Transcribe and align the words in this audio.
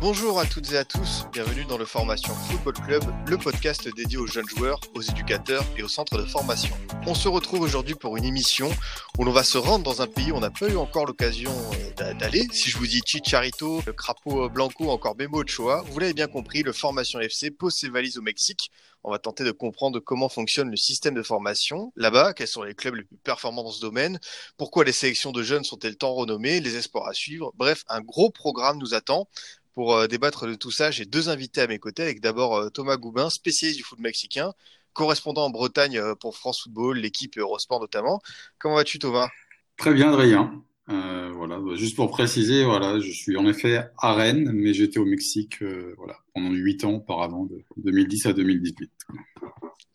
Bonjour 0.00 0.40
à 0.40 0.46
toutes 0.46 0.72
et 0.72 0.78
à 0.78 0.84
tous, 0.86 1.26
bienvenue 1.30 1.66
dans 1.66 1.76
le 1.76 1.84
Formation 1.84 2.32
Football 2.32 2.72
Club, 2.86 3.02
le 3.26 3.36
podcast 3.36 3.86
dédié 3.94 4.16
aux 4.16 4.26
jeunes 4.26 4.48
joueurs, 4.48 4.80
aux 4.94 5.02
éducateurs 5.02 5.62
et 5.76 5.82
aux 5.82 5.88
centres 5.88 6.16
de 6.16 6.24
formation. 6.24 6.74
On 7.06 7.14
se 7.14 7.28
retrouve 7.28 7.60
aujourd'hui 7.60 7.94
pour 7.94 8.16
une 8.16 8.24
émission 8.24 8.70
où 9.18 9.24
l'on 9.24 9.32
va 9.32 9.44
se 9.44 9.58
rendre 9.58 9.84
dans 9.84 10.00
un 10.00 10.06
pays 10.06 10.32
où 10.32 10.36
on 10.36 10.40
n'a 10.40 10.50
pas 10.50 10.70
eu 10.70 10.76
encore 10.76 11.04
l'occasion 11.04 11.52
euh, 12.00 12.14
d'aller. 12.14 12.46
Si 12.50 12.70
je 12.70 12.78
vous 12.78 12.86
dis 12.86 13.02
Chicharito, 13.04 13.82
le 13.86 13.92
crapaud 13.92 14.48
blanco, 14.48 14.88
encore 14.88 15.16
Memo 15.18 15.42
Ochoa, 15.42 15.82
vous 15.90 15.98
l'avez 15.98 16.14
bien 16.14 16.28
compris, 16.28 16.62
le 16.62 16.72
Formation 16.72 17.20
FC 17.20 17.50
pose 17.50 17.74
ses 17.74 17.90
valises 17.90 18.16
au 18.16 18.22
Mexique. 18.22 18.70
On 19.02 19.10
va 19.10 19.18
tenter 19.18 19.44
de 19.44 19.50
comprendre 19.50 19.98
comment 19.98 20.28
fonctionne 20.28 20.70
le 20.70 20.76
système 20.76 21.14
de 21.14 21.22
formation 21.22 21.90
là-bas, 21.96 22.34
quels 22.34 22.46
sont 22.46 22.62
les 22.62 22.74
clubs 22.74 22.96
les 22.96 23.04
plus 23.04 23.16
performants 23.16 23.62
dans 23.62 23.70
ce 23.70 23.80
domaine, 23.80 24.20
pourquoi 24.58 24.84
les 24.84 24.92
sélections 24.92 25.32
de 25.32 25.42
jeunes 25.42 25.64
sont-elles 25.64 25.96
tant 25.96 26.12
renommées, 26.12 26.60
les 26.60 26.76
espoirs 26.76 27.06
à 27.06 27.14
suivre. 27.14 27.52
Bref, 27.56 27.84
un 27.88 28.02
gros 28.02 28.30
programme 28.30 28.76
nous 28.76 28.92
attend. 28.92 29.26
Pour 29.74 29.94
euh, 29.94 30.06
débattre 30.06 30.46
de 30.46 30.54
tout 30.54 30.70
ça, 30.70 30.90
j'ai 30.90 31.04
deux 31.04 31.28
invités 31.28 31.60
à 31.60 31.66
mes 31.66 31.78
côtés, 31.78 32.02
avec 32.02 32.20
d'abord 32.20 32.56
euh, 32.56 32.70
Thomas 32.70 32.96
Goubin, 32.96 33.30
spécialiste 33.30 33.78
du 33.78 33.84
foot 33.84 34.00
mexicain, 34.00 34.52
correspondant 34.92 35.44
en 35.44 35.50
Bretagne 35.50 35.98
euh, 35.98 36.14
pour 36.14 36.36
France 36.36 36.62
Football, 36.62 36.98
l'équipe 36.98 37.38
Eurosport 37.38 37.80
notamment. 37.80 38.20
Comment 38.58 38.76
vas-tu 38.76 38.98
Thomas? 38.98 39.28
Très 39.76 39.94
bien 39.94 40.12
Adrien. 40.12 40.62
Voilà, 40.86 41.58
juste 41.76 41.96
pour 41.96 42.10
préciser, 42.10 42.64
voilà, 42.64 42.98
je 43.00 43.10
suis 43.12 43.36
en 43.36 43.46
effet 43.46 43.84
à 43.96 44.12
Rennes, 44.12 44.50
mais 44.52 44.74
j'étais 44.74 44.98
au 44.98 45.06
Mexique 45.06 45.62
voilà, 45.96 46.16
pendant 46.34 46.50
huit 46.50 46.84
ans 46.84 46.94
auparavant, 46.94 47.46
de 47.46 47.62
2010 47.78 48.26
à 48.26 48.32
2018. 48.34 48.90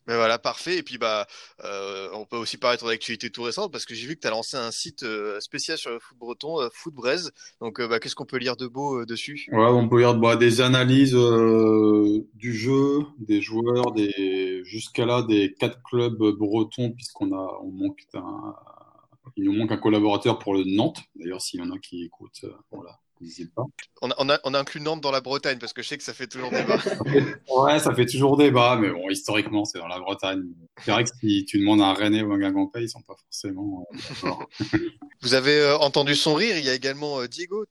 Ben 0.08 0.18
voilà, 0.18 0.38
parfait. 0.38 0.78
Et 0.78 0.84
puis 0.84 0.98
bah, 0.98 1.26
euh, 1.64 2.10
on 2.14 2.26
peut 2.26 2.38
aussi 2.38 2.58
parler 2.58 2.78
de 2.78 2.82
ton 2.82 2.88
actualité 2.88 3.30
tout 3.32 3.44
récente 3.44 3.72
parce 3.72 3.86
que 3.86 3.96
j'ai 3.96 4.08
vu 4.08 4.16
que 4.16 4.22
tu 4.22 4.28
as 4.28 4.32
lancé 4.32 4.56
un 4.56 4.72
site 4.72 5.04
euh, 5.04 5.40
spécial 5.40 5.78
sur 5.78 5.90
le 5.90 6.00
foot 6.00 6.18
breton, 6.18 6.62
euh, 6.62 6.70
Foot 6.72 6.94
Braise. 6.94 7.32
Donc 7.60 7.82
bah, 7.82 8.00
qu'est-ce 8.00 8.16
qu'on 8.16 8.26
peut 8.26 8.38
lire 8.38 8.56
de 8.56 8.68
beau 8.68 9.04
dessus? 9.06 9.48
Ouais, 9.52 9.66
on 9.66 9.90
peut 9.90 10.00
lire 10.00 10.16
bah, 10.16 10.36
des 10.36 10.62
analyses 10.62 11.16
du 11.16 12.54
jeu, 12.54 13.00
des 13.20 13.42
joueurs, 13.42 13.92
des 13.94 14.64
jusqu'à 14.64 15.06
là 15.06 15.24
des 15.24 15.56
quatre 15.60 15.82
clubs 15.84 16.18
bretons 16.18 16.92
puisqu'on 16.92 17.34
a 17.34 17.60
on 17.64 17.72
manque 17.72 18.02
un 18.14 18.56
il 19.38 19.44
nous 19.44 19.54
manque 19.54 19.72
un 19.72 19.78
collaborateur 19.78 20.38
pour 20.38 20.54
le 20.54 20.64
Nantes. 20.64 21.02
D'ailleurs, 21.16 21.42
s'il 21.42 21.60
y 21.60 21.64
en 21.64 21.72
a 21.72 21.80
qui 21.80 22.04
écoutent, 22.04 22.46
voilà. 22.72 23.00
On 24.02 24.12
a, 24.12 24.16
on, 24.18 24.30
a, 24.30 24.40
on 24.44 24.54
a 24.54 24.60
inclus 24.60 24.82
Nantes 24.82 25.02
dans 25.02 25.12
la 25.12 25.22
Bretagne 25.22 25.58
parce 25.58 25.74
que 25.74 25.82
je 25.82 25.88
sais 25.88 25.98
que 25.98 26.04
ça 26.04 26.14
fait 26.14 26.28
toujours 26.28 26.52
débat. 26.52 26.78
ouais, 27.50 27.80
ça 27.80 27.94
fait 27.94 28.06
toujours 28.06 28.38
débat, 28.38 28.78
mais 28.80 28.90
bon, 28.90 29.10
historiquement, 29.10 29.66
c'est 29.66 29.80
dans 29.80 29.88
la 29.88 30.00
Bretagne. 30.00 30.44
C'est 30.84 30.92
vrai 30.92 31.04
que 31.04 31.10
si 31.20 31.46
tu 31.46 31.60
demandes 31.60 31.82
à 31.82 31.86
un 31.86 31.94
Rennais 31.94 32.22
ou 32.24 32.34
un 32.34 32.38
Guingampais, 32.38 32.84
ils 32.84 32.90
sont 32.90 33.02
pas 33.02 33.16
forcément 33.16 33.88
d'accord. 33.94 34.48
Vous 35.22 35.34
avez 35.34 35.60
euh, 35.60 35.78
entendu 35.78 36.16
son 36.16 36.34
rire. 36.34 36.58
Il 36.58 36.66
y 36.66 36.70
a 36.70 36.74
également 36.74 37.22
euh, 37.22 37.28
Diego, 37.28 37.66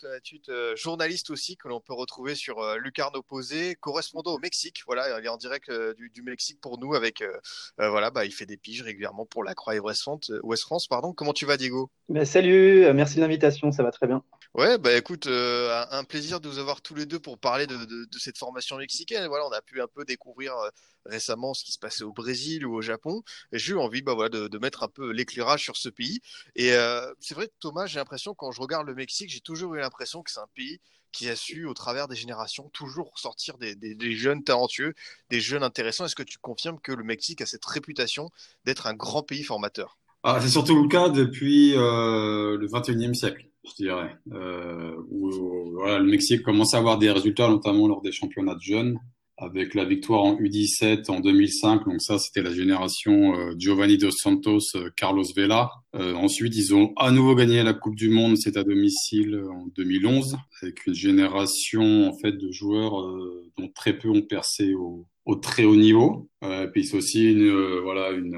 euh, 0.49 0.77
journaliste 0.77 1.31
aussi, 1.31 1.57
que 1.57 1.69
l'on 1.69 1.81
peut 1.81 1.93
retrouver 1.93 2.35
sur 2.35 2.59
euh, 2.61 2.79
Lucarne 2.79 3.17
Opposé, 3.17 3.75
correspondant 3.77 4.35
au 4.35 4.39
Mexique. 4.39 4.83
Voilà, 4.87 5.19
il 5.19 5.25
est 5.25 5.29
en 5.29 5.37
direct 5.37 5.69
euh, 5.69 5.95
du, 5.95 6.11
du, 6.11 6.23
Mexique 6.23 6.61
pour 6.61 6.79
nous. 6.79 6.95
Avec, 6.95 7.23
euh, 7.23 7.33
voilà, 7.79 8.11
bah, 8.11 8.25
il 8.25 8.33
fait 8.33 8.47
des 8.47 8.57
piges 8.57 8.83
régulièrement 8.83 9.27
pour 9.27 9.45
la 9.45 9.55
Croix 9.55 9.75
et 9.75 9.81
West 9.81 10.03
France. 10.03 10.87
Pardon. 10.87 11.13
Comment 11.13 11.33
tu 11.33 11.47
vas, 11.47 11.57
Diego? 11.57 11.91
Bah, 12.09 12.25
Salut, 12.25 12.93
merci 12.95 13.17
de 13.17 13.21
l'invitation. 13.21 13.73
Ça 13.73 13.83
va 13.83 13.91
très 13.91 14.07
bien. 14.07 14.23
Ouais, 14.55 14.79
bah 14.79 14.97
écoute, 14.97 15.27
euh, 15.27 15.85
un 15.91 16.05
plaisir 16.05 16.41
de 16.41 16.49
vous 16.49 16.59
avoir 16.61 16.81
tous 16.81 16.95
les 16.95 17.07
deux 17.07 17.19
pour 17.19 17.39
parler 17.39 17.67
de, 17.67 18.07
cette 18.19 18.39
formation 18.39 18.77
mexicaine. 18.77 19.27
Voilà, 19.27 19.47
on 19.47 19.51
a 19.51 19.61
pu 19.61 19.81
un 19.83 19.89
peu 19.89 20.05
découvrir 20.05 20.57
euh, 20.57 20.71
récemment 21.07 21.55
ce 21.55 21.65
qui 21.65 21.73
se 21.73 21.79
passait 21.81 22.05
au 22.05 22.13
Brésil 22.13 22.65
ou 22.65 22.73
au 22.75 22.81
Japon. 22.81 23.25
J'ai 23.51 23.73
eu 23.73 23.79
envie, 23.79 24.01
bah 24.03 24.15
de, 24.29 24.59
mettre 24.59 24.85
un 24.85 24.89
peu 24.89 25.11
l'éclairage 25.11 25.65
sur 25.65 25.77
ce 25.77 25.89
pays. 25.89 26.21
Et 26.55 26.73
euh, 26.73 27.13
c'est 27.19 27.35
vrai, 27.35 27.49
Thomas, 27.59 27.87
j'ai 27.87 27.99
l'impression 27.99 28.33
quand 28.35 28.53
je 28.53 28.61
regarde 28.61 28.87
le 28.87 28.95
Mexique, 28.95 29.29
j'ai 29.31 29.41
toujours 29.41 29.75
eu 29.75 29.81
l'impression 29.81 30.23
que 30.23 30.31
c'est 30.31 30.41
un 30.41 30.49
pays 30.55 30.81
qui 31.11 31.29
a 31.29 31.35
su, 31.35 31.67
au 31.67 31.75
travers 31.75 32.07
des 32.07 32.17
générations, 32.17 32.69
toujours 32.71 33.19
sortir 33.19 33.59
des 33.59 34.17
jeunes 34.17 34.45
talentueux, 34.45 34.95
des 35.31 35.41
jeunes 35.41 35.65
intéressants. 35.65 36.05
Est-ce 36.05 36.17
que 36.17 36.23
tu 36.23 36.39
confirmes 36.39 36.81
que 36.81 36.93
le 36.93 37.03
Mexique 37.03 37.41
a 37.41 37.47
cette 37.47 37.65
réputation 37.65 38.31
d'être 38.65 38.87
un 38.87 38.95
grand 38.95 39.25
pays 39.25 39.43
formateur? 39.43 39.99
Ah, 40.25 40.41
C'est 40.41 40.49
surtout 40.49 40.83
le 40.83 40.89
cas 40.89 41.09
depuis 41.09 41.75
euh, 41.75 42.59
le 42.59 42.67
21e 42.67 43.15
siècle 43.15 43.47
je 43.67 43.83
dirais, 43.83 44.17
euh, 44.33 44.95
où, 45.11 45.31
voilà, 45.73 45.99
le 45.99 46.05
Mexique 46.05 46.43
commence 46.43 46.75
à 46.75 46.79
avoir 46.79 46.99
des 46.99 47.11
résultats, 47.11 47.49
notamment 47.49 47.89
lors 47.89 48.03
des 48.03 48.13
championnats 48.13 48.55
de 48.55 48.61
jeunes, 48.61 48.99
avec 49.37 49.75
la 49.75 49.85
victoire 49.85 50.23
en 50.23 50.37
U17 50.37 51.11
en 51.11 51.21
2005. 51.21 51.85
Donc 51.87 52.01
ça, 52.01 52.19
c'était 52.19 52.43
la 52.43 52.53
génération 52.53 53.35
euh, 53.37 53.55
Giovanni 53.59 53.99
dos 53.99 54.11
Santos, 54.11 54.61
euh, 54.77 54.91
Carlos 54.97 55.25
Vela. 55.37 55.71
Euh, 55.97 56.15
ensuite, 56.15 56.55
ils 56.57 56.75
ont 56.75 56.93
à 56.97 57.11
nouveau 57.11 57.35
gagné 57.35 57.63
la 57.63 57.75
Coupe 57.75 57.97
du 57.97 58.11
Monde, 58.11 58.37
c'est 58.37 58.57
à 58.57 58.65
domicile 58.65 59.43
en 59.51 59.67
2011, 59.75 60.37
avec 60.63 60.87
une 60.87 60.95
génération 60.95 62.09
en 62.09 62.17
fait 62.19 62.33
de 62.33 62.51
joueurs 62.53 63.01
euh, 63.01 63.51
dont 63.59 63.69
très 63.75 63.99
peu 63.99 64.09
ont 64.09 64.23
percé 64.23 64.75
au, 64.75 65.07
au 65.25 65.35
très 65.37 65.65
haut 65.65 65.77
niveau. 65.77 66.29
Euh, 66.45 66.69
puis 66.69 66.85
c'est 66.85 66.97
aussi 66.97 67.33
une 67.33 67.81
voilà 67.81 68.11
une 68.11 68.37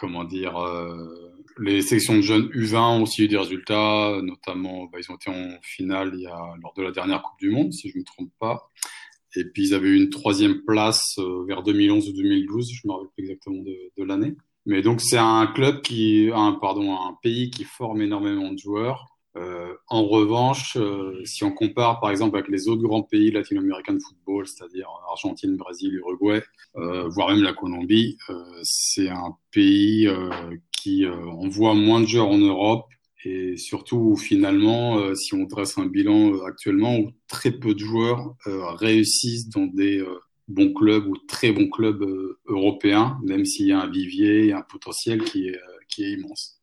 comment 0.00 0.24
dire 0.24 0.56
les 1.60 1.82
sélections 1.82 2.16
de 2.16 2.22
jeunes 2.22 2.46
U20 2.48 2.98
ont 2.98 3.02
aussi 3.02 3.24
eu 3.24 3.28
des 3.28 3.36
résultats, 3.36 4.18
notamment 4.22 4.86
bah, 4.86 4.98
ils 4.98 5.12
ont 5.12 5.16
été 5.16 5.30
en 5.30 5.60
finale 5.62 6.12
lors 6.62 6.72
de 6.74 6.82
la 6.82 6.90
dernière 6.90 7.22
Coupe 7.22 7.38
du 7.38 7.50
Monde, 7.50 7.72
si 7.72 7.90
je 7.90 7.96
ne 7.96 8.00
me 8.00 8.04
trompe 8.04 8.30
pas. 8.38 8.70
Et 9.36 9.44
puis 9.44 9.68
ils 9.68 9.74
avaient 9.74 9.88
eu 9.88 9.96
une 9.96 10.10
troisième 10.10 10.62
place 10.62 11.18
euh, 11.18 11.44
vers 11.46 11.62
2011 11.62 12.08
ou 12.08 12.12
2012, 12.12 12.72
je 12.72 12.88
me 12.88 12.92
rappelle 12.92 13.08
plus 13.14 13.24
exactement 13.24 13.62
de, 13.62 13.76
de 13.96 14.04
l'année. 14.04 14.34
Mais 14.66 14.82
donc 14.82 15.00
c'est 15.00 15.18
un 15.18 15.46
club 15.46 15.82
qui, 15.82 16.30
un, 16.34 16.52
pardon, 16.52 16.94
un 16.94 17.16
pays 17.22 17.50
qui 17.50 17.64
forme 17.64 18.02
énormément 18.02 18.52
de 18.52 18.58
joueurs. 18.58 19.06
Euh, 19.40 19.74
en 19.88 20.06
revanche, 20.06 20.76
euh, 20.76 21.24
si 21.24 21.44
on 21.44 21.52
compare 21.52 22.00
par 22.00 22.10
exemple 22.10 22.36
avec 22.36 22.50
les 22.50 22.68
autres 22.68 22.82
grands 22.82 23.02
pays 23.02 23.30
latino-américains 23.30 23.94
de 23.94 24.00
football, 24.00 24.46
c'est-à-dire 24.46 24.88
Argentine, 25.08 25.56
Brésil, 25.56 25.94
Uruguay, 25.94 26.42
euh, 26.76 27.08
voire 27.08 27.30
même 27.30 27.42
la 27.42 27.54
Colombie, 27.54 28.18
c'est 28.62 29.08
un 29.08 29.36
pays 29.50 30.08
qui 30.72 31.06
envoie 31.06 31.74
moins 31.74 32.00
de 32.00 32.06
joueurs 32.06 32.28
en 32.28 32.38
Europe 32.38 32.86
et 33.24 33.56
surtout 33.56 34.16
finalement, 34.16 35.14
si 35.14 35.34
on 35.34 35.44
dresse 35.44 35.76
un 35.78 35.86
bilan 35.86 36.42
actuellement 36.44 36.96
où 36.98 37.10
très 37.28 37.52
peu 37.52 37.74
de 37.74 37.78
joueurs 37.78 38.34
réussissent 38.46 39.48
dans 39.48 39.66
des 39.66 40.04
bons 40.48 40.72
clubs 40.72 41.06
ou 41.06 41.16
très 41.28 41.52
bons 41.52 41.68
clubs 41.68 42.04
européens, 42.46 43.18
même 43.24 43.44
s'il 43.44 43.66
y 43.66 43.72
a 43.72 43.80
un 43.80 43.90
vivier 43.90 44.52
un 44.52 44.62
potentiel 44.62 45.22
qui 45.24 45.48
est 45.48 46.12
immense. 46.12 46.59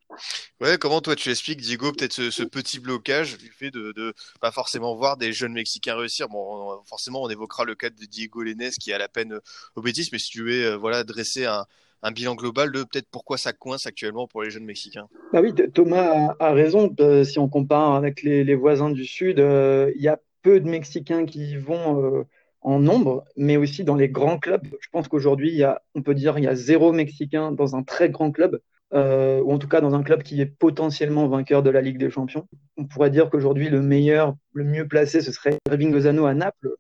Ouais, 0.61 0.78
comment 0.78 1.01
toi 1.01 1.16
tu 1.16 1.29
expliques, 1.29 1.61
Diego, 1.61 1.91
peut-être 1.91 2.13
ce, 2.13 2.44
petit 2.44 2.79
blocage 2.79 3.38
du 3.38 3.51
fait 3.51 3.72
de, 3.72 3.91
de 3.91 4.13
pas 4.41 4.51
forcément 4.51 4.95
voir 4.95 5.17
des 5.17 5.33
jeunes 5.33 5.53
Mexicains 5.53 5.95
réussir? 5.95 6.29
Bon, 6.29 6.39
on, 6.79 6.83
forcément, 6.85 7.22
on 7.22 7.29
évoquera 7.29 7.63
le 7.66 7.75
cas 7.75 7.89
de 7.89 8.05
Diego 8.05 8.41
Lenes 8.41 8.72
qui 8.79 8.91
est 8.91 8.94
à 8.94 8.97
la 8.97 9.07
peine 9.07 9.39
au 9.75 9.81
Bétis, 9.81 10.09
mais 10.11 10.19
si 10.19 10.29
tu 10.29 10.44
veux, 10.44 10.66
euh, 10.66 10.77
voilà, 10.77 11.03
dresser 11.03 11.45
un, 11.45 11.66
bilan 12.11 12.35
global 12.35 12.72
de 12.72 12.83
peut-être 12.83 13.07
pourquoi 13.11 13.38
ça 13.38 13.53
coince 13.53 13.85
actuellement 13.85 14.27
pour 14.27 14.44
les 14.44 14.50
jeunes 14.50 14.66
Mexicains. 14.66 15.07
Bah 15.33 15.41
oui, 15.41 15.53
Thomas 15.73 16.35
a, 16.39 16.53
raison. 16.53 16.94
Euh, 17.00 17.23
si 17.23 17.38
on 17.38 17.50
compare 17.50 17.95
avec 17.95 18.23
les, 18.23 18.56
voisins 18.56 18.89
du 18.89 19.06
Sud, 19.06 19.39
euh, 19.39 19.91
il 19.95 20.01
y 20.01 20.07
a 20.07 20.19
peu 20.41 20.59
de 20.59 20.69
Mexicains 20.69 21.25
qui 21.25 21.51
y 21.51 21.57
vont 21.57 22.01
euh, 22.01 22.23
en 22.61 22.79
nombre, 22.79 23.25
mais 23.35 23.57
aussi 23.57 23.83
dans 23.83 23.95
les 23.95 24.09
grands 24.09 24.39
clubs. 24.39 24.66
Je 24.79 24.89
pense 24.89 25.07
qu'aujourd'hui, 25.07 25.63
on 25.95 26.01
peut 26.01 26.15
dire, 26.15 26.38
il 26.38 26.45
y 26.45 26.47
a 26.47 26.56
zéro 26.56 26.94
Mexicain 26.94 27.51
dans 27.51 27.75
un 27.75 27.83
très 27.83 28.09
grand 28.09 28.31
club 28.31 28.62
euh, 28.94 29.42
ou 29.42 29.51
en 29.51 29.60
tout 29.60 29.68
cas 29.68 29.81
dans 29.81 29.95
un 29.95 30.04
club 30.04 30.24
qui 30.24 30.39
est 30.39 30.45
potentiellement 30.45 31.28
vainqueur 31.28 31.62
de 31.62 31.69
la 31.69 31.81
Ligue 31.81 31.98
des 31.98 32.10
Champions. 32.10 32.48
On 32.78 32.86
pourrait 32.86 33.10
dire 33.10 33.30
qu'aujourd'hui, 33.30 33.69
le 33.69 33.81
meilleur, 33.81 34.36
le 34.54 34.63
mieux 34.63 34.88
placé, 34.88 35.22
ce 35.22 35.31
serait 35.31 35.57
Irving 35.69 35.92
Lozano 35.92 36.25
à 36.25 36.34
Naples, 36.34 36.75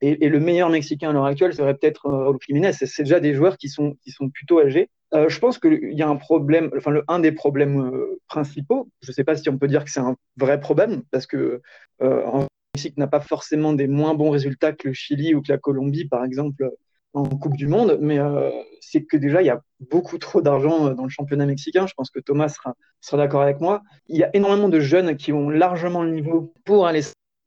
et, 0.00 0.28
le 0.28 0.40
meilleur 0.40 0.70
Mexicain 0.70 1.10
à 1.10 1.12
l'heure 1.12 1.26
actuelle 1.26 1.54
serait 1.54 1.74
peut-être 1.74 2.06
euh, 2.06 2.24
Raúl 2.24 2.38
Jiménez. 2.44 2.72
C'est 2.72 3.04
déjà 3.04 3.20
des 3.20 3.34
joueurs 3.34 3.56
qui 3.56 3.68
sont, 3.68 3.94
qui 4.02 4.10
sont 4.10 4.28
plutôt 4.28 4.60
âgés. 4.60 4.90
Euh, 5.14 5.28
je 5.28 5.38
pense 5.38 5.58
qu'il 5.58 5.92
y 5.92 6.02
a 6.02 6.08
un 6.08 6.16
problème, 6.16 6.70
enfin, 6.76 6.94
un 7.06 7.20
des 7.20 7.32
problèmes 7.32 7.92
principaux, 8.26 8.88
je 9.02 9.10
ne 9.10 9.14
sais 9.14 9.24
pas 9.24 9.36
si 9.36 9.48
on 9.48 9.58
peut 9.58 9.68
dire 9.68 9.84
que 9.84 9.90
c'est 9.90 10.00
un 10.00 10.16
vrai 10.36 10.58
problème, 10.58 11.02
parce 11.10 11.26
que 11.26 11.60
en 12.00 12.46
Mexique 12.74 12.96
n'a 12.96 13.06
pas 13.06 13.20
forcément 13.20 13.74
des 13.74 13.86
moins 13.86 14.14
bons 14.14 14.30
résultats 14.30 14.72
que 14.72 14.88
le 14.88 14.94
Chili 14.94 15.34
ou 15.34 15.42
que 15.42 15.52
la 15.52 15.58
Colombie, 15.58 16.06
par 16.06 16.24
exemple, 16.24 16.68
en 17.14 17.24
Coupe 17.24 17.56
du 17.56 17.68
Monde, 17.68 17.98
mais 18.00 18.18
euh, 18.18 18.50
c'est 18.80 19.04
que 19.04 19.16
déjà, 19.16 19.42
il 19.42 19.46
y 19.46 19.50
a 19.50 19.60
beaucoup 19.90 20.18
trop 20.18 20.40
d'argent 20.40 20.94
dans 20.94 21.04
le 21.04 21.10
championnat 21.10 21.46
mexicain. 21.46 21.86
Je 21.86 21.94
pense 21.94 22.10
que 22.10 22.20
Thomas 22.20 22.48
sera, 22.48 22.74
sera 23.00 23.16
d'accord 23.18 23.42
avec 23.42 23.60
moi. 23.60 23.82
Il 24.08 24.16
y 24.16 24.24
a 24.24 24.30
énormément 24.34 24.68
de 24.68 24.80
jeunes 24.80 25.16
qui 25.16 25.32
ont 25.32 25.50
largement 25.50 26.02
le 26.02 26.10
niveau 26.10 26.54
pour 26.64 26.86
aller 26.86 27.02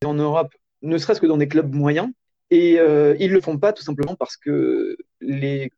en 0.06 0.14
Europe, 0.14 0.54
ne 0.82 0.98
serait-ce 0.98 1.22
que 1.22 1.28
dans 1.28 1.38
des 1.38 1.48
clubs 1.48 1.74
moyens. 1.74 2.10
Et 2.52 2.80
euh, 2.80 3.16
ils 3.20 3.32
le 3.32 3.42
font 3.42 3.58
pas 3.58 3.74
tout 3.74 3.84
simplement 3.84 4.16
parce 4.16 4.38
que 4.38 4.98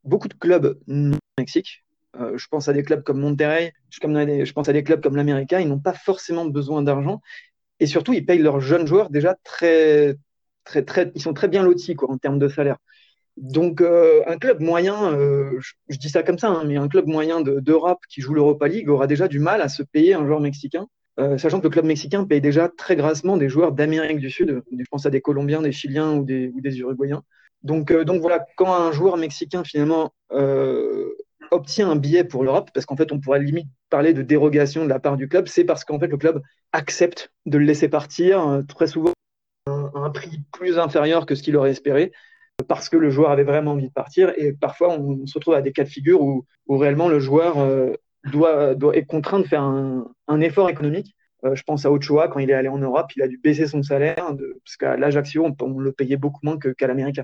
beaucoup 0.04 0.28
de 0.28 0.33
clubs 0.33 0.78
au 0.88 1.18
Mexique, 1.40 1.86
euh, 2.19 2.38
je 2.38 2.48
pense 2.48 2.68
à 2.68 2.74
des 2.74 2.83
clubs 2.83 3.04
comme 3.04 3.19
Monterrey, 3.19 3.74
je, 3.90 4.54
pense 4.54 4.69
à 4.69 4.74
des 4.74 4.83
clubs 4.83 5.01
comme 5.01 5.16
l'América, 5.16 5.62
ils 5.62 5.68
n'ont 5.68 5.80
pas 5.80 5.94
forcément 5.94 6.45
besoin 6.45 6.81
d'argent. 6.81 7.22
Et 7.80 7.86
surtout, 7.86 8.13
ils 8.13 8.25
payent 8.25 8.40
leurs 8.40 8.60
jeunes 8.60 8.88
joueurs 8.88 9.10
déjà 9.10 9.36
très, 9.44 10.16
très, 10.63 10.83
très, 10.83 11.12
ils 11.16 11.22
sont 11.22 11.33
très 11.33 11.48
bien 11.48 11.63
lotis 11.63 11.95
quoi, 11.95 12.12
en 12.12 12.18
termes 12.18 12.40
de 12.40 12.48
salaire. 12.48 12.78
Donc, 13.38 13.81
euh, 13.81 14.24
un 14.25 14.38
club 14.38 14.62
moyen, 14.62 15.13
euh, 15.13 15.60
je, 15.60 15.98
dis 15.98 16.10
ça 16.10 16.24
comme 16.24 16.39
ça, 16.39 16.50
hein, 16.50 16.63
mais 16.66 16.75
un 16.78 16.88
club 16.88 17.06
moyen 17.06 17.39
d'Europe 17.42 18.00
qui 18.10 18.19
joue 18.19 18.34
l'Europa 18.34 18.68
League 18.68 18.89
aura 18.89 19.06
déjà 19.06 19.28
du 19.28 19.39
mal 19.39 19.62
à 19.62 19.69
se 19.69 19.84
payer 19.84 20.16
un 20.16 20.25
joueur 20.25 20.39
mexicain, 20.39 20.88
euh, 21.19 21.38
sachant 21.38 21.60
que 21.60 21.66
le 21.66 21.69
club 21.69 21.86
mexicain 21.86 22.25
paye 22.25 22.42
déjà 22.42 22.68
très 22.68 22.95
grassement 22.95 23.38
des 23.38 23.48
joueurs 23.48 23.74
d'Amérique 23.74 24.18
du 24.18 24.31
Sud. 24.31 24.63
Je 24.72 24.86
pense 24.89 25.06
à 25.06 25.12
des 25.12 25.22
Colombiens, 25.22 25.62
des 25.62 25.72
Chiliens 25.72 26.13
ou 26.13 26.25
des, 26.25 26.51
Uruguayens. 26.80 27.22
Donc, 27.62 27.94
donc 27.94 28.22
voilà, 28.22 28.44
quand 28.56 28.74
un 28.74 28.92
joueur 28.92 29.18
mexicain 29.18 29.63
finalement 29.63 30.13
obtient 31.51 31.92
un 31.92 31.95
billet 31.95 32.24
pour 32.24 32.44
l'Europe, 32.44 32.72
parce 32.74 32.88
qu'en 32.88 32.98
fait 32.98 33.12
on 33.12 33.19
pourrait 33.19 33.40
limite 33.40 33.68
parler 33.92 34.13
de 34.13 34.24
dérogation 34.24 34.83
de 34.83 34.90
la 34.90 35.00
part 35.00 35.16
du 35.16 35.28
club, 35.28 35.48
c'est 35.48 35.63
parce 35.63 35.86
qu'en 35.86 36.00
fait 36.00 36.07
le 36.07 36.18
club 36.18 36.42
accepte 36.72 37.31
de 37.45 37.60
le 37.60 37.66
laisser 37.66 37.88
partir 37.88 38.63
très 38.68 38.88
souvent 38.88 39.12
à 39.68 39.72
un, 39.72 39.92
un 39.94 40.10
prix 40.10 40.42
plus 40.51 40.80
inférieur 40.80 41.25
que 41.25 41.36
ce 41.36 41.44
qu'il 41.44 41.56
aurait 41.56 41.72
espéré 41.72 42.12
parce 42.68 42.89
que 42.89 42.98
le 42.98 43.09
joueur 43.09 43.31
avait 43.31 43.44
vraiment 43.44 43.71
envie 43.71 43.88
de 43.88 43.94
partir. 43.94 44.33
Et 44.38 44.54
parfois, 44.54 44.89
on, 44.89 45.25
se 45.27 45.33
retrouve 45.36 45.54
à 45.54 45.62
des 45.62 45.71
cas 45.71 45.83
de 45.83 45.89
figure 45.89 46.21
où, 46.21 46.45
réellement 46.68 47.07
le 47.07 47.19
joueur 47.19 47.59
euh, 47.59 47.94
doit, 48.31 48.75
est 48.94 49.06
contraint 49.06 49.39
de 49.39 49.48
faire 49.48 49.62
un, 49.62 50.42
effort 50.42 50.69
économique. 50.69 51.15
Euh, 51.45 51.54
je 51.54 51.63
pense 51.63 51.86
à 51.86 51.92
Ochoa, 51.92 52.30
quand 52.30 52.39
il 52.39 52.50
est 52.50 52.56
allé 52.56 52.68
en 52.68 52.80
Europe, 52.80 53.12
il 53.15 53.21
a 53.21 53.27
dû 53.27 53.38
baisser 53.38 53.68
son 53.68 53.83
salaire, 53.83 54.15
parce 54.15 54.77
qu'à 54.77 54.98
l'Ajaccio, 54.98 55.48
on, 55.62 55.80
le 55.80 55.92
payait 55.92 56.18
beaucoup 56.18 56.39
moins 56.44 56.57
qu'à 56.57 56.74
qu. 56.74 57.21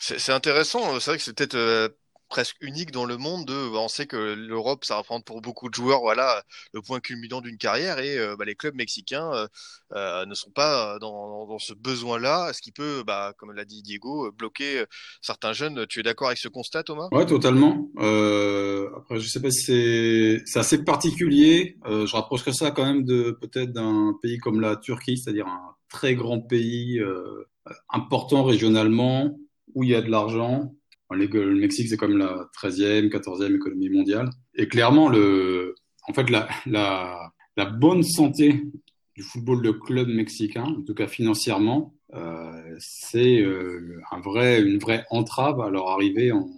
C'est 0.00 0.32
intéressant, 0.32 0.98
c'est 1.00 1.10
vrai 1.10 1.18
que 1.18 1.24
c'est 1.24 1.36
peut-être 1.36 1.56
euh, 1.56 1.88
presque 2.28 2.56
unique 2.60 2.90
dans 2.90 3.04
le 3.04 3.16
monde 3.16 3.46
de 3.46 3.72
bah, 3.72 3.78
on 3.80 3.88
sait 3.88 4.06
que 4.06 4.16
l'Europe 4.16 4.84
ça 4.84 4.96
représente 4.96 5.24
pour 5.24 5.40
beaucoup 5.40 5.68
de 5.68 5.74
joueurs 5.74 6.00
voilà 6.00 6.42
le 6.72 6.82
point 6.82 7.00
culminant 7.00 7.40
d'une 7.40 7.58
carrière 7.58 7.98
et 7.98 8.18
euh, 8.18 8.36
bah, 8.36 8.44
les 8.44 8.54
clubs 8.54 8.74
mexicains 8.74 9.32
euh, 9.32 9.46
euh, 9.92 10.26
ne 10.26 10.34
sont 10.34 10.50
pas 10.50 10.98
dans, 10.98 11.46
dans 11.46 11.58
ce 11.58 11.72
besoin 11.74 12.18
là 12.18 12.52
ce 12.52 12.60
qui 12.60 12.72
peut 12.72 13.02
bah, 13.06 13.32
comme 13.38 13.52
l'a 13.52 13.64
dit 13.64 13.82
Diego 13.82 14.30
bloquer 14.32 14.84
certains 15.22 15.52
jeunes. 15.52 15.86
Tu 15.86 16.00
es 16.00 16.02
d'accord 16.02 16.28
avec 16.28 16.38
ce 16.38 16.48
constat 16.48 16.82
Thomas? 16.82 17.08
Ouais 17.12 17.26
totalement. 17.26 17.88
Euh, 17.98 18.90
après 18.96 19.20
je 19.20 19.28
sais 19.28 19.40
pas 19.40 19.50
si 19.50 20.40
c'est 20.46 20.58
assez 20.58 20.84
particulier. 20.84 21.78
Euh, 21.86 22.06
je 22.06 22.14
rapprocherais 22.14 22.52
ça 22.52 22.70
quand 22.70 22.84
même 22.84 23.04
de 23.04 23.30
peut-être 23.40 23.72
d'un 23.72 24.14
pays 24.22 24.38
comme 24.38 24.60
la 24.60 24.76
Turquie 24.76 25.18
c'est-à-dire 25.18 25.46
un 25.46 25.74
très 25.88 26.14
grand 26.14 26.40
pays 26.40 26.98
euh, 26.98 27.48
important 27.88 28.44
régionalement 28.44 29.38
où 29.74 29.84
il 29.84 29.90
y 29.90 29.94
a 29.94 30.02
de 30.02 30.10
l'argent 30.10 30.74
le 31.10 31.54
Mexique, 31.54 31.88
c'est 31.88 31.96
comme 31.96 32.18
la 32.18 32.48
13e, 32.56 33.08
14e 33.08 33.54
économie 33.54 33.90
mondiale. 33.90 34.30
Et 34.54 34.68
clairement, 34.68 35.08
le, 35.08 35.74
en 36.06 36.12
fait, 36.12 36.28
la, 36.30 36.48
la, 36.66 37.32
la 37.56 37.64
bonne 37.64 38.02
santé 38.02 38.62
du 39.14 39.22
football 39.22 39.62
de 39.62 39.70
club 39.70 40.08
mexicain, 40.08 40.64
en 40.64 40.82
tout 40.82 40.94
cas 40.94 41.08
financièrement, 41.08 41.94
euh, 42.14 42.76
c'est 42.78 43.40
euh, 43.40 44.00
un 44.10 44.20
vrai, 44.20 44.62
une 44.62 44.78
vraie 44.78 45.04
entrave 45.10 45.60
à 45.60 45.70
leur 45.70 45.88
arrivée 45.88 46.32
en, 46.32 46.48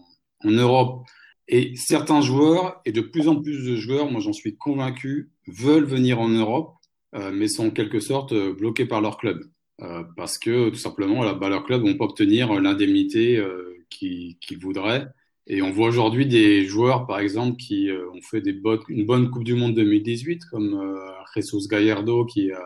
en 0.44 0.50
Europe. 0.50 1.06
Et 1.48 1.74
certains 1.74 2.20
joueurs, 2.20 2.80
et 2.84 2.92
de 2.92 3.00
plus 3.00 3.28
en 3.28 3.40
plus 3.40 3.64
de 3.64 3.76
joueurs, 3.76 4.10
moi 4.10 4.20
j'en 4.20 4.32
suis 4.32 4.56
convaincu, 4.56 5.30
veulent 5.48 5.84
venir 5.84 6.20
en 6.20 6.28
Europe, 6.28 6.74
euh, 7.14 7.32
mais 7.32 7.48
sont 7.48 7.68
en 7.68 7.70
quelque 7.70 7.98
sorte 7.98 8.34
bloqués 8.34 8.86
par 8.86 9.00
leur 9.00 9.16
club. 9.16 9.42
Euh, 9.82 10.04
parce 10.16 10.38
que 10.38 10.68
tout 10.68 10.76
simplement, 10.76 11.22
là, 11.22 11.34
bah, 11.34 11.48
leur 11.48 11.64
club 11.64 11.82
vont 11.82 11.96
pas 11.96 12.04
obtenir 12.04 12.52
l'indemnité 12.60 13.38
euh, 13.38 13.79
qu'ils 13.90 14.38
qu 14.38 14.56
voudraient. 14.56 15.08
Et 15.46 15.62
on 15.62 15.72
voit 15.72 15.88
aujourd'hui 15.88 16.26
des 16.26 16.64
joueurs, 16.64 17.06
par 17.06 17.18
exemple, 17.18 17.56
qui 17.56 17.90
euh, 17.90 18.08
ont 18.10 18.22
fait 18.22 18.42
une 18.88 19.04
bonne 19.04 19.30
Coupe 19.30 19.44
du 19.44 19.54
Monde 19.54 19.74
2018, 19.74 20.44
comme 20.50 20.74
euh, 20.74 20.96
Jesus 21.34 21.66
Gallardo 21.68 22.24
qui 22.24 22.52
à 22.52 22.64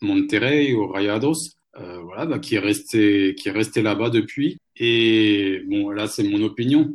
Monterrey 0.00 0.72
ou 0.74 0.88
Rayados, 0.88 1.56
euh, 1.78 2.00
voilà, 2.02 2.26
bah, 2.26 2.38
qui 2.38 2.56
est 2.56 2.60
resté, 2.60 3.34
qui 3.36 3.48
est 3.48 3.52
resté 3.52 3.82
là-bas 3.82 4.10
depuis. 4.10 4.58
Et 4.76 5.62
bon, 5.68 5.90
là, 5.90 6.06
c'est 6.08 6.24
mon 6.24 6.42
opinion, 6.42 6.92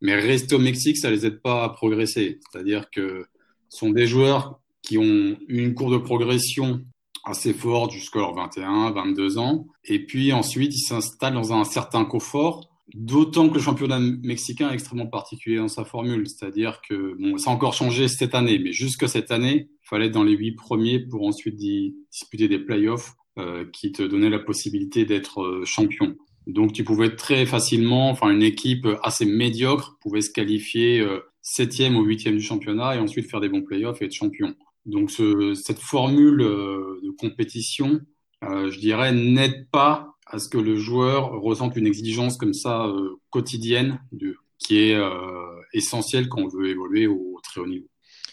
mais 0.00 0.14
rester 0.16 0.54
au 0.54 0.58
Mexique, 0.58 0.96
ça 0.96 1.10
les 1.10 1.26
aide 1.26 1.40
pas 1.40 1.64
à 1.64 1.68
progresser. 1.68 2.40
C'est-à-dire 2.50 2.90
que 2.90 3.26
ce 3.68 3.78
sont 3.78 3.90
des 3.90 4.06
joueurs 4.06 4.60
qui 4.82 4.98
ont 4.98 5.36
une 5.48 5.74
courbe 5.74 5.92
de 5.92 5.98
progression 5.98 6.80
assez 7.24 7.52
forte 7.52 7.92
jusqu'à 7.92 8.20
leurs 8.20 8.34
21, 8.34 8.92
22 8.92 9.38
ans. 9.38 9.66
Et 9.84 10.04
puis 10.04 10.32
ensuite, 10.32 10.74
ils 10.74 10.80
s'installent 10.80 11.34
dans 11.34 11.52
un 11.52 11.64
certain 11.64 12.04
confort 12.04 12.69
D'autant 12.94 13.48
que 13.48 13.54
le 13.54 13.60
championnat 13.60 14.00
mexicain 14.00 14.70
est 14.70 14.74
extrêmement 14.74 15.06
particulier 15.06 15.58
dans 15.58 15.68
sa 15.68 15.84
formule, 15.84 16.26
c'est-à-dire 16.26 16.80
que 16.88 17.14
bon, 17.20 17.38
ça 17.38 17.50
a 17.50 17.54
encore 17.54 17.72
changé 17.72 18.08
cette 18.08 18.34
année, 18.34 18.58
mais 18.58 18.72
jusque 18.72 19.08
cette 19.08 19.30
année, 19.30 19.68
il 19.70 19.88
fallait 19.88 20.06
être 20.06 20.12
dans 20.12 20.24
les 20.24 20.36
huit 20.36 20.52
premiers 20.52 20.98
pour 20.98 21.26
ensuite 21.26 21.56
disputer 21.56 22.48
des 22.48 22.58
playoffs 22.58 23.14
euh, 23.38 23.64
qui 23.72 23.92
te 23.92 24.02
donnaient 24.02 24.30
la 24.30 24.40
possibilité 24.40 25.04
d'être 25.04 25.42
euh, 25.42 25.64
champion. 25.64 26.16
Donc 26.48 26.72
tu 26.72 26.82
pouvais 26.82 27.14
très 27.14 27.46
facilement, 27.46 28.10
enfin 28.10 28.30
une 28.30 28.42
équipe 28.42 28.88
assez 29.04 29.24
médiocre 29.24 29.98
pouvait 30.00 30.22
se 30.22 30.30
qualifier 30.30 31.00
euh, 31.00 31.20
septième 31.42 31.96
ou 31.96 32.02
huitième 32.02 32.36
du 32.36 32.42
championnat 32.42 32.96
et 32.96 32.98
ensuite 32.98 33.30
faire 33.30 33.40
des 33.40 33.48
bons 33.48 33.62
playoffs 33.62 34.02
et 34.02 34.06
être 34.06 34.14
champion. 34.14 34.54
Donc 34.84 35.12
ce, 35.12 35.54
cette 35.54 35.78
formule 35.78 36.40
euh, 36.40 36.98
de 37.04 37.10
compétition, 37.10 38.00
je 38.42 38.78
dirais, 38.78 39.12
n'aide 39.12 39.68
pas 39.70 40.09
à 40.30 40.38
ce 40.38 40.48
que 40.48 40.58
le 40.58 40.76
joueur 40.76 41.32
ressente 41.40 41.76
une 41.76 41.86
exigence 41.86 42.36
comme 42.36 42.54
ça 42.54 42.86
euh, 42.86 43.16
quotidienne 43.30 44.00
de, 44.12 44.36
qui 44.58 44.78
est 44.78 44.94
euh, 44.94 45.60
essentielle 45.72 46.28
quand 46.28 46.40
on 46.42 46.48
veut 46.48 46.68
évoluer 46.68 47.06
au, 47.06 47.34
au 47.34 47.40
très 47.42 47.60
haut 47.60 47.66
niveau. 47.66 47.86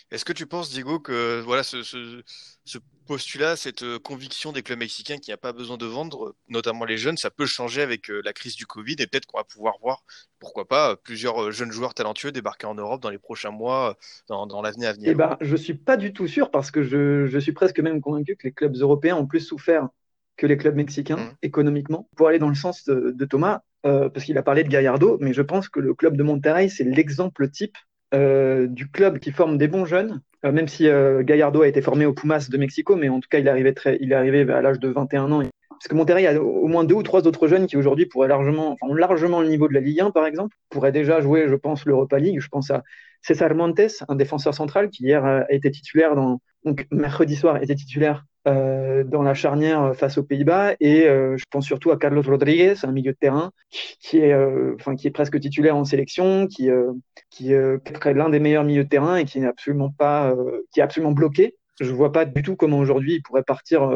Est-ce 0.10 0.24
que 0.24 0.32
tu 0.32 0.46
penses, 0.46 0.70
Diego, 0.72 1.02
que 1.02 1.42
voilà 1.42 1.64
ce, 1.64 1.84
ce, 1.84 2.22
ce 2.64 2.78
postulat, 3.08 3.58
cette 3.58 3.84
conviction 4.00 4.54
des 4.54 4.64
clubs 4.64 4.80
mexicains 4.80 5.18
qu'il 5.18 5.32
n'y 5.32 5.34
a 5.34 5.38
pas 5.38 5.52
besoin 5.52 5.76
de 5.76 5.86
vendre, 5.86 6.34
notamment 6.48 6.86
les 6.86 6.98
jeunes, 6.98 7.18
ça 7.18 7.30
peut 7.30 7.46
changer 7.46 7.82
avec 7.82 8.08
la 8.08 8.32
crise 8.32 8.56
du 8.56 8.66
Covid 8.66 8.96
et 9.00 9.08
peut-être 9.08 9.26
qu'on 9.26 9.38
va 9.38 9.44
pouvoir 9.44 9.76
voir, 9.82 10.04
pourquoi 10.40 10.66
pas, 10.66 10.96
plusieurs 10.96 11.52
jeunes 11.52 11.74
joueurs 11.74 11.94
talentueux 11.94 12.32
débarquer 12.32 12.68
en 12.68 12.76
Europe 12.76 13.02
dans 13.02 13.10
les 13.10 13.18
prochains 13.18 13.52
mois, 13.52 13.98
dans, 14.30 14.48
dans 14.48 14.62
l'avenir 14.62 14.90
à 14.90 14.94
venir? 14.94 15.10
Eh 15.12 15.16
ben, 15.16 15.36
je 15.42 15.56
suis 15.58 15.74
pas 15.74 15.98
du 15.98 16.14
tout 16.14 16.28
sûr 16.28 16.52
parce 16.52 16.72
que 16.72 16.84
je, 16.84 17.26
je 17.26 17.40
suis 17.40 17.52
presque 17.52 17.82
même 17.82 18.00
convaincu 18.00 18.38
que 18.38 18.48
les 18.48 18.54
clubs 18.54 18.78
européens 18.78 19.18
ont 19.18 19.28
plus 19.28 19.42
souffert 19.42 19.90
que 20.38 20.46
les 20.46 20.58
clubs 20.58 20.76
mexicains 20.76 21.18
mmh. 21.18 21.36
économiquement. 21.42 22.08
Pour 22.16 22.28
aller 22.28 22.40
dans 22.40 22.50
le 22.50 22.56
sens 22.56 22.86
de, 22.86 23.12
de 23.12 23.26
Thomas, 23.26 23.62
euh, 23.86 24.10
parce 24.10 24.26
qu'il 24.26 24.38
a 24.38 24.44
parlé 24.44 24.64
de 24.64 24.70
Gallardo, 24.70 25.18
mais 25.22 25.34
je 25.34 25.42
pense 25.42 25.70
que 25.70 25.80
le 25.80 25.94
club 25.94 26.18
de 26.18 26.24
Monterrey, 26.24 26.68
c'est 26.70 26.84
l'exemple 26.84 27.50
type 27.50 27.76
euh, 28.14 28.68
du 28.68 28.90
club 28.90 29.20
qui 29.20 29.32
forme 29.32 29.58
des 29.58 29.68
bons 29.68 29.86
jeunes, 29.86 30.22
euh, 30.46 30.52
même 30.52 30.68
si 30.68 30.88
Gallardo 31.22 31.62
a 31.62 31.68
été 31.68 31.82
formé 31.82 32.06
au 32.06 32.14
Pumas 32.14 32.48
de 32.50 32.58
Mexico, 32.58 32.96
mais 32.96 33.10
en 33.10 33.20
tout 33.20 33.30
cas, 33.30 33.40
il 33.40 33.48
est 33.48 33.50
arrivé, 33.50 33.74
très, 33.74 33.98
il 34.02 34.12
est 34.12 34.16
arrivé 34.16 34.52
à 34.52 34.62
l'âge 34.62 34.80
de 34.80 34.90
21 34.90 35.32
ans. 35.32 35.44
Parce 35.70 35.88
que 35.90 35.96
Monterrey 35.96 36.26
a 36.26 36.42
au 36.42 36.68
moins 36.68 36.84
deux 36.84 36.96
ou 36.96 37.04
trois 37.04 37.28
autres 37.28 37.48
jeunes 37.48 37.68
qui 37.68 37.78
aujourd'hui 37.78 38.08
pourraient 38.08 38.28
largement, 38.28 38.72
enfin, 38.72 38.92
ont 38.92 38.96
largement 38.96 39.42
le 39.42 39.48
niveau 39.48 39.68
de 39.68 39.74
la 39.74 39.80
Ligue 39.80 40.02
1, 40.02 40.10
par 40.10 40.26
exemple, 40.26 40.56
pourraient 40.70 40.92
déjà 40.92 41.22
jouer, 41.22 41.48
je 41.48 41.56
pense, 41.56 41.86
l'Europa 41.86 42.18
League. 42.18 42.40
Je 42.40 42.48
pense 42.48 42.72
à 42.72 42.84
César 43.22 43.54
Montes, 43.54 44.04
un 44.08 44.16
défenseur 44.16 44.56
central 44.56 44.90
qui 44.90 45.04
hier 45.04 45.24
a 45.24 45.46
été 45.52 45.70
titulaire 45.70 46.16
dans, 46.16 46.40
donc 46.66 46.88
mercredi 46.92 47.36
soir 47.36 47.62
était 47.62 47.76
titulaire 47.76 48.26
euh, 48.48 49.04
dans 49.04 49.24
la 49.24 49.34
charnière 49.34 49.94
face 49.96 50.18
aux 50.18 50.24
Pays-Bas 50.24 50.76
et 50.80 51.08
euh, 51.08 51.36
je 51.38 51.44
pense 51.50 51.66
surtout 51.66 51.92
à 51.92 51.98
Carlos 51.98 52.22
Rodriguez, 52.22 52.76
un 52.84 52.92
milieu 52.92 53.12
de 53.12 53.18
terrain 53.18 53.52
qui, 54.00 54.20
est, 54.20 54.32
euh, 54.32 54.74
enfin 54.76 54.96
qui 54.96 55.08
est 55.08 55.12
presque 55.12 55.40
titulaire 55.40 55.76
en 55.76 55.84
sélection, 55.84 56.48
qui 56.48 56.70
euh, 56.70 56.94
qui 57.30 57.52
est 57.52 58.14
l'un 58.14 58.30
des 58.30 58.40
meilleurs 58.40 58.64
milieux 58.64 58.86
de 58.86 58.90
terrain 58.90 59.18
et 59.18 59.26
qui 59.26 59.40
n'est 59.40 59.48
absolument 59.48 59.92
pas, 59.92 60.34
qui 60.72 60.80
est 60.80 60.84
absolument 60.84 61.12
bloqué. 61.12 61.56
Je 61.82 61.92
vois 61.92 62.12
pas 62.12 62.26
du 62.26 62.42
tout 62.42 62.56
comment 62.56 62.80
aujourd'hui 62.80 63.16
il 63.16 63.22
pourrait 63.22 63.44
partir 63.44 63.92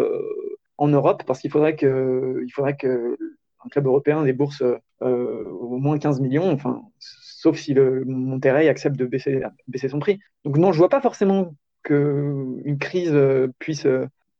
en 0.78 0.88
Europe 0.88 1.24
parce 1.26 1.40
qu'il 1.40 1.50
faudrait 1.50 1.76
que 1.76 2.42
il 2.46 2.52
faudrait 2.52 2.76
que 2.76 3.18
un 3.64 3.70
club 3.70 3.86
européen 3.86 4.24
des 4.24 4.34
bourses 4.34 4.64
au 5.00 5.78
moins 5.78 5.98
15 5.98 6.20
millions, 6.20 6.52
enfin 6.52 6.82
sauf 7.00 7.58
si 7.58 7.74
le 7.74 8.04
Monterrey 8.06 8.68
accepte 8.68 8.98
de 8.98 9.06
baisser 9.06 9.42
baisser 9.68 9.88
son 9.88 10.00
prix. 10.00 10.20
Donc 10.44 10.58
non, 10.58 10.72
je 10.72 10.78
vois 10.78 10.90
pas 10.90 11.02
forcément 11.02 11.56
que 11.84 12.58
une 12.66 12.78
crise 12.78 13.18
puisse 13.60 13.88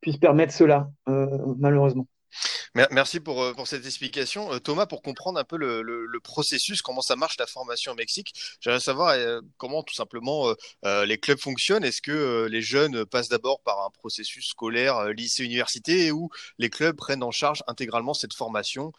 puisse 0.02 0.18
permettre 0.18 0.54
cela, 0.54 0.92
euh, 1.10 1.28
malheureusement. 1.58 2.08
Merci 2.74 3.20
pour, 3.20 3.54
pour 3.54 3.68
cette 3.68 3.86
explication. 3.86 4.48
Thomas, 4.60 4.86
pour 4.86 5.02
comprendre 5.02 5.38
un 5.38 5.44
peu 5.44 5.58
le, 5.58 5.82
le, 5.82 6.06
le 6.06 6.20
processus, 6.22 6.82
comment 6.82 7.02
ça 7.02 7.18
marche 7.18 7.38
la 7.38 7.46
formation 7.46 7.92
au 7.92 7.96
Mexique, 7.96 8.34
j'aimerais 8.62 8.80
savoir 8.80 9.10
euh, 9.10 9.42
comment 9.58 9.84
tout 9.84 9.94
simplement 9.94 10.54
euh, 10.86 11.06
les 11.06 11.18
clubs 11.18 11.38
fonctionnent. 11.40 11.84
Est-ce 11.84 12.02
que 12.02 12.12
euh, 12.12 12.48
les 12.48 12.62
jeunes 12.62 13.06
passent 13.06 13.28
d'abord 13.28 13.60
par 13.62 13.86
un 13.86 13.90
processus 13.90 14.48
scolaire, 14.48 15.10
lycée, 15.10 15.44
université, 15.44 16.12
ou 16.12 16.30
les 16.60 16.70
clubs 16.70 16.96
prennent 16.96 17.24
en 17.24 17.32
charge 17.32 17.62
intégralement 17.68 18.14
cette 18.14 18.34
formation 18.34 18.94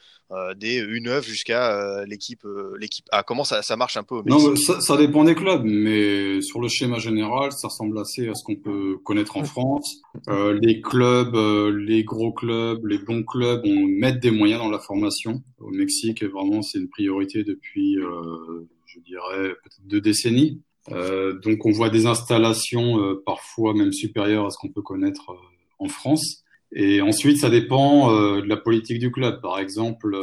des 0.56 0.82
U9 0.82 1.22
jusqu'à 1.22 2.04
l'équipe 2.06 2.46
l'équipe 2.78 3.06
A? 3.12 3.22
Comment 3.22 3.44
ça, 3.44 3.62
ça 3.62 3.76
marche 3.76 3.98
un 3.98 4.02
peu 4.02 4.16
au 4.16 4.22
Mexique? 4.22 4.48
Non, 4.48 4.56
ça, 4.56 4.80
ça, 4.80 4.96
dépend 4.96 5.24
des 5.24 5.34
clubs, 5.34 5.62
mais 5.64 6.40
sur 6.40 6.60
le 6.60 6.68
schéma 6.68 6.98
général, 6.98 7.52
ça 7.52 7.68
ressemble 7.68 7.98
assez 7.98 8.28
à 8.28 8.34
ce 8.34 8.42
qu'on 8.42 8.56
peut 8.56 8.96
connaître 9.04 9.36
en 9.36 9.44
France. 9.44 9.96
les 10.28 10.80
clubs, 10.80 11.36
les 11.76 12.04
gros 12.04 12.32
clubs, 12.32 12.86
les 12.86 12.98
bons 12.98 13.24
clubs 13.24 13.61
ont, 13.64 13.86
mettent 13.86 14.20
des 14.20 14.30
moyens 14.30 14.60
dans 14.60 14.70
la 14.70 14.78
formation. 14.78 15.42
Au 15.58 15.70
Mexique, 15.70 16.22
vraiment, 16.24 16.62
c'est 16.62 16.78
une 16.78 16.88
priorité 16.88 17.44
depuis, 17.44 17.96
euh, 17.98 18.68
je 18.86 19.00
dirais, 19.00 19.50
peut-être 19.62 19.86
deux 19.86 20.00
décennies. 20.00 20.60
Euh, 20.90 21.38
donc, 21.40 21.64
on 21.64 21.70
voit 21.70 21.90
des 21.90 22.06
installations 22.06 23.00
euh, 23.00 23.22
parfois 23.24 23.74
même 23.74 23.92
supérieures 23.92 24.46
à 24.46 24.50
ce 24.50 24.58
qu'on 24.58 24.70
peut 24.70 24.82
connaître 24.82 25.36
en 25.78 25.88
France. 25.88 26.44
Et 26.74 27.00
ensuite, 27.00 27.38
ça 27.38 27.50
dépend 27.50 28.10
de 28.10 28.48
la 28.48 28.56
politique 28.56 28.98
du 28.98 29.12
club. 29.12 29.42
Par 29.42 29.58
exemple, 29.58 30.16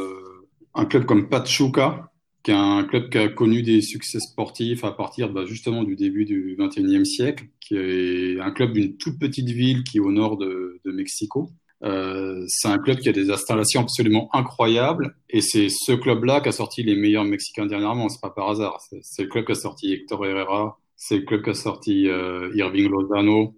un 0.74 0.84
club 0.84 1.04
comme 1.04 1.28
Pachuca, 1.28 2.10
qui 2.42 2.50
est 2.50 2.54
un 2.54 2.82
club 2.82 3.08
qui 3.08 3.18
a 3.18 3.28
connu 3.28 3.62
des 3.62 3.80
succès 3.82 4.18
sportifs 4.18 4.82
à 4.82 4.90
partir 4.90 5.32
bah, 5.32 5.44
justement 5.46 5.84
du 5.84 5.94
début 5.94 6.24
du 6.24 6.56
XXIe 6.58 7.06
siècle, 7.06 7.44
qui 7.60 7.76
est 7.76 8.40
un 8.40 8.50
club 8.50 8.72
d'une 8.72 8.96
toute 8.96 9.20
petite 9.20 9.48
ville 9.48 9.84
qui 9.84 9.98
est 9.98 10.00
au 10.00 10.10
nord 10.10 10.38
de 10.38 10.80
Mexico. 10.86 11.52
Euh, 11.82 12.44
c'est 12.48 12.68
un 12.68 12.78
club 12.78 12.98
qui 12.98 13.08
a 13.08 13.12
des 13.12 13.30
installations 13.30 13.80
absolument 13.80 14.28
incroyables 14.34 15.16
et 15.30 15.40
c'est 15.40 15.68
ce 15.70 15.92
club-là 15.92 16.40
qui 16.40 16.50
a 16.50 16.52
sorti 16.52 16.82
les 16.82 16.94
meilleurs 16.94 17.24
Mexicains 17.24 17.66
dernièrement. 17.66 18.08
C'est 18.08 18.20
pas 18.20 18.30
par 18.30 18.50
hasard. 18.50 18.80
C'est 19.02 19.22
le 19.22 19.28
club 19.28 19.46
qui 19.46 19.52
a 19.52 19.54
sorti 19.54 19.92
Héctor 19.92 20.26
Herrera, 20.26 20.78
c'est 20.96 21.16
le 21.16 21.22
club 21.22 21.42
qui 21.42 21.50
a 21.50 21.54
sorti 21.54 22.08
euh, 22.08 22.50
Irving 22.54 22.88
Lozano 22.88 23.54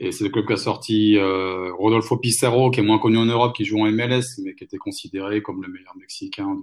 et 0.00 0.12
c'est 0.12 0.24
le 0.24 0.30
club 0.30 0.46
qui 0.46 0.52
a 0.52 0.56
sorti 0.56 1.16
euh, 1.16 1.72
Rodolfo 1.74 2.18
Pizarro, 2.18 2.70
qui 2.70 2.80
est 2.80 2.84
moins 2.84 3.00
connu 3.00 3.16
en 3.16 3.24
Europe, 3.24 3.56
qui 3.56 3.64
joue 3.64 3.80
en 3.80 3.90
MLS, 3.90 4.22
mais 4.44 4.54
qui 4.54 4.62
était 4.62 4.76
considéré 4.76 5.42
comme 5.42 5.60
le 5.62 5.68
meilleur 5.68 5.96
Mexicain 5.96 6.56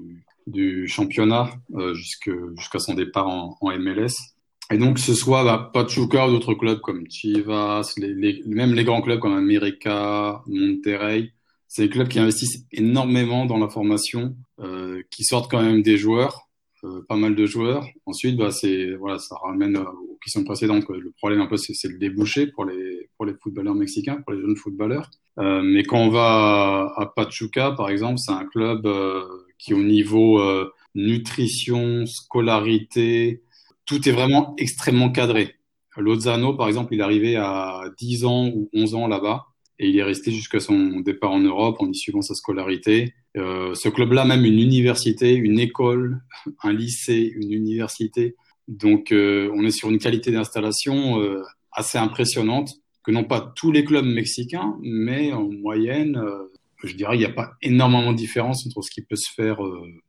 du, 0.48 0.88
championnat 0.88 1.50
jusqu'à 1.94 2.80
son 2.80 2.94
départ 2.94 3.28
en 3.28 3.58
MLS. 3.78 4.35
Et 4.72 4.78
donc, 4.78 5.00
ce 5.00 5.14
soit 5.14 5.44
bah, 5.44 5.70
Pachuca 5.74 6.28
ou 6.28 6.32
d'autres 6.32 6.56
clubs 6.56 6.82
comme 6.82 7.06
Chivas, 7.10 7.94
les, 7.98 8.14
les, 8.14 8.42
même 8.46 8.74
les 8.74 8.84
grands 8.84 9.02
clubs 9.02 9.20
comme 9.20 9.38
América, 9.38 10.42
Monterrey, 10.48 11.34
c'est 11.68 11.84
des 11.84 11.90
clubs 11.90 12.08
qui 12.08 12.20
investissent 12.20 12.66
énormément 12.72 13.46
dans 13.46 13.58
la 13.58 13.70
formation, 13.70 14.36
euh, 14.60 15.02
qui 15.12 15.24
sortent 15.24 15.52
quand 15.52 15.62
même 15.62 15.82
des 15.82 15.98
joueurs, 15.98 16.48
euh, 16.84 17.02
pas 17.08 17.16
mal 17.16 17.36
de 17.36 17.46
joueurs. 17.46 17.86
Ensuite, 18.06 18.38
bah, 18.38 18.52
c'est 18.52 18.96
voilà, 18.96 19.20
ça 19.20 19.36
ramène 19.36 19.78
aux 19.78 20.18
questions 20.24 20.44
précédentes. 20.44 20.86
Le 20.90 21.12
problème 21.12 21.42
un 21.42 21.48
peu, 21.48 21.58
c'est 21.58 21.88
le 21.88 21.98
débouché 21.98 22.48
pour 22.48 22.66
les 22.66 23.10
pour 23.18 23.26
les 23.26 23.34
footballeurs 23.42 23.76
mexicains, 23.76 24.22
pour 24.22 24.34
les 24.34 24.42
jeunes 24.42 24.56
footballeurs. 24.56 25.10
Euh, 25.40 25.62
mais 25.64 25.84
quand 25.84 26.00
on 26.00 26.10
va 26.10 26.92
à, 26.96 27.02
à 27.02 27.06
Pachuca, 27.08 27.72
par 27.72 27.90
exemple, 27.90 28.20
c'est 28.20 28.32
un 28.32 28.46
club 28.46 28.86
euh, 28.86 29.26
qui 29.58 29.74
au 29.74 29.84
niveau 29.84 30.40
euh, 30.40 30.72
nutrition, 30.96 32.06
scolarité, 32.06 33.44
tout 33.86 34.08
est 34.08 34.12
vraiment 34.12 34.54
extrêmement 34.58 35.12
cadré. 35.12 35.56
Lozano, 35.98 36.54
par 36.54 36.68
exemple, 36.68 36.94
il 36.94 37.00
est 37.00 37.04
arrivé 37.04 37.36
à 37.36 37.84
10 37.98 38.26
ans 38.26 38.48
ou 38.48 38.70
11 38.74 38.96
ans 38.96 39.08
là-bas 39.08 39.46
et 39.80 39.90
il 39.90 39.98
est 39.98 40.04
resté 40.04 40.32
jusqu'à 40.32 40.60
son 40.60 41.00
départ 41.00 41.32
en 41.32 41.40
Europe 41.40 41.78
en 41.80 41.90
y 41.90 41.96
suivant 41.96 42.22
sa 42.22 42.34
scolarité. 42.34 43.14
Euh, 43.38 43.74
ce 43.76 43.90
club-là, 43.90 44.26
même 44.26 44.46
une 44.46 44.60
université, 44.60 45.34
une 45.34 45.60
école, 45.60 46.22
un 46.64 46.74
lycée, 46.74 47.32
une 47.36 47.52
université. 47.52 48.36
Donc, 48.68 49.12
euh, 49.12 49.52
on 49.54 49.66
est 49.66 49.72
sur 49.72 49.90
une 49.90 50.00
qualité 50.00 50.32
d'installation 50.32 51.20
euh, 51.20 51.42
assez 51.72 51.98
impressionnante 51.98 52.72
que 53.04 53.12
n'ont 53.12 53.26
pas 53.26 53.54
tous 53.56 53.72
les 53.72 53.86
clubs 53.86 54.06
mexicains, 54.06 54.76
mais 54.82 55.32
en 55.32 55.50
moyenne, 55.50 56.18
euh, 56.18 56.52
je 56.84 56.96
dirais, 56.96 57.16
il 57.16 57.20
n'y 57.20 57.26
a 57.26 57.32
pas 57.32 57.54
énormément 57.62 58.12
de 58.12 58.18
différence 58.18 58.66
entre 58.66 58.82
ce 58.82 58.90
qui 58.90 59.02
peut 59.02 59.16
se 59.16 59.32
faire 59.32 59.60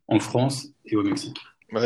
en 0.07 0.19
France 0.19 0.67
et 0.85 0.95
au 0.95 1.03
Mexique. 1.03 1.37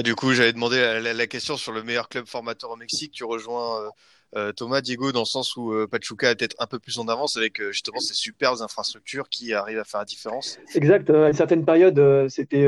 Du 0.04 0.14
coup, 0.14 0.34
j'avais 0.34 0.54
demandé 0.54 0.78
la, 1.02 1.28
question 1.28 1.58
sur 1.58 1.72
le 1.72 1.82
meilleur 1.82 2.08
club 2.08 2.28
formateur 2.28 2.70
au 2.70 2.76
Mexique. 2.76 3.14
Tu 3.14 3.24
rejoins 3.24 3.82
euh, 3.82 3.90
euh, 4.36 4.52
Thomas, 4.54 4.80
Diego, 4.80 5.12
dans 5.12 5.22
le 5.22 5.26
sens 5.26 5.56
où 5.56 5.74
euh, 5.74 5.88
Pachuca 5.88 6.30
est 6.30 6.36
peut-être 6.36 6.56
un 6.60 6.68
peu 6.68 6.78
plus 6.78 7.00
en 7.00 7.08
avance 7.08 7.36
avec 7.36 7.60
justement 7.72 8.00
ces 8.00 8.14
superbes 8.14 8.62
infrastructures 8.62 9.28
qui 9.28 9.54
arrivent 9.54 9.80
à 9.80 9.84
faire 9.84 10.02
la 10.02 10.06
différence. 10.06 10.60
Exact. 10.76 11.10
À 11.10 11.30
une 11.30 11.34
certaine 11.34 11.66
période, 11.66 12.28
c'était 12.30 12.64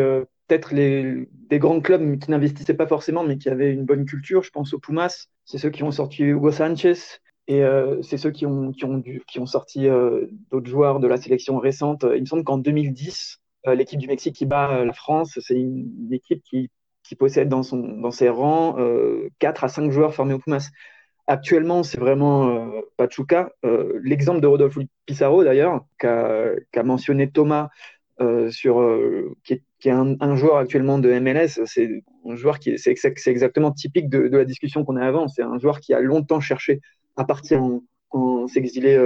peut-être 0.47 0.73
des 0.73 1.59
grands 1.59 1.81
clubs 1.81 2.19
qui 2.19 2.31
n'investissaient 2.31 2.73
pas 2.73 2.87
forcément, 2.87 3.23
mais 3.23 3.37
qui 3.37 3.47
avaient 3.49 3.71
une 3.71 3.85
bonne 3.85 4.05
culture. 4.05 4.41
Je 4.41 4.49
pense 4.49 4.73
aux 4.73 4.79
Pumas. 4.79 5.27
C'est 5.45 5.59
ceux 5.59 5.69
qui 5.69 5.83
ont 5.83 5.91
sorti 5.91 6.23
Hugo 6.23 6.51
Sanchez. 6.51 6.95
Et 7.47 7.61
c'est 8.01 8.17
ceux 8.17 8.31
qui 8.31 8.47
ont, 8.47 8.71
qui 8.71 8.85
ont, 8.85 8.97
dû, 8.97 9.21
qui 9.27 9.39
ont 9.39 9.45
sorti 9.45 9.87
d'autres 10.49 10.69
joueurs 10.69 10.99
de 10.99 11.07
la 11.07 11.17
sélection 11.17 11.59
récente. 11.59 12.05
Il 12.15 12.21
me 12.21 12.25
semble 12.25 12.43
qu'en 12.43 12.57
2010, 12.57 13.37
l'équipe 13.67 13.99
du 13.99 14.07
Mexique 14.07 14.35
qui 14.35 14.47
bat 14.47 14.83
la 14.83 14.93
France, 14.93 15.37
c'est 15.39 15.55
une 15.55 16.11
équipe 16.11 16.41
qui 16.43 16.71
qui 17.13 17.15
possède 17.15 17.47
dans, 17.47 17.61
son, 17.61 17.77
dans 17.77 18.09
ses 18.09 18.27
rangs 18.27 18.75
euh, 18.79 19.29
4 19.37 19.65
à 19.65 19.67
5 19.67 19.91
joueurs 19.91 20.15
formés 20.15 20.33
au 20.33 20.39
Pumas. 20.39 20.71
Actuellement, 21.27 21.83
c'est 21.83 21.99
vraiment 21.99 22.47
euh, 22.47 22.81
Pachuca. 22.97 23.51
Euh, 23.63 23.99
L'exemple 24.03 24.41
de 24.41 24.47
Rodolfo 24.47 24.81
Pizarro, 25.05 25.43
d'ailleurs, 25.43 25.85
qu'a 25.99 26.55
qu 26.71 26.81
mentionné 26.81 27.29
Thomas, 27.29 27.69
euh, 28.19 28.49
sur, 28.49 28.81
euh, 28.81 29.35
qui 29.43 29.53
est, 29.53 29.91
un, 29.91 30.35
joueur 30.35 30.57
actuellement 30.57 30.97
de 30.97 31.11
MLS, 31.19 31.63
c'est 31.65 32.03
un 32.27 32.35
joueur 32.35 32.57
qui 32.57 32.79
c'est 32.79 32.89
exact, 32.89 33.21
exactement 33.27 33.71
typique 33.71 34.09
de, 34.09 34.35
la 34.35 34.45
discussion 34.45 34.83
qu'on 34.83 34.95
a 34.95 35.05
avant. 35.05 35.27
C'est 35.27 35.43
un 35.43 35.59
joueur 35.59 35.79
qui 35.81 35.93
a 35.93 35.99
longtemps 35.99 36.39
cherché 36.39 36.81
à 37.15 37.25
partir 37.25 37.61
en, 37.61 37.83
en 38.09 38.47
s'exiler 38.47 38.97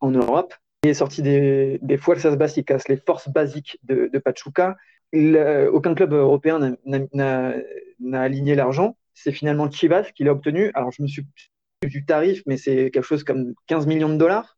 en 0.00 0.10
Europe. 0.10 0.54
Il 0.84 0.90
est 0.90 0.94
sorti 0.94 1.22
des, 1.22 1.78
des 1.82 1.98
fuerzas 1.98 2.36
básicas, 2.36 2.82
les 2.88 2.96
forces 2.96 3.28
basiques 3.28 3.78
de, 3.82 4.08
de 4.12 4.18
Pachuca 4.18 4.76
le, 5.12 5.68
aucun 5.72 5.94
club 5.94 6.12
européen 6.12 6.76
n'a 6.84 8.20
aligné 8.20 8.54
l'argent. 8.54 8.96
C'est 9.12 9.32
finalement 9.32 9.70
Chivas 9.70 10.10
qui 10.14 10.24
l'a 10.24 10.32
obtenu. 10.32 10.70
Alors, 10.74 10.90
je 10.90 11.02
me 11.02 11.06
suis 11.06 11.26
du 11.82 12.04
tarif, 12.04 12.42
mais 12.46 12.56
c'est 12.56 12.90
quelque 12.90 13.04
chose 13.04 13.24
comme 13.24 13.54
15 13.66 13.86
millions 13.86 14.08
de 14.08 14.16
dollars. 14.16 14.56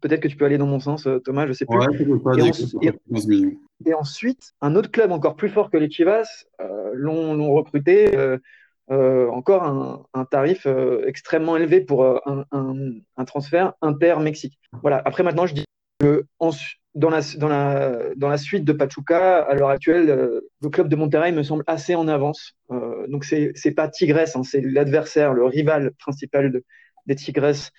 Peut-être 0.00 0.20
que 0.20 0.28
tu 0.28 0.36
peux 0.36 0.44
aller 0.44 0.58
dans 0.58 0.66
mon 0.66 0.80
sens, 0.80 1.08
Thomas, 1.24 1.46
je 1.46 1.52
sais 1.54 1.64
plus. 1.64 1.78
Ouais, 1.78 1.86
et, 2.38 2.42
en, 2.42 2.52
et, 2.82 3.58
et, 3.86 3.94
ensuite, 3.94 4.52
un 4.60 4.76
autre 4.76 4.90
club 4.90 5.12
encore 5.12 5.34
plus 5.34 5.48
fort 5.48 5.70
que 5.70 5.78
les 5.78 5.90
Chivas 5.90 6.44
euh, 6.60 6.90
l'ont 6.94 7.52
recruté. 7.52 8.16
Euh, 8.16 8.38
euh, 8.90 9.30
encore 9.30 9.62
un, 9.62 10.04
un 10.12 10.24
tarif 10.24 10.66
euh, 10.66 11.06
extrêmement 11.06 11.56
élevé 11.56 11.80
pour 11.80 12.04
euh, 12.04 12.18
un, 12.26 12.44
un, 12.50 12.74
un 13.16 13.24
transfert 13.24 13.74
inter-Mexique. 13.80 14.58
Voilà. 14.82 15.00
Après, 15.04 15.22
maintenant, 15.22 15.46
je 15.46 15.54
dis 15.54 15.64
que 16.00 16.26
en, 16.40 16.50
dans 16.94 17.10
la, 17.10 17.20
dans, 17.38 17.48
la, 17.48 18.14
dans 18.16 18.28
la 18.28 18.38
suite 18.38 18.64
de 18.64 18.72
Pachuca, 18.72 19.42
à 19.42 19.54
l'heure 19.54 19.70
actuelle, 19.70 20.10
euh, 20.10 20.40
le 20.60 20.68
club 20.68 20.88
de 20.88 20.96
Monterrey 20.96 21.32
me 21.32 21.42
semble 21.42 21.64
assez 21.66 21.94
en 21.94 22.06
avance. 22.08 22.54
Euh, 22.70 23.06
donc, 23.08 23.24
c'est 23.24 23.52
n'est 23.64 23.70
pas 23.72 23.88
Tigres, 23.88 24.18
hein, 24.34 24.42
c'est 24.42 24.60
l'adversaire, 24.60 25.32
le 25.32 25.44
rival 25.44 25.92
principal 25.98 26.52
de, 26.52 26.64
des 27.06 27.14
Tigres. 27.14 27.70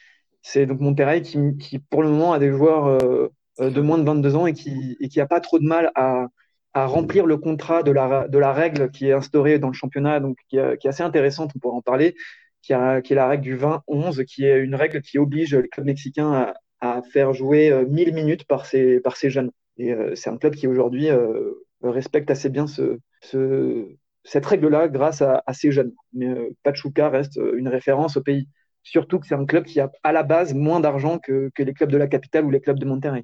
C'est 0.42 0.66
donc 0.66 0.80
Monterrey 0.80 1.22
qui, 1.22 1.58
qui, 1.58 1.80
pour 1.80 2.02
le 2.04 2.10
moment, 2.10 2.34
a 2.34 2.40
des 2.40 2.52
joueurs 2.52 2.88
euh, 2.88 3.30
de 3.60 3.82
moins 3.82 3.98
de 3.98 4.04
22 4.04 4.36
ans 4.36 4.48
et 4.48 4.54
qui 4.54 4.98
et 5.00 5.10
qui 5.10 5.24
pas 5.26 5.40
trop 5.40 5.60
de 5.60 5.66
mal 5.66 5.92
à, 5.96 6.28
à 6.74 6.86
remplir 6.88 7.26
le 7.26 7.38
contrat 7.38 7.84
de 7.84 7.92
la, 7.92 8.28
de 8.28 8.38
la 8.40 8.52
règle 8.52 8.90
qui 8.90 9.08
est 9.08 9.14
instaurée 9.14 9.60
dans 9.60 9.68
le 9.68 9.74
championnat, 9.74 10.20
donc 10.20 10.38
qui, 10.50 10.58
est, 10.58 10.78
qui 10.78 10.88
est 10.88 10.90
assez 10.90 11.04
intéressante, 11.04 11.52
on 11.56 11.60
pourra 11.60 11.76
en 11.76 11.82
parler, 11.82 12.16
qui, 12.64 12.74
a, 12.74 13.02
qui 13.02 13.14
est 13.14 13.16
la 13.16 13.28
règle 13.28 13.44
du 13.44 13.58
20-11, 13.58 14.26
qui 14.26 14.46
est 14.46 14.60
une 14.60 14.76
règle 14.76 15.02
qui 15.02 15.20
oblige 15.20 15.56
les 15.56 15.70
clubs 15.70 15.86
mexicains 15.86 16.34
à, 16.34 16.54
à 16.84 17.02
faire 17.02 17.34
jouer 17.34 17.72
euh, 17.72 17.86
1000 17.88 18.14
minutes 18.14 18.44
par 18.44 18.66
ces, 18.66 19.00
par 19.00 19.16
ces 19.16 19.30
jeunes. 19.30 19.52
Et 19.78 19.94
euh, 19.94 20.16
c'est 20.16 20.30
un 20.30 20.38
club 20.38 20.54
qui 20.54 20.68
aujourd'hui 20.68 21.10
euh, 21.10 21.52
respecte 21.82 22.30
assez 22.30 22.50
bien 22.50 22.68
ce, 22.68 23.00
ce, 23.22 23.88
cette 24.26 24.46
règle-là 24.46 24.90
grâce 24.90 25.22
à, 25.22 25.42
ces 25.54 25.72
jeunes. 25.72 25.94
Mais 26.12 26.28
euh, 26.28 26.50
Pachuca 26.62 27.10
reste 27.10 27.40
une 27.56 27.70
référence 27.70 28.18
au 28.18 28.22
pays. 28.22 28.50
Surtout 28.84 29.20
que 29.20 29.28
c'est 29.28 29.36
un 29.36 29.46
club 29.46 29.64
qui 29.64 29.80
a 29.80 29.90
à 30.04 30.12
la 30.12 30.24
base 30.24 30.54
moins 30.54 30.82
d'argent 30.82 31.20
que, 31.20 31.50
que 31.56 31.64
les 31.64 31.74
clubs 31.74 31.90
de 31.90 31.98
la 31.98 32.08
capitale 32.08 32.44
ou 32.44 32.52
les 32.52 32.60
clubs 32.60 32.78
de 32.78 32.86
Monterrey. 32.86 33.24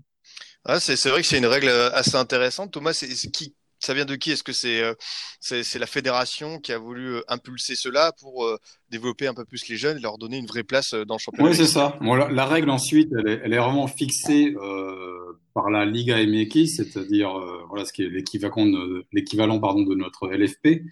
Ah, 0.63 0.79
c'est 0.79 1.09
vrai 1.09 1.21
que 1.21 1.27
c'est 1.27 1.37
une 1.37 1.45
règle 1.45 1.69
assez 1.69 2.15
intéressante. 2.15 2.71
Thomas, 2.71 2.93
qui 3.33 3.55
ça 3.79 3.93
vient 3.93 4.05
de 4.05 4.15
qui? 4.15 4.31
Est-ce 4.31 4.43
que 4.43 4.53
c'est 4.53 4.81
euh, 4.81 4.93
c'est 5.39 5.79
la 5.79 5.87
fédération 5.87 6.59
qui 6.59 6.71
a 6.71 6.77
voulu 6.77 7.15
euh, 7.15 7.21
impulser 7.27 7.75
cela 7.75 8.11
pour 8.19 8.45
euh, 8.45 8.57
développer 8.89 9.27
un 9.27 9.33
peu 9.33 9.45
plus 9.45 9.67
les 9.67 9.77
jeunes 9.77 9.97
et 9.97 10.01
leur 10.01 10.17
donner 10.17 10.37
une 10.37 10.47
vraie 10.47 10.63
place 10.63 10.93
dans 10.93 11.15
le 11.15 11.19
championnat 11.19 11.49
Oui, 11.49 11.55
c'est 11.55 11.65
ça. 11.65 11.97
Bon, 12.01 12.15
la, 12.15 12.29
la, 12.29 12.45
règle 12.45 12.69
ensuite, 12.69 13.09
elle 13.17 13.29
est, 13.29 13.41
elle 13.43 13.53
est 13.53 13.57
vraiment 13.57 13.87
fixée 13.87 14.55
euh, 14.61 15.19
par 15.53 15.69
la 15.69 15.85
Liga 15.85 16.17
MX, 16.25 16.67
c'est-à-dire 16.67 17.37
euh, 17.37 17.63
voilà 17.67 17.85
ce 17.85 17.93
qui 17.93 18.03
est 18.03 18.09
l'équivalent 18.09 19.59
pardon 19.59 19.83
de 19.83 19.95
notre 19.95 20.29
LFP. 20.29 20.83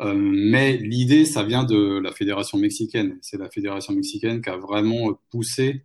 Euh, 0.00 0.14
mais 0.14 0.76
l'idée, 0.76 1.24
ça 1.24 1.42
vient 1.42 1.64
de 1.64 1.98
la 1.98 2.12
fédération 2.12 2.58
mexicaine. 2.58 3.18
C'est 3.20 3.38
la 3.38 3.50
fédération 3.50 3.92
mexicaine 3.92 4.40
qui 4.42 4.50
a 4.50 4.56
vraiment 4.56 5.12
poussé 5.30 5.82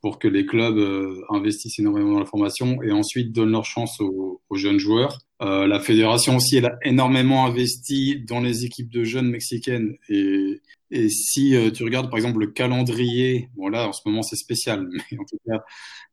pour 0.00 0.18
que 0.18 0.28
les 0.28 0.46
clubs 0.46 0.78
euh, 0.78 1.22
investissent 1.30 1.78
énormément 1.78 2.14
dans 2.14 2.20
la 2.20 2.26
formation 2.26 2.82
et 2.82 2.92
ensuite 2.92 3.32
donnent 3.32 3.52
leur 3.52 3.64
chance 3.64 4.00
aux, 4.00 4.40
aux 4.48 4.56
jeunes 4.56 4.78
joueurs. 4.78 5.18
Euh, 5.42 5.66
la 5.66 5.80
fédération 5.80 6.36
aussi, 6.36 6.56
elle 6.56 6.66
a 6.66 6.78
énormément 6.82 7.44
investi 7.44 8.24
dans 8.26 8.40
les 8.40 8.64
équipes 8.64 8.90
de 8.90 9.04
jeunes 9.04 9.28
mexicaines. 9.28 9.96
Et, 10.08 10.62
et 10.90 11.08
si 11.08 11.54
euh, 11.54 11.70
tu 11.70 11.84
regardes 11.84 12.08
par 12.08 12.16
exemple 12.16 12.40
le 12.40 12.46
calendrier, 12.46 13.50
bon 13.56 13.68
là 13.68 13.88
en 13.88 13.92
ce 13.92 14.00
moment 14.06 14.22
c'est 14.22 14.36
spécial, 14.36 14.88
mais 14.90 15.18
en 15.18 15.24
tout 15.24 15.38
cas 15.46 15.62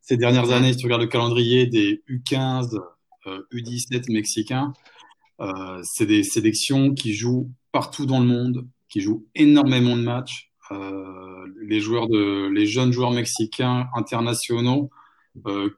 ces 0.02 0.16
dernières 0.16 0.50
années, 0.50 0.72
si 0.72 0.78
tu 0.78 0.86
regardes 0.86 1.02
le 1.02 1.08
calendrier 1.08 1.66
des 1.66 2.02
U15, 2.08 2.78
U17 3.26 4.12
mexicains, 4.12 4.74
c'est 5.82 6.04
des 6.04 6.22
sélections 6.22 6.92
qui 6.92 7.14
jouent 7.14 7.50
partout 7.72 8.04
dans 8.04 8.20
le 8.20 8.26
monde, 8.26 8.68
qui 8.88 9.00
jouent 9.00 9.26
énormément 9.34 9.96
de 9.96 10.02
matchs. 10.02 10.52
Euh, 10.70 11.46
les 11.66 11.80
joueurs 11.80 12.08
de, 12.08 12.48
les 12.48 12.66
jeunes 12.66 12.92
joueurs 12.92 13.10
mexicains 13.10 13.86
internationaux 13.94 14.88
euh, 14.88 15.03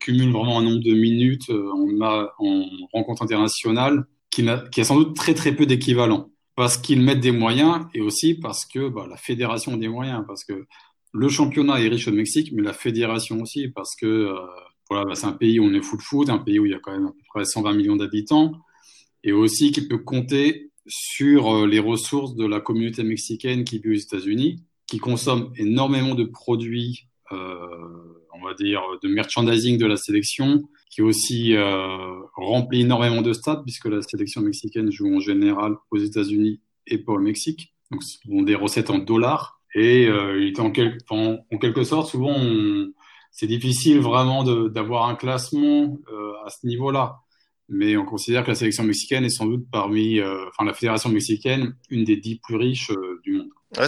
cumule 0.01 0.33
vraiment 0.33 0.59
un 0.59 0.63
nombre 0.63 0.83
de 0.83 0.93
minutes 0.93 1.51
euh, 1.51 1.71
en, 1.73 2.29
en, 2.39 2.65
rencontre 2.93 3.23
internationale 3.23 4.07
qui 4.31 4.47
a, 4.49 4.85
sans 4.85 4.97
doute 4.97 5.17
très 5.17 5.35
très 5.35 5.55
peu 5.55 5.67
d'équivalent. 5.67 6.31
Parce 6.55 6.79
qu'ils 6.79 7.03
mettent 7.03 7.21
des 7.21 7.33
moyens 7.33 7.87
et 7.95 8.01
aussi 8.01 8.35
parce 8.35 8.65
que 8.65 8.89
bah, 8.89 9.07
la 9.09 9.17
fédération 9.17 9.75
a 9.75 9.77
des 9.77 9.89
moyens. 9.89 10.25
Parce 10.27 10.45
que 10.45 10.67
le 11.13 11.29
championnat 11.29 11.81
est 11.81 11.89
riche 11.89 12.09
au 12.09 12.13
Mexique, 12.13 12.51
mais 12.53 12.63
la 12.63 12.73
fédération 12.73 13.41
aussi. 13.41 13.69
Parce 13.69 13.95
que 13.97 14.07
euh, 14.07 14.35
voilà, 14.89 15.05
bah, 15.05 15.15
c'est 15.15 15.27
un 15.27 15.33
pays 15.33 15.59
où 15.61 15.65
on 15.65 15.75
est 15.75 15.83
full 15.83 16.01
foot, 16.01 16.31
un 16.31 16.39
pays 16.39 16.59
où 16.59 16.67
il 16.67 16.73
y 16.73 16.75
a 16.75 16.79
quand 16.79 16.93
même 16.93 17.07
à 17.07 17.11
peu 17.11 17.23
près 17.29 17.45
120 17.45 17.75
millions 17.75 17.97
d'habitants. 17.97 18.53
Et 19.23 19.33
aussi 19.33 19.73
qui 19.73 19.87
peut 19.87 19.99
compter 19.99 20.71
sur 20.87 21.55
euh, 21.55 21.67
les 21.67 21.79
ressources 21.79 22.35
de 22.35 22.47
la 22.47 22.61
communauté 22.61 23.03
mexicaine 23.03 23.65
qui 23.65 23.79
vit 23.79 23.91
aux 23.91 24.01
États-Unis, 24.01 24.63
qui 24.87 24.99
consomme 24.99 25.53
énormément 25.57 26.15
de 26.15 26.25
produits, 26.25 27.07
euh, 27.07 27.16
on 27.31 28.45
va 28.45 28.55
dire, 28.55 28.83
de 29.03 29.09
merchandising 29.09 29.79
de 29.79 29.87
la 29.87 29.97
sélection, 29.97 30.69
qui 30.91 31.03
aussi 31.03 31.55
euh, 31.55 32.21
remplit 32.35 32.83
énormément 32.83 33.23
de 33.23 33.33
stades, 33.33 33.63
puisque 33.63 33.87
la 33.87 34.03
sélection 34.03 34.41
mexicaine 34.41 34.91
joue 34.91 35.15
en 35.15 35.21
général 35.21 35.75
aux 35.91 35.99
États-Unis 35.99 36.61
et 36.87 36.99
pas 36.99 37.13
au 37.13 37.19
Mexique. 37.19 37.75
Donc, 37.91 38.03
ce 38.03 38.19
des 38.45 38.55
recettes 38.55 38.91
en 38.91 38.99
dollars. 38.99 39.61
Et 39.75 40.07
euh, 40.07 40.41
il 40.41 40.49
est 40.49 40.61
en, 40.61 40.71
quel, 40.71 40.99
en, 41.11 41.39
en, 41.53 41.59
quelque 41.59 41.85
sorte, 41.85 42.11
souvent, 42.11 42.37
c'est 43.31 43.47
difficile 43.47 44.01
vraiment 44.01 44.43
d'avoir 44.69 45.09
un 45.09 45.15
classement 45.15 45.99
euh, 46.11 46.33
à 46.45 46.51
ce 46.51 46.67
niveau-là 46.67 47.21
mais 47.69 47.97
on 47.97 48.05
considère 48.05 48.45
que 48.45 48.49
la 48.49 48.55
sélection 48.55 48.85
mexicaine 48.85 49.25
est 49.25 49.31
sans 49.31 49.47
doute 49.47 49.67
parmi, 49.71 50.21
euh, 50.21 50.47
enfin 50.49 50.65
la 50.65 50.75
fédération 50.75 51.11
mexicaine, 51.11 51.75
une 51.91 52.05
des 52.05 52.17
dix 52.17 52.37
plus 52.37 52.57
riches 52.57 52.91
euh, 52.91 53.21
du. 53.25 53.36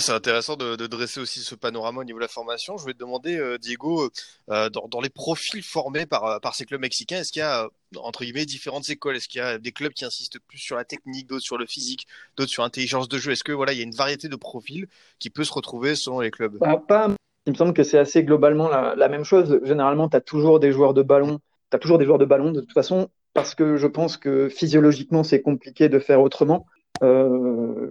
C'est 0.01 0.13
intéressant 0.13 0.57
de, 0.57 0.87
dresser 0.87 1.19
aussi 1.19 1.41
ce 1.41 1.55
panorama 1.55 2.01
au 2.03 2.05
niveau 2.05 2.19
de 2.19 2.25
la 2.25 2.29
formation. 2.29 2.77
Je 2.77 2.85
vais 2.85 2.93
te 2.93 2.99
demander, 2.99 3.39
euh, 3.39 3.57
Diego, 3.57 4.11
euh, 4.51 4.69
dans, 4.69 4.87
dans, 4.87 5.01
les 5.01 5.09
profils 5.09 5.63
formés 5.63 6.05
par, 6.05 6.55
ces 6.55 6.67
clubs 6.67 6.81
mexicains, 6.81 7.21
est-ce 7.21 7.33
qu'il 7.33 7.41
y 7.41 7.43
a, 7.43 7.69
entre 7.97 8.23
guillemets, 8.23 8.45
différentes 8.45 8.91
écoles? 8.91 9.17
Est-ce 9.17 9.29
qu'il 9.29 9.41
y 9.41 9.45
a 9.45 9.57
des 9.57 9.73
clubs 9.73 9.93
qui 9.93 10.05
insistent 10.05 10.39
plus 10.47 10.59
sur 10.59 10.77
la 10.77 10.85
technique, 10.85 11.27
d'autres 11.27 11.43
sur 11.43 11.57
le 11.57 11.65
physique, 11.65 12.07
d'autres 12.37 12.51
sur 12.51 12.63
l'intelligence 12.63 13.09
de 13.09 13.17
jeu? 13.17 13.33
Est-ce 13.33 13.45
que 13.45 13.53
voilà, 13.53 13.73
il 13.73 13.79
y 13.79 13.81
a 13.81 13.85
une 13.85 13.95
variété 13.95 14.29
de 14.29 14.37
profils 14.37 14.87
qui 15.19 15.31
peut 15.31 15.45
se 15.45 15.53
retrouver 15.53 15.95
selon 15.95 16.21
les 16.21 16.31
clubs? 16.31 16.59
Bah, 16.59 17.09
Il 17.47 17.53
me 17.53 17.57
semble 17.57 17.73
que 17.73 17.83
c'est 17.83 17.99
assez 17.99 18.23
globalement 18.25 18.69
la, 18.69 19.09
même 19.09 19.25
chose. 19.25 19.59
Généralement, 19.65 20.11
tu 20.11 20.21
toujours 20.21 20.61
des 20.61 20.71
joueurs 20.71 20.93
de 20.93 21.03
ballon. 21.03 21.41
Tu 21.71 21.77
as 21.77 21.79
toujours 21.79 21.97
des 21.97 22.05
joueurs 22.05 22.19
de 22.19 22.27
ballon. 22.27 22.53
De 22.53 22.61
toute 22.61 22.75
façon, 22.75 23.09
parce 23.33 23.55
que 23.55 23.79
je 23.79 23.87
pense 23.87 24.19
que 24.19 24.51
physiologiquement, 24.51 25.25
c'est 25.25 25.41
compliqué 25.41 25.89
de 25.89 25.99
faire 25.99 26.21
autrement. 26.21 26.67
Euh, 27.03 27.91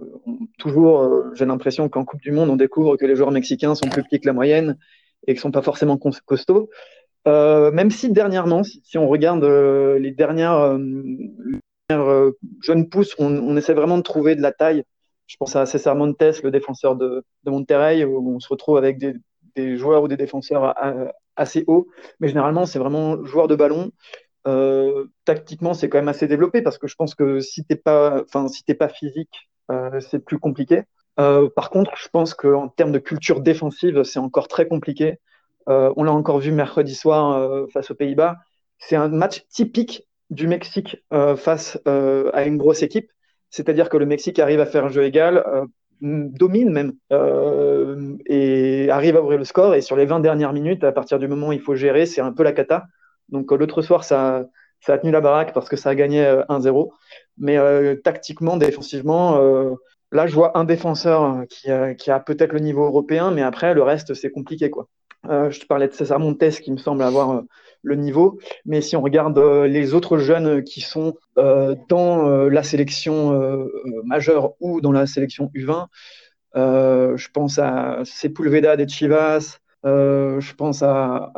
toujours, 0.58 1.00
euh, 1.00 1.30
j'ai 1.34 1.46
l'impression 1.46 1.88
qu'en 1.88 2.04
Coupe 2.04 2.20
du 2.20 2.30
Monde, 2.30 2.50
on 2.50 2.56
découvre 2.56 2.96
que 2.96 3.06
les 3.06 3.16
joueurs 3.16 3.30
mexicains 3.30 3.74
sont 3.74 3.88
plus 3.88 4.02
petits 4.02 4.20
que 4.20 4.26
la 4.26 4.32
moyenne 4.32 4.76
et 5.26 5.32
qu'ils 5.32 5.40
sont 5.40 5.50
pas 5.50 5.62
forcément 5.62 5.98
costauds. 5.98 6.70
Euh, 7.26 7.70
même 7.72 7.90
si 7.90 8.10
dernièrement, 8.10 8.62
si, 8.64 8.96
on 8.96 9.08
regarde 9.08 9.44
euh, 9.44 9.98
les 9.98 10.12
dernières, 10.12 10.54
euh, 10.54 10.78
les 10.78 11.58
dernières 11.88 12.32
jeunes 12.62 12.88
pousses, 12.88 13.14
on, 13.18 13.56
essaie 13.56 13.74
vraiment 13.74 13.98
de 13.98 14.02
trouver 14.02 14.34
de 14.34 14.42
la 14.42 14.52
taille. 14.52 14.84
Je 15.26 15.36
pense 15.36 15.56
à 15.56 15.66
César 15.66 15.94
Montes, 15.94 16.42
le 16.42 16.50
défenseur 16.50 16.96
de, 16.96 17.24
de 17.44 17.50
Monterrey, 17.50 18.04
où 18.04 18.34
on 18.34 18.40
se 18.40 18.48
retrouve 18.48 18.78
avec 18.78 18.98
des 18.98 19.76
joueurs 19.76 20.02
ou 20.02 20.08
des 20.08 20.16
défenseurs 20.16 20.74
assez 21.36 21.64
hauts. 21.66 21.88
Mais 22.20 22.28
généralement, 22.28 22.64
c'est 22.64 22.78
vraiment 22.78 23.22
joueurs 23.24 23.48
de 23.48 23.56
ballon. 23.56 23.90
Euh, 24.46 25.06
tactiquement, 25.24 25.74
c'est 25.74 25.88
quand 25.88 25.98
même 25.98 26.08
assez 26.08 26.26
développé 26.26 26.62
parce 26.62 26.78
que 26.78 26.86
je 26.86 26.94
pense 26.94 27.14
que 27.14 27.40
si 27.40 27.64
t'es 27.64 27.76
pas, 27.76 28.22
enfin, 28.22 28.48
si 28.48 28.64
t'es 28.64 28.74
pas 28.74 28.88
physique, 28.88 29.50
euh, 29.70 30.00
c'est 30.00 30.20
plus 30.20 30.38
compliqué. 30.38 30.84
Euh, 31.20 31.48
par 31.54 31.70
contre, 31.70 31.92
je 31.96 32.08
pense 32.08 32.34
qu'en 32.34 32.68
termes 32.68 32.92
de 32.92 32.98
culture 32.98 33.40
défensive, 33.40 34.04
c'est 34.04 34.20
encore 34.20 34.48
très 34.48 34.68
compliqué. 34.68 35.18
On 35.70 36.02
l'a 36.02 36.12
encore 36.12 36.38
vu 36.38 36.50
mercredi 36.50 36.94
soir 36.94 37.68
face 37.74 37.90
aux 37.90 37.94
Pays-Bas. 37.94 38.38
C'est 38.78 38.96
un 38.96 39.08
match 39.08 39.44
typique 39.50 40.08
du 40.30 40.46
Mexique 40.46 40.96
face 41.10 41.78
à 41.84 42.46
une 42.46 42.56
grosse 42.56 42.82
équipe. 42.82 43.10
C'est-à-dire 43.50 43.90
que 43.90 43.98
le 43.98 44.06
Mexique 44.06 44.38
arrive 44.38 44.60
à 44.60 44.66
faire 44.66 44.86
un 44.86 44.88
jeu 44.88 45.04
égal, 45.04 45.44
domine 46.00 46.70
même, 46.70 46.94
et 48.24 48.88
arrive 48.90 49.16
à 49.16 49.22
ouvrir 49.22 49.38
le 49.38 49.44
score. 49.44 49.74
Et 49.74 49.82
sur 49.82 49.94
les 49.94 50.06
20 50.06 50.20
dernières 50.20 50.54
minutes, 50.54 50.84
à 50.84 50.92
partir 50.92 51.18
du 51.18 51.28
moment 51.28 51.48
où 51.48 51.52
il 51.52 51.60
faut 51.60 51.74
gérer, 51.74 52.06
c'est 52.06 52.22
un 52.22 52.32
peu 52.32 52.44
la 52.44 52.52
cata. 52.52 52.86
Donc 53.28 53.50
l'autre 53.52 53.82
soir, 53.82 54.04
ça, 54.04 54.46
a 54.86 54.98
tenu 54.98 55.10
la 55.10 55.20
baraque 55.20 55.52
parce 55.52 55.68
que 55.68 55.76
ça 55.76 55.90
a 55.90 55.94
gagné 55.94 56.24
1-0. 56.48 56.90
Mais 57.38 57.56
euh, 57.56 57.94
tactiquement, 57.96 58.56
défensivement, 58.56 59.40
euh, 59.40 59.74
là, 60.12 60.26
je 60.26 60.34
vois 60.34 60.58
un 60.58 60.64
défenseur 60.64 61.44
qui 61.48 61.70
a, 61.70 62.20
peut-être 62.20 62.52
le 62.52 62.60
niveau 62.60 62.84
européen, 62.84 63.30
mais 63.30 63.42
après, 63.42 63.74
le 63.74 63.82
reste, 63.82 64.14
c'est 64.14 64.30
compliqué. 64.30 64.70
quoi. 64.70 64.88
Euh, 65.28 65.50
je 65.50 65.60
te 65.60 65.66
parlais 65.66 65.88
de 65.88 65.92
César 65.92 66.18
Montes 66.18 66.50
qui 66.60 66.72
me 66.72 66.76
semble 66.76 67.02
avoir 67.02 67.42
le 67.82 67.94
niveau, 67.94 68.38
mais 68.64 68.80
si 68.80 68.96
on 68.96 69.02
regarde 69.02 69.38
les 69.38 69.94
autres 69.94 70.18
jeunes 70.18 70.64
qui 70.64 70.80
sont 70.80 71.14
dans 71.36 72.48
la 72.48 72.62
sélection 72.62 73.68
majeure 74.04 74.54
ou 74.60 74.80
dans 74.80 74.92
la 74.92 75.06
sélection 75.06 75.50
U20, 75.54 75.86
je 76.54 77.28
pense 77.32 77.58
à 77.58 78.00
Sepulveda 78.04 78.76
de 78.76 78.88
Chivas, 78.88 79.58
je 79.84 80.54
pense 80.54 80.82
à, 80.82 81.32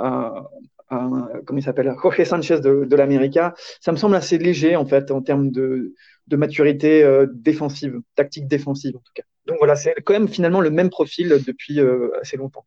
comment 0.90 1.58
il 1.58 1.62
s'appelle, 1.62 1.94
Jorge 2.02 2.24
Sanchez 2.24 2.60
de, 2.60 2.84
de 2.84 2.96
l'América, 2.96 3.54
ça 3.80 3.92
me 3.92 3.96
semble 3.96 4.16
assez 4.16 4.38
léger 4.38 4.76
en 4.76 4.84
fait 4.84 5.10
en 5.10 5.22
termes 5.22 5.50
de, 5.50 5.94
de 6.26 6.36
maturité 6.36 7.02
euh, 7.02 7.26
défensive, 7.32 8.00
tactique 8.16 8.48
défensive 8.48 8.96
en 8.96 9.00
tout 9.00 9.12
cas. 9.14 9.22
Donc 9.46 9.58
voilà, 9.58 9.76
c'est 9.76 9.94
quand 10.04 10.12
même 10.12 10.28
finalement 10.28 10.60
le 10.60 10.70
même 10.70 10.90
profil 10.90 11.28
depuis 11.46 11.80
euh, 11.80 12.10
assez 12.20 12.36
longtemps. 12.36 12.66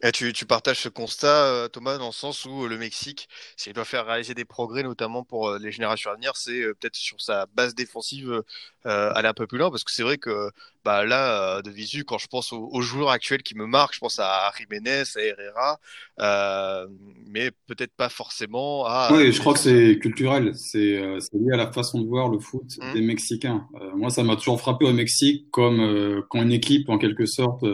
Et 0.00 0.12
tu, 0.12 0.32
tu, 0.32 0.46
partages 0.46 0.78
ce 0.78 0.88
constat, 0.88 1.46
euh, 1.46 1.68
Thomas, 1.68 1.98
dans 1.98 2.06
le 2.06 2.12
sens 2.12 2.44
où 2.44 2.68
le 2.68 2.78
Mexique, 2.78 3.28
s'il 3.56 3.72
doit 3.72 3.84
faire 3.84 4.06
réaliser 4.06 4.32
des 4.32 4.44
progrès, 4.44 4.84
notamment 4.84 5.24
pour 5.24 5.56
les 5.58 5.72
générations 5.72 6.12
à 6.12 6.14
venir, 6.14 6.36
c'est 6.36 6.60
peut-être 6.78 6.94
sur 6.94 7.20
sa 7.20 7.46
base 7.56 7.74
défensive 7.74 8.44
euh, 8.86 9.12
aller 9.14 9.26
un 9.26 9.34
peu 9.34 9.48
plus 9.48 9.58
loin, 9.58 9.72
parce 9.72 9.82
que 9.82 9.90
c'est 9.90 10.04
vrai 10.04 10.16
que 10.16 10.50
bah, 10.84 11.04
là, 11.04 11.62
de 11.62 11.70
visu, 11.70 12.04
quand 12.04 12.18
je 12.18 12.28
pense 12.28 12.52
aux, 12.52 12.68
aux, 12.70 12.80
joueurs 12.80 13.10
actuels 13.10 13.42
qui 13.42 13.56
me 13.56 13.66
marquent, 13.66 13.94
je 13.94 13.98
pense 13.98 14.20
à 14.20 14.52
Jiménez, 14.56 15.02
à 15.16 15.20
Herrera, 15.20 15.80
euh, 16.20 16.86
mais 17.26 17.50
peut-être 17.66 17.92
pas 17.96 18.08
forcément 18.08 18.86
à... 18.86 19.08
Oui, 19.12 19.32
je 19.32 19.40
crois 19.40 19.54
que 19.54 19.58
c'est 19.58 19.98
culturel, 19.98 20.54
c'est 20.54 21.00
lié 21.32 21.52
à 21.52 21.56
la 21.56 21.72
façon 21.72 22.00
de 22.00 22.06
voir 22.06 22.28
le 22.28 22.38
foot 22.38 22.78
mmh. 22.80 22.92
des 22.92 23.00
Mexicains. 23.00 23.66
moi, 23.96 24.10
ça 24.10 24.22
m'a 24.22 24.36
toujours 24.36 24.60
frappé 24.60 24.84
au 24.84 24.92
Mexique, 24.92 25.50
comme 25.50 26.22
quand 26.30 26.40
une 26.40 26.52
équipe, 26.52 26.88
en 26.88 26.98
quelque 26.98 27.26
sorte 27.26 27.64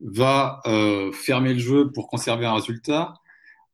va 0.00 0.60
euh, 0.66 1.12
fermer 1.12 1.54
le 1.54 1.60
jeu 1.60 1.90
pour 1.92 2.08
conserver 2.08 2.46
un 2.46 2.54
résultat, 2.54 3.14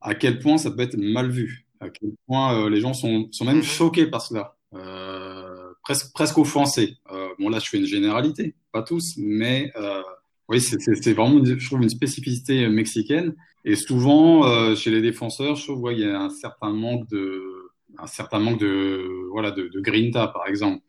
à 0.00 0.14
quel 0.14 0.38
point 0.38 0.58
ça 0.58 0.70
peut 0.70 0.82
être 0.82 0.96
mal 0.96 1.30
vu, 1.30 1.66
à 1.80 1.90
quel 1.90 2.10
point 2.26 2.58
euh, 2.58 2.70
les 2.70 2.80
gens 2.80 2.94
sont, 2.94 3.28
sont 3.32 3.44
même 3.44 3.62
choqués 3.62 4.06
par 4.06 4.22
cela, 4.22 4.56
euh, 4.74 5.72
presque, 5.82 6.12
presque 6.12 6.38
offensés. 6.38 6.96
Euh, 7.12 7.28
bon 7.38 7.48
là 7.48 7.58
je 7.58 7.68
fais 7.68 7.78
une 7.78 7.86
généralité, 7.86 8.54
pas 8.72 8.82
tous, 8.82 9.14
mais 9.18 9.70
euh, 9.76 10.02
oui 10.48 10.60
c'est 10.60 11.12
vraiment 11.12 11.44
je 11.44 11.66
trouve 11.66 11.82
une 11.82 11.88
spécificité 11.88 12.68
mexicaine. 12.68 13.34
Et 13.66 13.76
souvent 13.76 14.74
chez 14.74 14.90
les 14.90 15.00
défenseurs 15.00 15.56
je 15.56 15.64
trouve 15.64 15.88
qu'il 15.90 16.00
y 16.00 16.04
a 16.04 16.20
un 16.20 16.28
certain 16.28 16.70
manque 16.70 17.08
de 17.08 17.42
un 17.96 18.06
certain 18.06 18.38
manque 18.38 18.60
de 18.60 19.28
voilà 19.32 19.50
de, 19.52 19.68
de 19.68 19.80
grinta 19.80 20.28
par 20.28 20.46
exemple. 20.46 20.82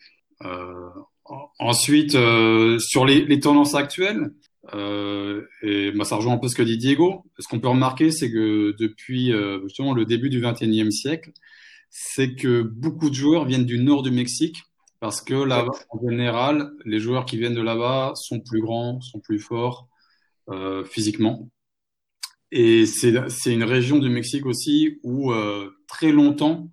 ensuite 1.57 2.11
sur 2.11 3.05
les, 3.05 3.25
les 3.25 3.39
tendances 3.39 3.75
actuelles 3.75 4.31
euh, 4.73 5.45
et 5.61 5.91
bah, 5.91 6.05
ça 6.05 6.15
rejoint 6.15 6.33
un 6.33 6.37
peu 6.37 6.47
ce 6.47 6.55
que 6.55 6.63
dit 6.63 6.77
Diego. 6.77 7.23
Ce 7.39 7.47
qu'on 7.47 7.59
peut 7.59 7.67
remarquer, 7.67 8.11
c'est 8.11 8.31
que 8.31 8.75
depuis 8.79 9.31
euh, 9.31 9.61
justement 9.63 9.93
le 9.93 10.05
début 10.05 10.29
du 10.29 10.41
XXIe 10.41 10.91
siècle, 10.91 11.31
c'est 11.89 12.35
que 12.35 12.61
beaucoup 12.61 13.09
de 13.09 13.15
joueurs 13.15 13.45
viennent 13.45 13.65
du 13.65 13.79
nord 13.79 14.03
du 14.03 14.11
Mexique 14.11 14.63
parce 14.99 15.21
que 15.21 15.35
là-bas, 15.35 15.71
en 15.89 15.99
général, 16.09 16.71
les 16.83 16.99
joueurs 16.99 17.25
qui 17.25 17.37
viennent 17.37 17.53
de 17.53 17.61
là-bas 17.61 18.13
sont 18.15 18.39
plus 18.39 18.61
grands, 18.61 19.01
sont 19.01 19.19
plus 19.19 19.39
forts 19.39 19.87
euh, 20.49 20.83
physiquement. 20.83 21.49
Et 22.51 22.85
c'est 22.85 23.53
une 23.53 23.63
région 23.63 23.97
du 23.99 24.09
Mexique 24.09 24.45
aussi 24.45 24.99
où 25.03 25.33
très 25.87 26.11
longtemps, 26.13 26.71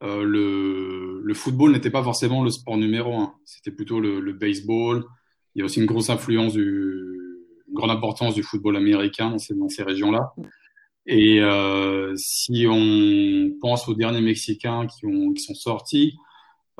le, 0.00 1.20
le 1.24 1.34
football 1.34 1.72
n'était 1.72 1.90
pas 1.90 2.04
forcément 2.04 2.44
le 2.44 2.50
sport 2.50 2.76
numéro 2.76 3.16
un. 3.16 3.34
C'était 3.44 3.72
plutôt 3.72 3.98
le, 3.98 4.20
le 4.20 4.32
baseball. 4.32 5.04
Il 5.54 5.58
y 5.58 5.62
a 5.62 5.64
aussi 5.64 5.80
une 5.80 5.86
grosse 5.86 6.10
influence 6.10 6.52
du, 6.52 7.17
grande 7.78 7.90
importance 7.90 8.34
du 8.34 8.42
football 8.42 8.76
américain 8.76 9.30
dans 9.30 9.68
ces, 9.68 9.82
régions-là. 9.82 10.34
Et 11.06 11.40
euh, 11.40 12.12
si 12.16 12.66
on 12.68 13.50
pense 13.60 13.88
aux 13.88 13.94
derniers 13.94 14.20
Mexicains 14.20 14.86
qui, 14.86 15.06
ont, 15.06 15.32
qui 15.32 15.42
sont 15.42 15.54
sortis, 15.54 16.16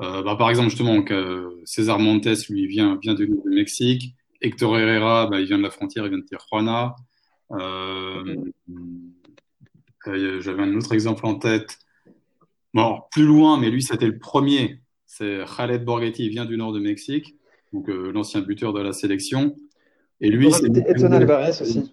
euh, 0.01 0.21
bah, 0.21 0.35
par 0.35 0.49
exemple 0.49 0.69
justement 0.69 1.01
que 1.01 1.59
César 1.65 1.99
Montes, 1.99 2.47
lui, 2.49 2.67
vient, 2.67 2.99
vient 3.01 3.15
du, 3.15 3.27
du 3.27 3.49
Mexique. 3.49 4.13
Hector 4.41 4.77
Herrera, 4.77 5.27
bah, 5.27 5.39
il 5.39 5.47
vient 5.47 5.57
de 5.57 5.63
la 5.63 5.71
frontière, 5.71 6.05
il 6.05 6.09
vient 6.09 6.19
de 6.19 6.25
Tijuana. 6.25 6.95
Euh, 7.51 8.35
euh, 10.07 10.41
J'avais 10.41 10.63
un 10.63 10.75
autre 10.75 10.93
exemple 10.93 11.25
en 11.25 11.35
tête. 11.35 11.77
Bon, 12.73 13.01
plus 13.11 13.25
loin, 13.25 13.59
mais 13.59 13.69
lui, 13.69 13.81
c'était 13.81 14.07
le 14.07 14.19
premier. 14.19 14.81
C'est 15.05 15.43
Khaled 15.57 15.83
Borghetti, 15.83 16.25
il 16.25 16.29
vient 16.29 16.45
du 16.45 16.55
nord 16.55 16.71
de 16.71 16.79
Mexique, 16.79 17.35
donc 17.73 17.89
euh, 17.89 18.11
l'ancien 18.11 18.41
buteur 18.41 18.73
de 18.73 18.79
la 18.79 18.93
sélection. 18.93 19.55
Et 20.21 20.29
lui, 20.29 20.51
c'est 20.51 20.65
Edson 20.87 21.11
Alvarez 21.11 21.61
aussi. 21.61 21.91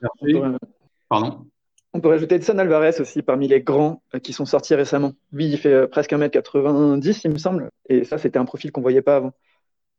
Pardon? 1.09 1.47
On 1.93 2.01
peut 2.01 2.09
rajouter 2.09 2.35
Edson 2.35 2.59
Alvarez 2.59 3.01
aussi 3.01 3.23
parmi 3.23 3.49
les 3.49 3.61
grands 3.61 4.03
qui 4.23 4.33
sont 4.33 4.45
sortis 4.45 4.75
récemment. 4.75 5.13
Lui, 5.33 5.47
il 5.47 5.57
fait 5.57 5.87
presque 5.87 6.13
1m90, 6.13 7.21
il 7.25 7.31
me 7.31 7.39
semble. 7.39 7.71
Et 7.89 8.05
ça, 8.05 8.19
c'était 8.19 8.39
un 8.39 8.45
profil 8.45 8.73
qu'on 8.73 8.83
voyait 8.83 9.03
pas 9.03 9.17
avant. 9.17 9.33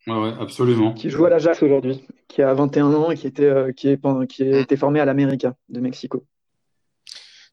Ouais, 0.05 0.17
ouais, 0.21 0.33
absolument. 0.39 0.93
Qui 0.93 1.09
joue 1.09 1.25
à 1.25 1.29
l'Ajax 1.29 1.63
aujourd'hui, 1.63 2.05
qui 2.27 2.41
a 2.41 2.53
21 2.53 2.93
ans 2.93 3.11
et 3.11 3.15
qui, 3.15 3.27
était, 3.27 3.51
qui, 3.75 3.89
est, 3.89 4.27
qui 4.27 4.43
a 4.43 4.59
été 4.59 4.77
formé 4.77 4.99
à 4.99 5.05
l'América 5.05 5.55
de 5.69 5.79
Mexico. 5.79 6.23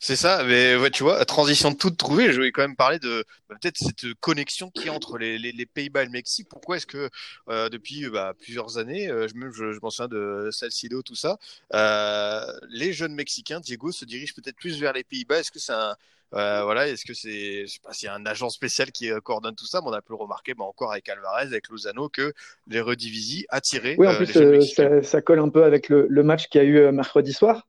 C'est 0.07 0.17
ça, 0.17 0.45
mais 0.45 0.77
ouais, 0.77 0.91
tu 0.91 1.03
vois, 1.03 1.25
transition 1.25 1.71
de 1.71 1.77
toute 1.79 1.97
trouvée, 1.97 2.27
je 2.31 2.35
voulais 2.35 2.53
quand 2.53 2.61
même 2.61 2.77
parler 2.77 2.99
de 2.99 3.25
bah, 3.49 3.57
peut-être 3.59 3.79
cette 3.79 4.13
connexion 4.21 4.69
qui 4.69 4.91
entre 4.91 5.17
les, 5.17 5.39
les, 5.39 5.51
les 5.51 5.65
Pays-Bas 5.65 6.03
et 6.03 6.05
le 6.05 6.11
Mexique. 6.11 6.47
Pourquoi 6.51 6.77
est-ce 6.77 6.85
que 6.85 7.09
euh, 7.49 7.71
depuis 7.71 8.11
bah, 8.11 8.35
plusieurs 8.39 8.77
années, 8.77 9.09
euh, 9.09 9.29
je, 9.29 9.35
je, 9.51 9.73
je 9.73 9.79
m'en 9.81 9.89
souviens 9.89 10.09
de 10.09 10.51
Salcido, 10.53 11.01
tout 11.01 11.15
ça, 11.15 11.39
euh, 11.73 12.45
les 12.69 12.93
jeunes 12.93 13.15
Mexicains, 13.15 13.61
Diego, 13.61 13.93
se 13.93 14.05
dirigent 14.05 14.35
peut-être 14.35 14.57
plus 14.57 14.79
vers 14.79 14.93
les 14.93 15.05
Pays-Bas. 15.05 15.39
Est-ce 15.39 15.51
que 15.51 15.59
c'est 15.59 15.73
un 15.73 15.97
euh, 16.35 16.65
voilà, 16.65 16.87
est-ce 16.87 17.07
que 17.07 17.15
c'est, 17.15 17.63
je 17.67 17.73
sais 17.73 17.81
pas 17.83 17.95
s'il 17.95 18.07
y 18.07 18.11
a 18.11 18.15
un 18.15 18.27
agent 18.27 18.51
spécial 18.51 18.93
qui 18.93 19.09
coordonne 19.23 19.55
tout 19.55 19.67
ça, 19.67 19.81
mais 19.81 19.89
on 19.89 19.93
a 19.93 20.03
pu 20.03 20.13
le 20.13 20.17
remarquer, 20.17 20.53
bah, 20.53 20.65
encore 20.65 20.93
avec 20.93 21.09
Alvarez, 21.09 21.47
avec 21.47 21.71
Lozano, 21.71 22.11
que 22.11 22.35
les 22.69 22.83
Redivisi 22.83 23.47
attiraient. 23.49 23.95
Oui, 23.97 24.07
en 24.07 24.17
plus, 24.17 24.37
euh, 24.37 24.61
ça, 24.61 25.03
ça, 25.03 25.23
colle 25.23 25.39
un 25.39 25.49
peu 25.49 25.65
avec 25.65 25.89
le, 25.89 26.07
le 26.11 26.23
match 26.23 26.49
qu'il 26.49 26.61
y 26.61 26.65
a 26.65 26.67
eu 26.67 26.93
mercredi 26.93 27.33
soir. 27.33 27.67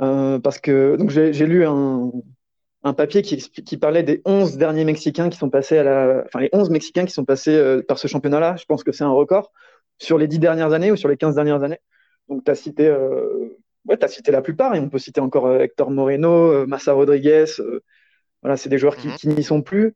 Euh, 0.00 0.38
parce 0.38 0.60
que 0.60 0.96
donc 0.96 1.10
j'ai 1.10 1.32
lu 1.46 1.66
un, 1.66 2.12
un 2.84 2.94
papier 2.94 3.22
qui, 3.22 3.36
qui 3.38 3.76
parlait 3.76 4.04
des 4.04 4.22
11 4.24 4.56
derniers 4.56 4.84
Mexicains 4.84 5.28
qui 5.28 5.36
sont 5.38 5.50
passés 5.50 5.78
à 5.78 5.82
la, 5.82 6.22
enfin 6.26 6.40
les 6.40 6.50
11 6.52 6.70
Mexicains 6.70 7.04
qui 7.04 7.12
sont 7.12 7.24
passés 7.24 7.56
euh, 7.56 7.82
par 7.86 7.98
ce 7.98 8.06
championnat-là. 8.08 8.56
Je 8.56 8.64
pense 8.64 8.84
que 8.84 8.92
c'est 8.92 9.04
un 9.04 9.10
record 9.10 9.50
sur 9.98 10.16
les 10.18 10.28
10 10.28 10.38
dernières 10.38 10.72
années 10.72 10.92
ou 10.92 10.96
sur 10.96 11.08
les 11.08 11.16
15 11.16 11.34
dernières 11.34 11.62
années. 11.64 11.80
Donc 12.28 12.44
tu 12.44 12.50
as 12.50 12.54
cité, 12.54 12.86
euh, 12.86 13.58
ouais, 13.86 14.02
as 14.04 14.08
cité 14.08 14.30
la 14.30 14.42
plupart 14.42 14.74
et 14.76 14.80
on 14.80 14.88
peut 14.88 14.98
citer 14.98 15.20
encore 15.20 15.52
Hector 15.60 15.90
Moreno, 15.90 16.66
Massa 16.66 16.92
Rodriguez. 16.92 17.46
voilà, 18.42 18.56
c'est 18.56 18.68
des 18.68 18.78
joueurs 18.78 18.96
qui, 18.96 19.08
Mhm. 19.08 19.14
qui 19.16 19.28
n'y 19.28 19.42
sont 19.42 19.62
plus. 19.62 19.94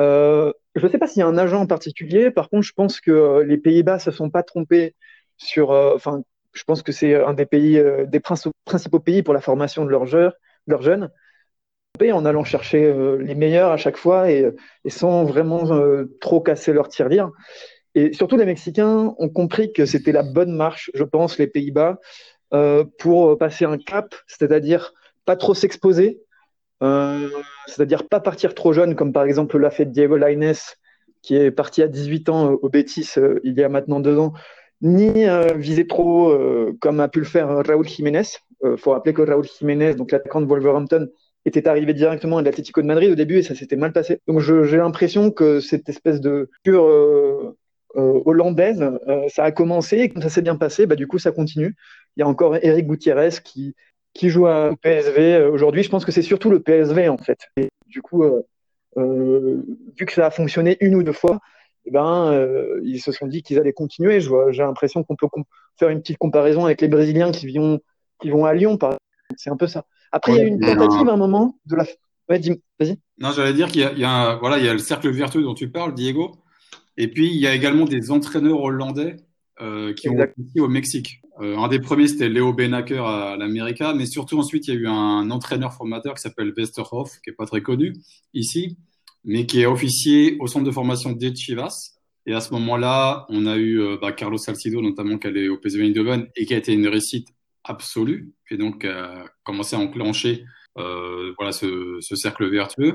je 0.00 0.52
ne 0.82 0.88
sais 0.88 0.98
pas 0.98 1.06
s'il 1.06 1.20
y 1.20 1.22
a 1.22 1.26
un 1.28 1.38
agent 1.38 1.60
en 1.60 1.66
particulier. 1.66 2.30
Par 2.32 2.50
contre, 2.50 2.66
je 2.66 2.72
pense 2.72 3.00
que 3.00 3.42
les 3.46 3.58
Pays-Bas 3.58 3.98
se 4.00 4.10
sont 4.10 4.30
pas 4.30 4.42
trompés 4.42 4.94
sur, 5.36 5.70
enfin, 5.70 6.22
je 6.54 6.64
pense 6.64 6.82
que 6.82 6.92
c'est 6.92 7.14
un 7.14 7.34
des 7.34 7.46
pays, 7.46 7.78
euh, 7.78 8.06
des 8.06 8.20
principaux 8.20 9.00
pays 9.00 9.22
pour 9.22 9.34
la 9.34 9.40
formation 9.40 9.84
de 9.84 9.90
leurs 9.90 10.06
jeunes, 10.06 11.10
en 12.12 12.24
allant 12.24 12.44
chercher 12.44 12.84
euh, 12.84 13.16
les 13.18 13.34
meilleurs 13.34 13.70
à 13.70 13.76
chaque 13.76 13.96
fois 13.96 14.30
et, 14.30 14.50
sans 14.88 15.24
vraiment 15.24 15.72
euh, 15.72 16.06
trop 16.20 16.40
casser 16.40 16.72
leur 16.72 16.88
tirelire. 16.88 17.30
Et 17.94 18.12
surtout, 18.12 18.36
les 18.36 18.44
Mexicains 18.44 19.14
ont 19.16 19.28
compris 19.28 19.72
que 19.72 19.86
c'était 19.86 20.10
la 20.10 20.24
bonne 20.24 20.56
marche, 20.56 20.90
je 20.94 21.04
pense, 21.04 21.38
les 21.38 21.46
Pays-Bas, 21.46 22.00
euh, 22.52 22.84
pour 22.98 23.38
passer 23.38 23.64
un 23.64 23.78
cap, 23.78 24.14
c'est-à-dire 24.26 24.92
pas 25.24 25.36
trop 25.36 25.54
s'exposer, 25.54 26.20
euh, 26.82 27.30
c'est-à-dire 27.66 28.08
pas 28.08 28.20
partir 28.20 28.54
trop 28.54 28.72
jeune, 28.72 28.96
comme 28.96 29.12
par 29.12 29.24
exemple 29.24 29.56
l'a 29.58 29.70
fait 29.70 29.86
Diego 29.86 30.16
Lainez, 30.16 30.58
qui 31.22 31.36
est 31.36 31.52
parti 31.52 31.82
à 31.82 31.88
18 31.88 32.28
ans 32.28 32.50
au 32.50 32.68
Betis 32.68 33.14
il 33.44 33.54
y 33.54 33.62
a 33.62 33.68
maintenant 33.68 34.00
deux 34.00 34.18
ans, 34.18 34.34
ni 34.82 35.26
euh, 35.26 35.54
viser 35.54 35.86
trop 35.86 36.30
euh, 36.30 36.76
comme 36.80 37.00
a 37.00 37.08
pu 37.08 37.20
le 37.20 37.24
faire 37.24 37.48
Raúl 37.48 37.86
Jiménez. 37.86 38.22
Il 38.62 38.68
euh, 38.68 38.76
faut 38.76 38.90
rappeler 38.92 39.14
que 39.14 39.22
Raúl 39.22 39.44
Jiménez, 39.44 39.94
donc 39.94 40.12
l'attaquant 40.12 40.40
de 40.40 40.46
Wolverhampton, 40.46 41.08
était 41.44 41.68
arrivé 41.68 41.92
directement 41.94 42.38
à 42.38 42.42
l'Atlético 42.42 42.80
de 42.80 42.86
Madrid 42.86 43.10
au 43.10 43.14
début 43.14 43.38
et 43.38 43.42
ça 43.42 43.54
s'était 43.54 43.76
mal 43.76 43.92
passé. 43.92 44.20
Donc 44.26 44.40
j'ai 44.40 44.76
l'impression 44.76 45.30
que 45.30 45.60
cette 45.60 45.88
espèce 45.88 46.20
de 46.20 46.50
pure 46.62 46.84
euh, 46.86 47.54
hollandaise, 47.94 48.82
ça 49.28 49.44
a 49.44 49.52
commencé 49.52 49.98
et 49.98 50.08
quand 50.08 50.22
ça 50.22 50.30
s'est 50.30 50.42
bien 50.42 50.56
passé, 50.56 50.86
bah, 50.86 50.96
du 50.96 51.06
coup 51.06 51.18
ça 51.18 51.32
continue. 51.32 51.76
Il 52.16 52.20
y 52.20 52.22
a 52.22 52.28
encore 52.28 52.56
Eric 52.56 52.86
Gutiérrez 52.86 53.28
qui, 53.44 53.74
qui 54.14 54.30
joue 54.30 54.46
au 54.48 54.76
PSV 54.76 55.44
aujourd'hui. 55.44 55.82
Je 55.82 55.90
pense 55.90 56.06
que 56.06 56.12
c'est 56.12 56.22
surtout 56.22 56.50
le 56.50 56.60
PSV 56.60 57.10
en 57.10 57.18
fait. 57.18 57.38
Et 57.58 57.68
du 57.88 58.00
coup, 58.00 58.24
vu 58.96 60.06
que 60.06 60.12
ça 60.12 60.26
a 60.26 60.30
fonctionné 60.30 60.78
une 60.80 60.94
ou 60.94 61.02
deux 61.02 61.12
fois, 61.12 61.40
eh 61.86 61.90
ben, 61.90 62.32
euh, 62.32 62.80
ils 62.84 63.00
se 63.00 63.12
sont 63.12 63.26
dit 63.26 63.42
qu'ils 63.42 63.58
allaient 63.58 63.72
continuer. 63.72 64.20
J'ai 64.20 64.62
l'impression 64.62 65.04
qu'on 65.04 65.16
peut 65.16 65.28
faire 65.78 65.88
une 65.90 66.00
petite 66.00 66.18
comparaison 66.18 66.64
avec 66.64 66.80
les 66.80 66.88
Brésiliens 66.88 67.30
qui 67.30 67.56
vont, 67.56 67.80
qui 68.20 68.30
vont 68.30 68.44
à 68.44 68.54
Lyon. 68.54 68.78
C'est 69.36 69.50
un 69.50 69.56
peu 69.56 69.66
ça. 69.66 69.84
Après, 70.12 70.32
il 70.32 70.34
ouais, 70.36 70.40
y 70.40 70.44
a 70.44 70.46
eu 70.46 70.50
une 70.50 70.60
tentative 70.60 71.08
à 71.08 71.12
un 71.12 71.16
moment 71.16 71.58
de 71.66 71.76
la. 71.76 71.84
Ouais, 72.28 72.40
vas-y. 72.78 72.98
Non, 73.18 73.32
j'allais 73.32 73.52
dire 73.52 73.68
qu'il 73.68 73.82
y, 73.82 74.00
y, 74.00 74.04
a 74.04 74.10
un, 74.10 74.36
voilà, 74.36 74.58
il 74.58 74.64
y 74.64 74.68
a 74.68 74.72
le 74.72 74.78
cercle 74.78 75.10
vertueux 75.10 75.42
dont 75.42 75.54
tu 75.54 75.70
parles, 75.70 75.94
Diego. 75.94 76.36
Et 76.96 77.08
puis, 77.08 77.28
il 77.28 77.40
y 77.40 77.46
a 77.46 77.54
également 77.54 77.84
des 77.84 78.10
entraîneurs 78.10 78.60
hollandais 78.60 79.16
euh, 79.60 79.92
qui 79.94 80.08
exact. 80.08 80.34
ont 80.38 80.42
été 80.42 80.60
au 80.60 80.68
Mexique. 80.68 81.20
Euh, 81.40 81.56
un 81.58 81.68
des 81.68 81.80
premiers, 81.80 82.08
c'était 82.08 82.28
Léo 82.28 82.52
Benaker 82.52 83.06
à 83.06 83.36
l'América, 83.36 83.92
mais 83.94 84.06
surtout 84.06 84.38
ensuite, 84.38 84.68
il 84.68 84.74
y 84.74 84.76
a 84.76 84.80
eu 84.80 84.86
un 84.86 85.30
entraîneur 85.30 85.72
formateur 85.72 86.14
qui 86.14 86.22
s'appelle 86.22 86.52
Westerhoff, 86.56 87.20
qui 87.22 87.30
est 87.30 87.34
pas 87.34 87.46
très 87.46 87.60
connu 87.60 87.92
ici, 88.32 88.78
mais 89.24 89.46
qui 89.46 89.60
est 89.60 89.66
officier 89.66 90.36
au 90.40 90.46
centre 90.46 90.64
de 90.64 90.70
formation 90.70 91.12
des 91.12 91.34
Chivas. 91.34 91.92
Et 92.26 92.34
à 92.34 92.40
ce 92.40 92.52
moment-là, 92.54 93.26
on 93.28 93.46
a 93.46 93.56
eu 93.56 93.80
euh, 93.80 93.96
bah, 94.00 94.12
Carlos 94.12 94.38
Salcido, 94.38 94.80
notamment, 94.80 95.18
qui 95.18 95.26
allait 95.26 95.48
au 95.48 95.58
PSV 95.58 95.86
Eindhoven 95.86 96.28
et 96.36 96.46
qui 96.46 96.54
a 96.54 96.56
été 96.56 96.72
une 96.72 96.88
réussite 96.88 97.28
absolue, 97.64 98.32
et 98.50 98.56
donc 98.56 98.84
a 98.84 99.24
commencé 99.42 99.74
à 99.74 99.78
enclencher 99.78 100.44
euh, 100.78 101.32
voilà, 101.38 101.52
ce, 101.52 101.98
ce, 102.00 102.16
cercle 102.16 102.48
vertueux. 102.50 102.94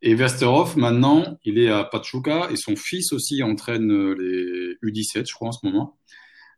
Et 0.00 0.14
Westerhoff, 0.14 0.76
maintenant, 0.76 1.38
il 1.44 1.58
est 1.58 1.68
à 1.68 1.84
Pachuca, 1.84 2.48
et 2.50 2.56
son 2.56 2.74
fils 2.74 3.12
aussi 3.12 3.42
entraîne 3.42 4.12
les 4.14 4.74
U17, 4.82 5.28
je 5.28 5.34
crois, 5.34 5.48
en 5.48 5.52
ce 5.52 5.64
moment. 5.64 5.98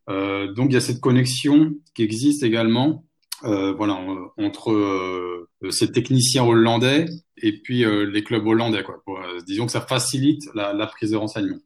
Euh, 0.09 0.53
donc, 0.53 0.71
il 0.71 0.75
y 0.75 0.77
a 0.77 0.81
cette 0.81 1.01
connexion 1.01 1.75
qui 1.95 2.03
existe 2.03 2.43
également 2.43 3.05
euh, 3.05 3.14
voilà, 3.43 3.99
entre 4.39 4.73
euh, 5.65 5.71
ces 5.71 5.93
techniciens 5.93 6.45
hollandais 6.45 7.07
et 7.37 7.61
puis 7.61 7.85
euh, 7.85 8.05
les 8.05 8.23
clubs 8.23 8.47
hollandais. 8.47 8.85
Quoi. 8.85 9.03
Disons 9.47 9.67
que 9.67 9.73
ça 9.73 9.81
facilite 9.81 10.43
la, 10.55 10.73
la 10.73 10.87
prise 10.87 11.11
de 11.11 11.17
renseignements. 11.17 11.59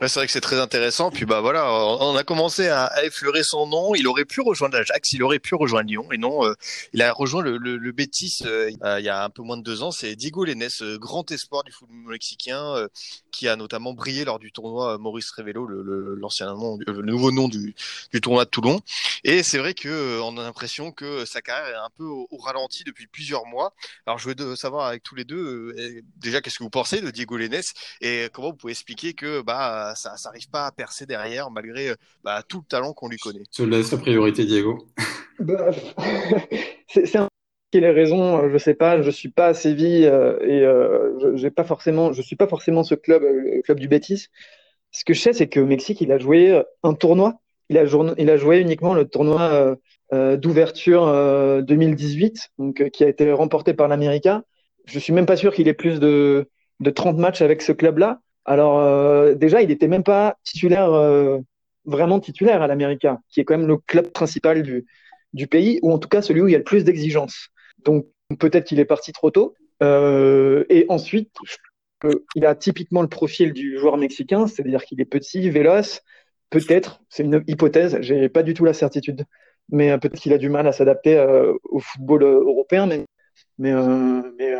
C'est 0.00 0.14
vrai 0.14 0.26
que 0.26 0.32
c'est 0.32 0.40
très 0.40 0.60
intéressant. 0.60 1.10
Puis 1.10 1.24
bah 1.24 1.40
voilà, 1.40 1.74
on 1.74 2.14
a 2.14 2.22
commencé 2.22 2.68
à, 2.68 3.04
effleurer 3.04 3.42
son 3.42 3.66
nom. 3.66 3.96
Il 3.96 4.06
aurait 4.06 4.24
pu 4.24 4.40
rejoindre 4.40 4.76
l'Ajax, 4.76 5.12
il 5.12 5.24
aurait 5.24 5.40
pu 5.40 5.56
rejoindre 5.56 5.88
Lyon, 5.88 6.06
et 6.12 6.18
non, 6.18 6.46
euh, 6.46 6.54
il 6.92 7.02
a 7.02 7.12
rejoint 7.12 7.42
le, 7.42 7.56
le, 7.56 7.76
le 7.76 7.92
Betis 7.92 8.42
euh, 8.44 8.70
il 8.70 9.04
y 9.04 9.08
a 9.08 9.24
un 9.24 9.30
peu 9.30 9.42
moins 9.42 9.56
de 9.56 9.62
deux 9.62 9.82
ans. 9.82 9.90
C'est 9.90 10.14
Diego 10.14 10.44
Lenes, 10.44 10.68
grand 11.00 11.28
espoir 11.32 11.64
du 11.64 11.72
football 11.72 12.12
mexicain, 12.12 12.76
euh, 12.76 12.86
qui 13.32 13.48
a 13.48 13.56
notamment 13.56 13.92
brillé 13.92 14.24
lors 14.24 14.38
du 14.38 14.52
tournoi 14.52 14.98
Maurice 14.98 15.32
Revelo, 15.32 15.66
l'ancien 15.66 16.46
nom, 16.46 16.78
le 16.86 17.02
nouveau 17.02 17.32
nom 17.32 17.48
du, 17.48 17.74
du 18.12 18.20
tournoi 18.20 18.44
de 18.44 18.50
Toulon. 18.50 18.80
Et 19.24 19.42
c'est 19.42 19.58
vrai 19.58 19.74
que 19.74 20.20
on 20.20 20.36
a 20.38 20.42
l'impression 20.44 20.92
que 20.92 21.24
sa 21.24 21.40
carrière 21.40 21.74
est 21.74 21.74
un 21.74 21.90
peu 21.96 22.04
au, 22.04 22.28
ralenti 22.38 22.84
depuis 22.84 23.08
plusieurs 23.08 23.46
mois. 23.46 23.74
Alors 24.06 24.20
je 24.20 24.28
veux 24.28 24.54
savoir 24.54 24.86
avec 24.86 25.02
tous 25.02 25.16
les 25.16 25.24
deux 25.24 25.74
déjà 26.16 26.40
qu'est-ce 26.40 26.58
que 26.58 26.62
vous 26.62 26.70
pensez 26.70 27.00
de 27.00 27.10
Diego 27.10 27.36
Lenes 27.36 27.62
et 28.00 28.28
comment 28.32 28.50
vous 28.50 28.56
pouvez 28.56 28.72
expliquer 28.72 29.12
que 29.12 29.42
bah 29.42 29.87
ça 29.94 30.14
n'arrive 30.24 30.48
pas 30.50 30.66
à 30.66 30.72
percer 30.72 31.06
derrière 31.06 31.50
malgré 31.50 31.92
bah, 32.24 32.42
tout 32.46 32.58
le 32.58 32.64
talent 32.64 32.92
qu'on 32.92 33.08
lui 33.08 33.18
connaît. 33.18 33.44
Je 33.56 33.64
laisse 33.64 33.92
la 33.92 33.98
priorité, 33.98 34.44
Diego. 34.44 34.86
bah, 35.38 35.70
c'est 36.88 37.16
un 37.16 37.28
qui 37.70 37.80
les 37.80 37.90
raisons, 37.90 38.48
je 38.48 38.58
sais 38.58 38.74
pas, 38.74 39.02
je 39.02 39.10
suis 39.10 39.28
pas 39.28 39.48
à 39.48 39.54
Séville 39.54 40.06
euh, 40.06 40.38
et 40.40 40.62
euh, 40.62 41.36
j'ai 41.36 41.50
pas 41.50 41.64
forcément, 41.64 42.12
je 42.12 42.22
suis 42.22 42.36
pas 42.36 42.46
forcément 42.46 42.82
ce 42.82 42.94
club, 42.94 43.22
le 43.22 43.60
club 43.62 43.78
du 43.78 43.88
Betis. 43.88 44.28
Ce 44.90 45.04
que 45.04 45.12
je 45.12 45.20
sais, 45.20 45.32
c'est 45.34 45.48
que 45.48 45.60
au 45.60 45.66
Mexique, 45.66 46.00
il 46.00 46.10
a 46.12 46.18
joué 46.18 46.62
un 46.82 46.94
tournoi. 46.94 47.40
Il 47.68 47.76
a, 47.76 47.84
il 48.16 48.30
a 48.30 48.36
joué 48.38 48.60
uniquement 48.60 48.94
le 48.94 49.06
tournoi 49.06 49.76
euh, 50.14 50.36
d'ouverture 50.38 51.62
2018, 51.62 52.52
donc 52.58 52.88
qui 52.90 53.04
a 53.04 53.08
été 53.08 53.30
remporté 53.32 53.74
par 53.74 53.88
l'América. 53.88 54.44
Je 54.86 54.98
suis 54.98 55.12
même 55.12 55.26
pas 55.26 55.36
sûr 55.36 55.52
qu'il 55.52 55.68
ait 55.68 55.74
plus 55.74 56.00
de, 56.00 56.48
de 56.80 56.90
30 56.90 57.18
matchs 57.18 57.42
avec 57.42 57.60
ce 57.60 57.72
club-là. 57.72 58.20
Alors 58.48 58.80
euh, 58.80 59.34
déjà, 59.34 59.60
il 59.60 59.68
n'était 59.68 59.88
même 59.88 60.02
pas 60.02 60.38
titulaire, 60.42 60.90
euh, 60.94 61.38
vraiment 61.84 62.18
titulaire 62.18 62.62
à 62.62 62.66
l'América, 62.66 63.20
qui 63.28 63.40
est 63.40 63.44
quand 63.44 63.58
même 63.58 63.68
le 63.68 63.76
club 63.76 64.08
principal 64.10 64.62
du, 64.62 64.86
du 65.34 65.46
pays, 65.46 65.78
ou 65.82 65.92
en 65.92 65.98
tout 65.98 66.08
cas 66.08 66.22
celui 66.22 66.40
où 66.40 66.48
il 66.48 66.52
y 66.52 66.54
a 66.54 66.58
le 66.58 66.64
plus 66.64 66.82
d'exigences. 66.82 67.50
Donc 67.84 68.06
peut-être 68.38 68.64
qu'il 68.64 68.80
est 68.80 68.86
parti 68.86 69.12
trop 69.12 69.30
tôt. 69.30 69.54
Euh, 69.82 70.64
et 70.70 70.86
ensuite, 70.88 71.30
il 72.34 72.46
a 72.46 72.54
typiquement 72.54 73.02
le 73.02 73.08
profil 73.08 73.52
du 73.52 73.78
joueur 73.78 73.98
mexicain, 73.98 74.46
c'est-à-dire 74.46 74.82
qu'il 74.82 74.98
est 75.02 75.04
petit, 75.04 75.50
véloce. 75.50 76.00
Peut-être, 76.48 77.02
c'est 77.10 77.24
une 77.24 77.44
hypothèse, 77.48 77.98
j'ai 78.00 78.30
pas 78.30 78.42
du 78.42 78.54
tout 78.54 78.64
la 78.64 78.72
certitude, 78.72 79.26
mais 79.68 79.98
peut-être 79.98 80.18
qu'il 80.18 80.32
a 80.32 80.38
du 80.38 80.48
mal 80.48 80.66
à 80.66 80.72
s'adapter 80.72 81.22
au 81.64 81.80
football 81.80 82.22
européen, 82.22 82.86
mais 82.86 83.04
mais, 83.58 83.74
mais 84.38 84.54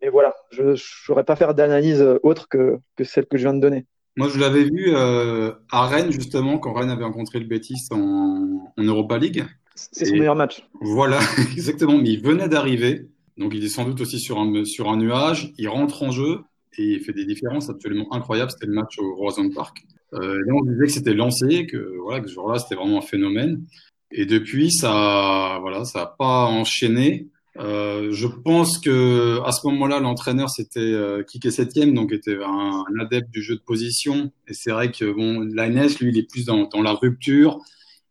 et 0.00 0.08
voilà, 0.08 0.34
je 0.50 0.62
ne 0.62 0.74
saurais 0.76 1.24
pas 1.24 1.36
faire 1.36 1.54
d'analyse 1.54 2.04
autre 2.22 2.48
que, 2.48 2.78
que 2.96 3.04
celle 3.04 3.26
que 3.26 3.36
je 3.36 3.42
viens 3.42 3.54
de 3.54 3.60
donner. 3.60 3.86
Moi, 4.18 4.28
je 4.28 4.40
l'avais 4.40 4.64
vu 4.64 4.86
euh, 4.88 5.52
à 5.70 5.86
Rennes, 5.86 6.10
justement, 6.10 6.58
quand 6.58 6.72
Rennes 6.72 6.90
avait 6.90 7.04
rencontré 7.04 7.38
le 7.38 7.46
Betis 7.46 7.86
en, 7.92 8.72
en 8.76 8.82
Europa 8.82 9.16
League. 9.16 9.44
C'est 9.76 10.06
son 10.06 10.16
meilleur 10.16 10.34
match. 10.34 10.66
Voilà, 10.80 11.20
exactement. 11.52 11.98
Mais 11.98 12.10
il 12.10 12.20
venait 12.20 12.48
d'arriver, 12.48 13.06
donc 13.36 13.54
il 13.54 13.64
est 13.64 13.68
sans 13.68 13.84
doute 13.84 14.00
aussi 14.00 14.18
sur 14.18 14.40
un, 14.40 14.64
sur 14.64 14.88
un 14.88 14.96
nuage. 14.96 15.52
Il 15.56 15.68
rentre 15.68 16.02
en 16.02 16.10
jeu 16.10 16.40
et 16.76 16.82
il 16.82 17.00
fait 17.00 17.12
des 17.12 17.26
différences 17.26 17.70
absolument 17.70 18.12
incroyables. 18.12 18.50
C'était 18.50 18.66
le 18.66 18.72
match 18.72 18.98
au 18.98 19.14
Roison 19.14 19.50
Park. 19.50 19.84
Euh, 20.14 20.36
là, 20.44 20.52
on 20.52 20.64
disait 20.64 20.86
que 20.86 20.92
c'était 20.92 21.14
lancé, 21.14 21.66
que 21.66 21.98
voilà, 22.02 22.20
que 22.20 22.26
ce 22.26 22.34
jour-là, 22.34 22.58
c'était 22.58 22.74
vraiment 22.74 22.98
un 22.98 23.02
phénomène. 23.02 23.64
Et 24.10 24.26
depuis, 24.26 24.72
ça, 24.72 25.58
voilà, 25.60 25.84
ça 25.84 26.00
n'a 26.00 26.06
pas 26.06 26.46
enchaîné. 26.46 27.28
Euh, 27.58 28.12
je 28.12 28.26
pense 28.28 28.78
que 28.78 29.40
à 29.44 29.52
ce 29.52 29.66
moment-là, 29.66 29.98
l'entraîneur 29.98 30.48
c'était 30.48 30.78
euh, 30.80 31.24
Kike 31.24 31.50
Septième, 31.50 31.92
donc 31.92 32.12
était 32.12 32.38
un, 32.42 32.84
adepte 33.00 33.30
du 33.30 33.42
jeu 33.42 33.56
de 33.56 33.60
position. 33.60 34.30
Et 34.46 34.54
c'est 34.54 34.70
vrai 34.70 34.92
que 34.92 35.10
bon, 35.10 35.40
Lainez, 35.40 35.88
lui, 36.00 36.10
il 36.10 36.18
est 36.18 36.30
plus 36.30 36.46
dans, 36.46 36.68
la 36.82 36.92
rupture. 36.92 37.58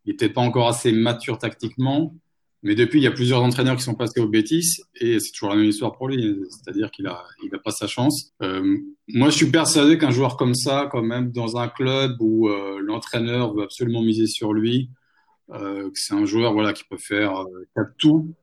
Il 0.06 0.12
n'était 0.12 0.30
pas 0.30 0.42
encore 0.42 0.68
assez 0.68 0.92
mature 0.92 1.38
tactiquement. 1.38 2.14
Mais 2.64 2.76
depuis, 2.76 3.00
il 3.00 3.04
y 3.04 3.08
a 3.08 3.12
plusieurs 3.12 3.44
entraîneurs 3.44 3.78
qui 3.78 3.84
sont 3.84 3.94
passés 3.94 4.20
au 4.20 4.28
Bétis 4.28 4.82
et 4.96 5.20
c'est 5.20 5.32
toujours 5.32 5.50
la 5.50 5.56
même 5.56 5.70
histoire 5.70 5.94
pour 5.96 6.10
lui. 6.10 6.38
C'est-à-dire 6.50 6.90
qu'il 6.92 7.08
a, 7.08 7.24
il 7.44 7.54
a 7.54 7.60
pas 7.60 7.72
sa 7.72 7.88
chance. 7.88 8.34
Euh, 8.42 8.78
moi, 9.08 9.30
je 9.30 9.36
suis 9.36 9.52
persuadé 9.52 9.98
qu'un 9.98 10.12
joueur 10.12 10.38
comme 10.38 10.56
ça, 10.56 10.90
quand 10.92 11.04
même, 11.04 11.32
dans 11.32 11.58
un 11.58 11.68
club 11.68 12.18
où 12.20 12.50
euh, 12.50 12.80
l'entraîneur 12.84 13.54
veut 13.54 13.64
absolument 13.64 14.02
miser 14.02 14.26
sur 14.26 14.54
lui, 14.54 14.90
euh, 15.52 15.90
c'est 15.94 16.16
un 16.16 16.26
joueur 16.26 16.52
voilà 16.52 16.74
qui 16.74 16.84
peut 16.84 16.98
faire 16.98 17.46
tout 17.98 18.34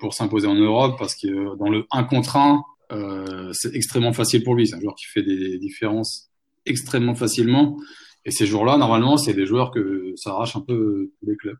pour 0.00 0.14
s'imposer 0.14 0.46
en 0.46 0.54
Europe 0.54 0.96
parce 0.98 1.14
que 1.14 1.56
dans 1.56 1.68
le 1.68 1.86
1 1.90 2.04
contre 2.04 2.36
1, 2.36 2.62
euh, 2.92 3.52
c'est 3.52 3.74
extrêmement 3.74 4.12
facile 4.12 4.44
pour 4.44 4.54
lui. 4.54 4.68
C'est 4.68 4.76
un 4.76 4.80
joueur 4.80 4.94
qui 4.94 5.06
fait 5.06 5.22
des 5.22 5.58
différences 5.58 6.30
extrêmement 6.66 7.14
facilement. 7.14 7.76
Et 8.24 8.30
ces 8.30 8.46
joueurs-là, 8.46 8.76
normalement, 8.78 9.16
c'est 9.16 9.34
des 9.34 9.46
joueurs 9.46 9.70
que 9.70 10.12
ça 10.16 10.30
arrache 10.30 10.56
un 10.56 10.60
peu 10.60 11.10
tous 11.20 11.26
les 11.26 11.36
clubs. 11.36 11.58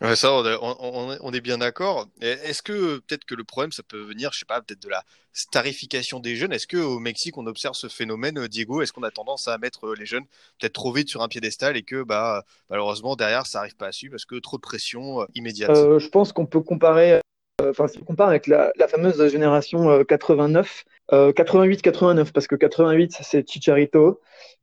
Ouais, 0.00 0.16
ça, 0.16 0.32
on, 0.32 0.76
on, 0.80 1.18
on 1.20 1.32
est 1.32 1.40
bien 1.40 1.58
d'accord. 1.58 2.06
Est-ce 2.20 2.62
que 2.62 2.98
peut-être 2.98 3.24
que 3.24 3.34
le 3.34 3.44
problème, 3.44 3.72
ça 3.72 3.82
peut 3.82 4.00
venir, 4.00 4.30
je 4.32 4.40
sais 4.40 4.44
pas, 4.46 4.60
peut-être 4.60 4.82
de 4.82 4.88
la 4.88 5.02
starification 5.32 6.20
des 6.20 6.36
jeunes? 6.36 6.52
Est-ce 6.52 6.66
que 6.66 6.76
au 6.78 6.98
Mexique, 6.98 7.36
on 7.36 7.46
observe 7.46 7.74
ce 7.74 7.88
phénomène, 7.88 8.46
Diego? 8.48 8.80
Est-ce 8.80 8.92
qu'on 8.92 9.02
a 9.02 9.10
tendance 9.10 9.48
à 9.48 9.58
mettre 9.58 9.94
les 9.94 10.06
jeunes 10.06 10.24
peut-être 10.58 10.72
trop 10.72 10.92
vite 10.92 11.08
sur 11.08 11.22
un 11.22 11.28
piédestal 11.28 11.76
et 11.76 11.82
que, 11.82 12.02
bah, 12.02 12.44
malheureusement, 12.70 13.16
derrière, 13.16 13.46
ça 13.46 13.60
arrive 13.60 13.76
pas 13.76 13.88
à 13.88 13.92
suivre 13.92 14.12
parce 14.12 14.24
que 14.24 14.36
trop 14.36 14.56
de 14.56 14.62
pression 14.62 15.26
immédiate? 15.34 15.70
Euh, 15.70 15.98
Je 15.98 16.08
pense 16.08 16.32
qu'on 16.32 16.46
peut 16.46 16.60
comparer, 16.60 17.20
enfin, 17.62 17.88
si 17.88 17.98
on 18.00 18.04
compare 18.04 18.28
avec 18.28 18.46
la, 18.46 18.72
fameuse 18.88 19.30
génération 19.30 20.04
89, 20.04 20.84
88-89, 21.12 22.32
parce 22.32 22.46
que 22.46 22.56
88, 22.56 23.18
c'est 23.22 23.48
Chicharito. 23.48 24.20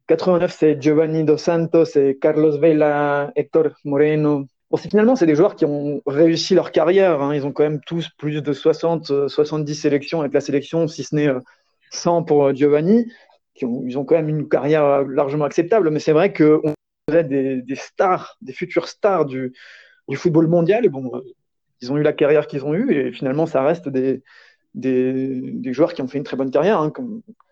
89, 0.08 0.56
c'est 0.56 0.82
Giovanni 0.82 1.24
Dos 1.24 1.38
Santos 1.38 1.96
et 1.96 2.18
Carlos 2.22 2.60
Vela, 2.60 3.32
Héctor 3.36 3.70
Moreno, 3.84 4.46
Bon, 4.72 4.78
finalement, 4.78 5.16
c'est 5.16 5.28
des 5.28 5.36
joueurs 5.36 5.56
qui 5.56 5.66
ont 5.66 6.02
réussi 6.08 6.56
leur 6.56 6.72
carrière. 6.72 7.22
Hein. 7.22 7.36
Ils 7.36 7.46
ont 7.46 7.52
quand 7.52 7.64
même 7.64 7.82
tous 7.82 8.10
plus 8.18 8.42
de 8.42 8.54
60, 8.54 9.28
70 9.28 9.72
euh, 9.72 9.76
sélections 9.76 10.22
avec 10.22 10.34
la 10.34 10.42
sélection, 10.42 10.88
si 10.88 11.04
ce 11.04 11.16
n'est 11.16 11.30
100 11.92 12.22
euh, 12.22 12.26
pour 12.26 12.46
euh, 12.46 12.54
Giovanni. 12.54 13.06
Ils 13.62 13.98
ont 13.98 14.04
quand 14.04 14.16
même 14.16 14.30
une 14.30 14.50
carrière 14.50 15.04
largement 15.04 15.46
acceptable, 15.46 15.90
mais 15.90 16.00
c'est 16.00 16.12
vrai 16.12 16.34
qu'on 16.34 16.74
faisait 17.08 17.24
des, 17.24 17.62
des, 17.62 17.76
stars, 17.76 18.38
des 18.42 18.54
futurs 18.54 18.88
stars 18.90 19.26
du, 19.26 19.54
du, 20.10 20.18
football 20.18 20.48
mondial. 20.48 20.84
Et 20.86 20.90
bon, 20.90 21.10
ils 21.82 21.92
ont 21.92 21.98
eu 21.98 22.04
la 22.04 22.14
carrière 22.14 22.48
qu'ils 22.48 22.66
ont 22.66 22.74
eue, 22.74 22.94
et 22.94 23.12
finalement, 23.12 23.46
ça 23.46 23.64
reste 23.64 23.90
des, 23.90 24.24
des, 24.76 25.74
joueurs 25.74 25.94
qui 25.94 26.02
ont 26.02 26.08
fait 26.08 26.18
une 26.18 26.24
très 26.24 26.38
bonne 26.38 26.52
carrière. 26.52 26.80
Hein, 26.80 26.92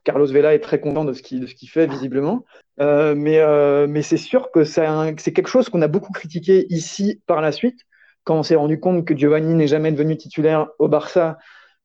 Carlos 0.04 0.28
Vela 0.28 0.54
est 0.54 0.60
très 0.60 0.80
content 0.80 1.06
de 1.06 1.14
ce 1.14 1.22
qu'il 1.22 1.46
qu 1.46 1.68
fait 1.68 1.88
visiblement. 1.88 2.44
Euh, 2.82 3.16
mais 3.16 3.40
euh, 3.40 3.88
mais 3.88 4.02
c'est 4.02 4.18
sûr 4.18 4.52
que 4.52 4.64
c'est 4.64 5.34
quelque 5.34 5.48
chose 5.48 5.70
qu'on 5.70 5.82
a 5.82 5.88
beaucoup 5.88 6.12
critiqué 6.12 6.66
ici 6.70 7.22
par 7.26 7.42
la 7.42 7.52
suite, 7.52 7.80
quand 8.24 8.38
on 8.38 8.44
s'est 8.44 8.56
rendu 8.56 8.80
compte 8.80 9.06
que 9.06 9.16
Giovanni 9.16 9.54
n'est 9.54 9.68
jamais 9.68 9.92
devenu 9.92 10.18
titulaire 10.18 10.68
au 10.80 10.88
Barça, 10.88 11.38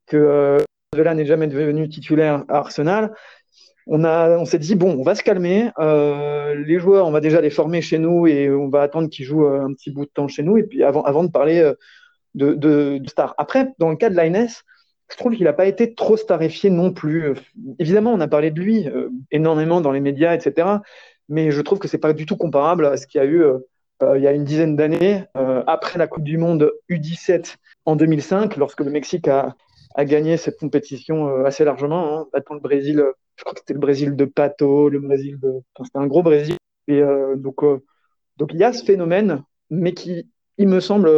que 0.07 0.17
euh, 0.17 0.59
Vela 0.95 1.15
n'est 1.15 1.27
jamais 1.27 1.47
devenu 1.47 1.89
titulaire 1.89 2.45
à 2.49 2.59
Arsenal. 2.59 3.13
On, 3.87 4.05
on 4.05 4.45
s'est 4.45 4.59
dit, 4.59 4.75
bon, 4.75 4.99
on 4.99 5.03
va 5.03 5.15
se 5.15 5.23
calmer. 5.23 5.71
Les 5.79 6.79
joueurs, 6.79 7.07
on 7.07 7.11
va 7.11 7.21
déjà 7.21 7.41
les 7.41 7.49
former 7.49 7.81
chez 7.81 7.99
nous 7.99 8.27
et 8.27 8.51
on 8.51 8.69
va 8.69 8.83
attendre 8.83 9.09
qu'ils 9.09 9.25
jouent 9.25 9.47
un 9.47 9.73
petit 9.73 9.91
bout 9.91 10.05
de 10.05 10.11
temps 10.11 10.29
chez 10.29 10.43
nous 10.43 10.59
et 10.59 10.65
puis 10.65 10.83
avant, 10.83 11.03
avant 11.05 11.25
de 11.25 11.31
parler 11.31 11.73
de, 12.35 12.55
de, 12.55 13.01
stars. 13.07 13.35
Après, 13.39 13.73
dans 13.79 13.91
le 13.91 13.97
cas 13.97 14.11
de 14.11 14.17
l'INES, 14.17 14.49
je 15.11 15.17
trouve 15.17 15.35
qu'il 15.35 15.45
n'a 15.45 15.53
pas 15.53 15.67
été 15.67 15.95
trop 15.95 16.17
starifié 16.17 16.71
non 16.71 16.93
plus. 16.93 17.35
Évidemment, 17.79 18.13
on 18.13 18.21
a 18.21 18.29
parlé 18.29 18.51
de 18.51 18.61
lui 18.61 18.89
euh, 18.89 19.09
énormément 19.31 19.81
dans 19.81 19.93
les 19.93 20.01
médias, 20.01 20.35
etc. 20.35 20.69
Mais 21.29 21.51
je 21.51 21.61
trouve 21.61 21.79
que 21.79 21.89
c'est 21.89 21.99
pas 21.99 22.13
du 22.13 22.27
tout 22.27 22.37
comparable 22.37 22.87
à 22.87 22.97
ce 22.97 23.07
qu'il 23.07 23.21
y 23.21 23.25
a 23.25 23.27
eu 23.27 23.43
euh, 23.43 23.59
euh 24.03 24.19
il 24.19 24.23
y 24.23 24.27
a 24.27 24.33
une 24.33 24.45
dizaine 24.45 24.77
d'années, 24.77 25.25
après 25.67 25.99
la 25.99 26.07
Coupe 26.07 26.25
du 26.25 26.39
Monde 26.39 26.71
U17 26.89 27.57
en 27.85 27.97
2005, 27.97 28.57
lorsque 28.57 28.81
le 28.81 28.91
Mexique 28.91 29.29
a, 29.29 29.57
a 29.95 30.05
gagné 30.05 30.37
cette 30.37 30.59
compétition 30.59 31.45
assez 31.45 31.65
largement, 31.65 32.21
hein, 32.21 32.27
battant 32.33 32.55
le 32.55 32.61
Brésil. 32.61 33.03
Je 33.37 33.45
crois 33.45 33.55
que 33.55 33.61
c'était 33.61 33.75
le 33.75 33.81
Brésil 33.81 34.15
de 34.15 34.25
Pato, 34.25 34.89
le 34.89 35.01
Brésil 35.01 35.39
de. 35.41 35.53
C'était 35.83 35.99
un 35.99 36.07
gros 36.07 36.23
Brésil. 36.23 36.57
Et 36.87 37.03
donc, 37.37 37.59
donc 38.37 38.51
il 38.53 38.59
y 38.59 38.65
a 38.65 38.73
ce 38.73 38.85
phénomène, 38.85 39.43
mais 39.69 39.93
qui, 39.93 40.31
il 40.59 40.69
me 40.69 40.81
semble, 40.81 41.11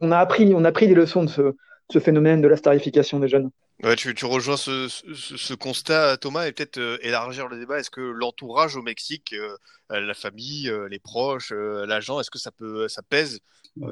on 0.00 0.12
a 0.12 0.18
appris, 0.18 0.52
on 0.54 0.64
a 0.64 0.72
pris 0.72 0.88
des 0.88 0.94
leçons 0.94 1.24
de 1.24 1.30
ce 1.30 1.54
ce 1.90 1.98
phénomène 1.98 2.40
de 2.40 2.48
la 2.48 2.56
starification 2.56 3.18
des 3.18 3.28
jeunes. 3.28 3.50
Ouais, 3.82 3.96
tu, 3.96 4.14
tu 4.14 4.26
rejoins 4.26 4.58
ce, 4.58 4.88
ce, 4.88 5.36
ce, 5.36 5.54
constat, 5.54 6.18
Thomas, 6.18 6.46
et 6.46 6.52
peut-être 6.52 6.76
euh, 6.76 6.98
élargir 7.00 7.48
le 7.48 7.58
débat. 7.58 7.80
Est-ce 7.80 7.90
que 7.90 8.02
l'entourage 8.02 8.76
au 8.76 8.82
Mexique, 8.82 9.34
euh, 9.34 9.56
la 9.88 10.12
famille, 10.12 10.68
euh, 10.68 10.86
les 10.88 10.98
proches, 10.98 11.52
euh, 11.52 11.86
l'agent, 11.86 12.20
est-ce 12.20 12.30
que 12.30 12.38
ça 12.38 12.50
peut, 12.50 12.88
ça 12.88 13.02
pèse? 13.02 13.40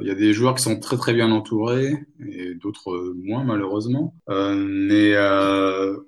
Il 0.00 0.06
y 0.06 0.10
a 0.10 0.14
des 0.14 0.34
joueurs 0.34 0.56
qui 0.56 0.62
sont 0.62 0.78
très 0.78 0.96
très 0.96 1.14
bien 1.14 1.30
entourés 1.30 1.94
et 2.28 2.54
d'autres 2.56 3.14
moins 3.22 3.44
malheureusement. 3.44 4.12
mais 4.26 5.12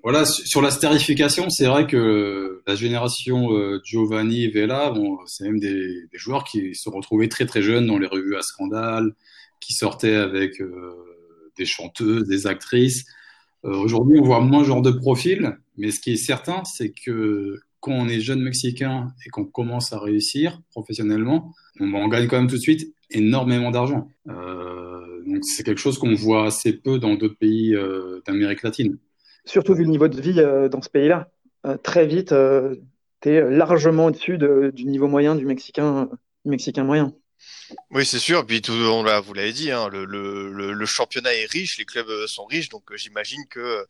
voilà, 0.03 0.25
sur 0.25 0.61
la 0.61 0.73
starification, 0.73 1.49
c'est 1.51 1.67
vrai 1.67 1.87
que 1.87 2.63
la 2.67 2.75
génération 2.75 3.49
Giovanni 3.85 4.49
Vela, 4.49 4.91
bon, 4.91 5.19
c'est 5.27 5.45
même 5.45 5.61
des, 5.61 6.09
des, 6.13 6.19
joueurs 6.19 6.43
qui 6.43 6.75
se 6.75 6.91
retrouvaient 6.91 7.29
très 7.29 7.47
très 7.47 7.63
jeunes 7.63 7.87
dans 7.87 7.97
les 7.97 8.09
revues 8.09 8.37
à 8.37 8.43
scandale, 8.43 9.15
qui 9.61 9.75
sortaient 9.75 10.17
avec 10.17 10.61
des 11.57 11.67
chanteuses, 11.67 12.27
des 12.27 12.47
actrices. 12.47 13.05
Euh, 13.65 13.75
Aujourd'hui, 13.77 14.19
on 14.19 14.25
voit 14.25 14.41
moins 14.41 14.63
ce 14.63 14.69
genre 14.69 14.83
de 14.83 14.91
profil, 14.91 15.59
mais 15.77 15.91
ce 15.91 16.01
qui 16.01 16.13
est 16.13 16.17
certain, 16.17 16.65
c'est 16.65 16.91
que 16.91 17.61
quand 17.81 17.93
on 17.93 18.09
est 18.09 18.21
jeune 18.21 18.41
mexicain 18.43 19.13
et 19.25 19.31
qu'on 19.31 19.45
commence 19.45 19.93
à 19.93 19.99
réussir 19.99 20.61
professionnellement, 20.71 21.55
on, 21.79 22.09
gagne 22.09 22.27
quand 22.27 22.39
même 22.39 22.49
tout 22.49 22.57
de 22.57 22.61
suite 22.61 22.95
énormément 23.11 23.71
d'argent. 23.71 24.09
Euh, 24.29 25.23
donc 25.27 25.45
c'est 25.45 25.63
quelque 25.63 25.81
chose 25.81 25.99
qu'on 25.99 26.15
voit 26.15 26.47
assez 26.47 26.75
peu 26.75 26.99
dans 26.99 27.15
d'autres 27.15 27.39
pays 27.39 27.75
euh, 27.75 28.21
d'Amérique 28.27 28.63
latine. 28.63 28.99
Surtout 29.47 29.75
vu 29.75 29.85
le 29.85 29.91
niveau 29.91 30.09
de 30.09 30.21
vie 30.21 30.41
euh, 30.41 30.69
dans 30.69 30.83
ce 30.83 30.91
pays-là. 30.91 31.31
Euh, 31.67 31.77
très 31.79 32.07
vite, 32.07 32.33
euh, 32.33 32.75
tu 33.23 33.31
es 33.31 33.51
largement 33.51 34.07
au-dessus 34.07 34.37
de, 34.37 34.71
du 34.75 34.85
niveau 34.85 35.09
moyen 35.09 35.35
du 35.35 35.47
Mexicain, 35.47 36.11
du 36.45 36.51
Mexicain 36.51 36.85
moyen. 36.85 37.15
Oui, 37.91 38.05
c'est 38.05 38.19
sûr. 38.19 38.45
Puis 38.47 38.63
tout, 38.63 38.73
on 38.73 39.03
l'a, 39.03 39.21
vous 39.21 39.35
l'avez 39.35 39.53
dit, 39.53 39.71
hein, 39.71 39.89
le, 39.89 40.05
le, 40.05 40.73
le, 40.73 40.87
championnat 40.87 41.35
est 41.35 41.51
riche, 41.51 41.79
les 41.79 41.85
clubs 41.85 42.09
euh, 42.09 42.27
sont 42.27 42.45
riches, 42.45 42.69
donc 42.69 42.91
euh, 42.91 42.97
j'imagine 42.97 43.45
que 43.49 43.87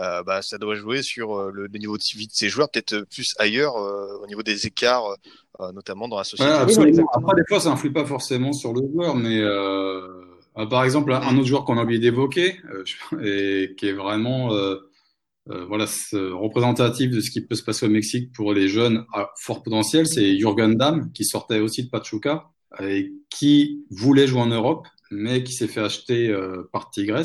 euh, 0.00 0.22
bah, 0.22 0.42
ça 0.42 0.58
doit 0.58 0.74
jouer 0.74 1.02
sur 1.02 1.50
le, 1.50 1.66
le, 1.66 1.78
niveau 1.78 1.96
de 1.96 2.02
vie 2.16 2.26
de 2.26 2.32
ces 2.32 2.48
joueurs, 2.48 2.70
peut-être 2.70 3.02
plus 3.10 3.34
ailleurs 3.38 3.76
euh, 3.76 4.18
au 4.22 4.26
niveau 4.26 4.42
des 4.42 4.66
écarts, 4.66 5.16
euh, 5.60 5.72
notamment 5.72 6.08
dans 6.08 6.18
la 6.18 6.24
société. 6.24 6.50
Ouais, 6.50 6.58
absolument. 6.58 7.08
Après, 7.12 7.34
des 7.36 7.44
fois, 7.48 7.60
ça 7.60 7.70
influe 7.70 7.92
pas 7.92 8.04
forcément 8.04 8.52
sur 8.52 8.72
le 8.72 8.82
joueur, 8.92 9.14
mais 9.16 9.40
par 10.70 10.84
exemple, 10.84 11.12
un 11.12 11.36
autre 11.36 11.46
joueur 11.46 11.64
qu'on 11.64 11.78
a 11.78 11.82
oublié 11.82 12.00
d'évoquer 12.00 12.60
et 13.22 13.74
qui 13.76 13.88
est 13.88 13.92
vraiment 13.92 14.50
voilà 15.46 15.84
représentatif 16.12 17.10
de 17.10 17.20
ce 17.20 17.30
qui 17.30 17.42
peut 17.42 17.54
se 17.54 17.62
passer 17.62 17.86
au 17.86 17.90
Mexique 17.90 18.32
pour 18.32 18.54
les 18.54 18.68
jeunes 18.68 19.04
à 19.12 19.30
fort 19.36 19.62
potentiel, 19.62 20.06
c'est 20.06 20.38
Jurgen 20.38 20.74
Damm 20.74 21.12
qui 21.12 21.24
sortait 21.24 21.58
aussi 21.58 21.84
de 21.84 21.90
Pachuca 21.90 22.50
qui 23.30 23.84
voulait 23.90 24.26
jouer 24.26 24.40
en 24.40 24.46
Europe, 24.46 24.86
mais 25.10 25.42
qui 25.44 25.52
s'est 25.52 25.68
fait 25.68 25.80
acheter 25.80 26.28
euh, 26.28 26.68
par 26.72 26.90
Tigres. 26.90 27.22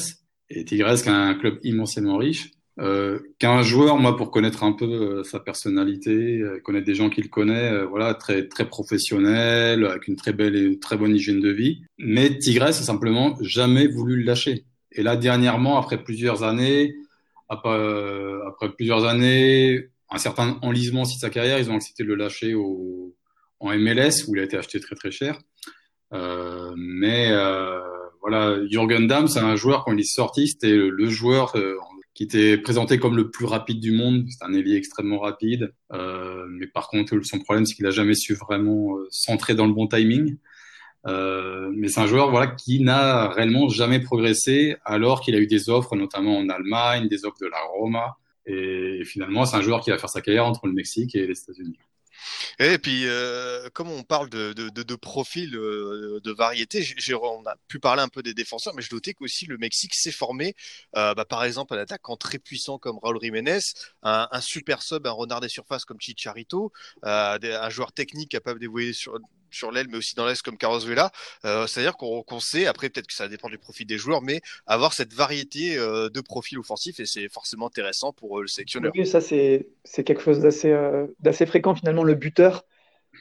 Et 0.50 0.66
Tigres, 0.66 1.02
qui 1.02 1.10
est 1.10 1.12
un 1.12 1.36
club 1.36 1.60
immensément 1.64 2.18
riche, 2.18 2.52
euh, 2.80 3.20
qu'un 3.40 3.62
joueur, 3.62 3.98
moi, 3.98 4.16
pour 4.16 4.32
connaître 4.32 4.64
un 4.64 4.72
peu 4.72 4.86
euh, 4.86 5.24
sa 5.24 5.40
personnalité, 5.40 6.40
euh, 6.40 6.60
connaître 6.64 6.86
des 6.86 6.96
gens 6.96 7.10
qu'il 7.10 7.30
connaît, 7.30 7.72
euh, 7.72 7.86
voilà, 7.86 8.14
très 8.14 8.48
très 8.48 8.70
professionnel, 8.70 9.86
avec 9.86 10.08
une 10.08 10.16
très 10.16 10.32
belle 10.32 10.56
et 10.56 10.80
très 10.80 10.96
bonne 10.96 11.16
hygiène 11.16 11.42
de 11.42 11.50
vie. 11.50 11.82
Mais 11.98 12.38
Tigres 12.38 12.64
a 12.64 12.72
simplement 12.74 13.38
jamais 13.42 13.88
voulu 13.88 14.18
le 14.18 14.24
lâcher. 14.24 14.66
Et 14.94 15.04
là, 15.04 15.18
dernièrement, 15.18 15.78
après 15.78 16.04
plusieurs 16.04 16.44
années, 16.44 16.96
après, 17.50 17.70
euh, 17.70 18.48
après 18.48 18.72
plusieurs 18.72 19.06
années, 19.06 19.90
un 20.10 20.18
certain 20.18 20.58
enlisement 20.62 21.02
aussi 21.02 21.16
de 21.16 21.22
sa 21.22 21.30
carrière, 21.30 21.60
ils 21.60 21.70
ont 21.70 21.76
accepté 21.76 22.04
de 22.04 22.10
le 22.10 22.16
lâcher 22.16 22.54
au, 22.56 23.16
en 23.60 23.78
MLS 23.78 24.28
où 24.28 24.36
il 24.36 24.42
a 24.42 24.44
été 24.44 24.58
acheté 24.58 24.80
très 24.80 24.96
très 24.96 25.12
cher. 25.12 25.40
Euh, 26.14 26.74
mais 26.76 27.32
euh, 27.32 27.80
voilà, 28.22 28.58
Jürgen 28.68 29.08
Damm, 29.08 29.28
c'est 29.28 29.40
un 29.40 29.56
joueur 29.56 29.86
quand 29.86 29.94
il 29.94 30.00
est 30.00 30.04
sorti, 30.04 30.48
c'était 30.48 30.76
le, 30.76 31.10
joueur 31.10 31.56
euh, 31.56 31.76
qui 32.20 32.24
était 32.24 32.58
présenté 32.58 33.00
comme 33.00 33.16
le 33.16 33.32
plus 33.32 33.46
rapide 33.46 33.80
du 33.80 33.94
monde. 33.94 34.26
C'est 34.30 34.44
un 34.44 34.54
ailier 34.54 34.76
extrêmement 34.76 35.20
rapide, 35.20 35.74
euh, 35.94 36.46
mais 36.50 36.68
par 36.68 36.90
contre 36.90 37.18
son 37.24 37.40
problème 37.40 37.66
c'est 37.66 37.76
qu'il 37.76 37.86
a 37.86 37.92
jamais 37.92 38.14
su 38.14 38.34
vraiment 38.34 38.98
euh, 38.98 39.08
centrer 39.10 39.56
dans 39.56 39.66
le 39.66 39.72
bon 39.72 39.88
timing. 39.88 40.36
Euh, 41.08 41.72
mais 41.74 41.88
c'est 41.88 42.02
un 42.02 42.08
joueur 42.08 42.30
voilà 42.30 42.48
qui 42.48 42.82
n'a 42.82 43.30
réellement 43.30 43.70
jamais 43.70 44.02
progressé 44.02 44.76
alors 44.84 45.22
qu'il 45.22 45.34
a 45.34 45.38
eu 45.40 45.48
des 45.48 45.70
offres 45.70 45.96
notamment 45.96 46.38
en 46.38 46.50
Allemagne, 46.50 47.08
des 47.08 47.24
offres 47.24 47.40
de 47.40 47.48
la 47.48 47.62
Roma 47.72 48.18
et 48.46 49.04
finalement 49.06 49.46
c'est 49.46 49.56
un 49.56 49.62
joueur 49.62 49.80
qui 49.80 49.92
va 49.92 49.98
faire 49.98 50.10
sa 50.10 50.20
carrière 50.20 50.46
entre 50.46 50.68
le 50.68 50.74
Mexique 50.74 51.16
et 51.16 51.26
les 51.26 51.40
États-Unis. 51.40 51.78
Et 52.60 52.78
puis, 52.78 53.08
euh, 53.08 53.70
comme 53.74 53.90
on 53.90 54.04
parle 54.04 54.30
de, 54.30 54.54
de, 54.54 54.70
de, 54.70 54.84
de 54.84 54.96
profils, 54.96 55.56
euh, 55.56 56.20
de 56.24 56.32
variété, 56.32 56.86
on 57.22 57.46
a 57.46 57.56
pu 57.68 57.80
parler 57.80 58.02
un 58.02 58.08
peu 58.08 58.22
des 58.24 58.34
défenseurs, 58.34 58.74
mais 58.76 58.82
je 58.82 58.94
notais 58.94 59.14
qu'aussi 59.14 59.46
le 59.46 59.58
Mexique 59.58 59.94
s'est 59.96 60.12
formé, 60.12 60.56
euh, 60.96 61.14
bah, 61.14 61.26
par 61.26 61.44
exemple, 61.44 61.74
un 61.74 61.78
attaquant 61.78 62.18
très 62.18 62.40
puissant 62.40 62.78
comme 62.78 63.00
Raúl 63.02 63.20
Jiménez, 63.22 63.60
un, 64.04 64.28
super 64.42 64.82
sub, 64.82 65.06
un 65.08 65.12
renard 65.12 65.42
des 65.42 65.50
surfaces 65.50 65.86
comme 65.86 66.00
Chicharito, 66.00 66.72
un 67.04 67.70
joueur 67.70 67.92
technique 67.92 68.32
capable 68.32 68.60
d'évoluer 68.60 68.94
sur, 68.94 69.20
sur 69.52 69.72
l'aile, 69.72 69.88
mais 69.90 69.98
aussi 69.98 70.16
dans 70.16 70.26
l'est 70.26 70.42
comme 70.42 70.58
Carlos 70.58 70.80
Vela. 70.80 71.12
Euh, 71.46 71.68
C'est-à-dire 71.68 71.98
qu'on 71.98 72.24
qu 72.24 72.40
sait, 72.40 72.66
après 72.66 72.90
peut-être 72.90 73.08
que 73.08 73.14
ça 73.14 73.28
dépend 73.28 73.50
du 73.50 73.58
profil 73.58 73.86
des 73.86 73.98
joueurs, 73.98 74.22
mais 74.22 74.42
avoir 74.66 74.94
cette 74.94 75.14
variété 75.14 75.78
euh, 75.78 76.10
de 76.10 76.22
profils 76.22 76.58
offensifs 76.58 77.00
et 77.00 77.06
c'est 77.06 77.30
forcément 77.30 77.68
intéressant 77.68 78.14
pour 78.14 78.40
euh, 78.40 78.42
le 78.42 78.48
sélectionneur. 78.48 78.92
Oui, 78.96 79.06
ça 79.06 79.22
c'est 79.22 79.66
quelque 80.04 80.22
chose 80.22 80.40
d'assez 80.40 80.72
euh, 80.72 81.08
d'assez 81.20 81.46
fréquent 81.46 81.76
finalement. 81.76 82.04
Le 82.04 82.16
buteur, 82.16 82.66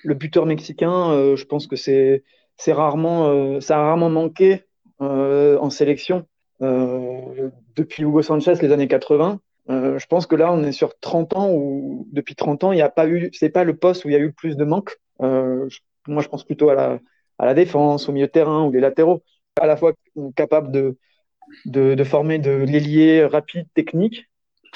le 0.05 0.15
buteur 0.15 0.47
mexicain, 0.47 1.11
euh, 1.11 1.37
je 1.37 1.45
pense 1.45 1.67
que 1.67 1.77
c'est 1.77 2.25
c'est 2.57 2.73
rarement 2.73 3.29
euh, 3.29 3.61
ça 3.61 3.79
a 3.79 3.83
rarement 3.83 4.11
manqué 4.11 4.65
en 5.01 5.71
sélection 5.71 6.27
depuis 6.61 8.03
Hugo 8.03 8.21
Sanchez 8.21 8.55
les 8.61 8.73
années 8.73 8.89
80. 8.89 9.39
je 9.69 10.07
pense 10.07 10.27
que 10.27 10.35
là 10.35 10.53
on 10.53 10.65
est 10.65 10.73
sur 10.73 10.99
30 10.99 11.37
ans 11.37 11.51
où 11.53 12.09
depuis 12.11 12.35
30 12.35 12.65
ans 12.65 12.73
il 12.73 12.77
n'y 12.77 12.83
a 12.83 12.89
pas 12.89 13.07
eu 13.07 13.31
c'est 13.33 13.51
pas 13.51 13.63
le 13.63 13.77
poste 13.77 14.05
où 14.05 14.09
il 14.09 14.13
y 14.13 14.17
a 14.17 14.19
eu 14.19 14.27
le 14.27 14.33
plus 14.33 14.57
de 14.57 14.65
manque. 14.65 14.97
Je 15.21 15.79
moi, 16.09 16.23
je 16.23 16.29
pense 16.29 16.45
plutôt 16.45 16.71
à 16.71 17.01
la, 17.39 17.55
défense, 17.55 18.09
au 18.09 18.13
milieu 18.13 18.27
de 18.27 18.33
terrain 18.33 18.65
ou 18.65 18.73
les 18.73 18.81
latéraux, 18.81 19.23
à 19.61 19.67
la 19.67 19.77
fois 19.77 19.93
capables 20.37 20.73
de, 20.73 22.05
former 22.05 22.39
de 22.39 22.51
l'ailier 22.51 23.25
rapide, 23.25 23.67
technique, 23.75 24.29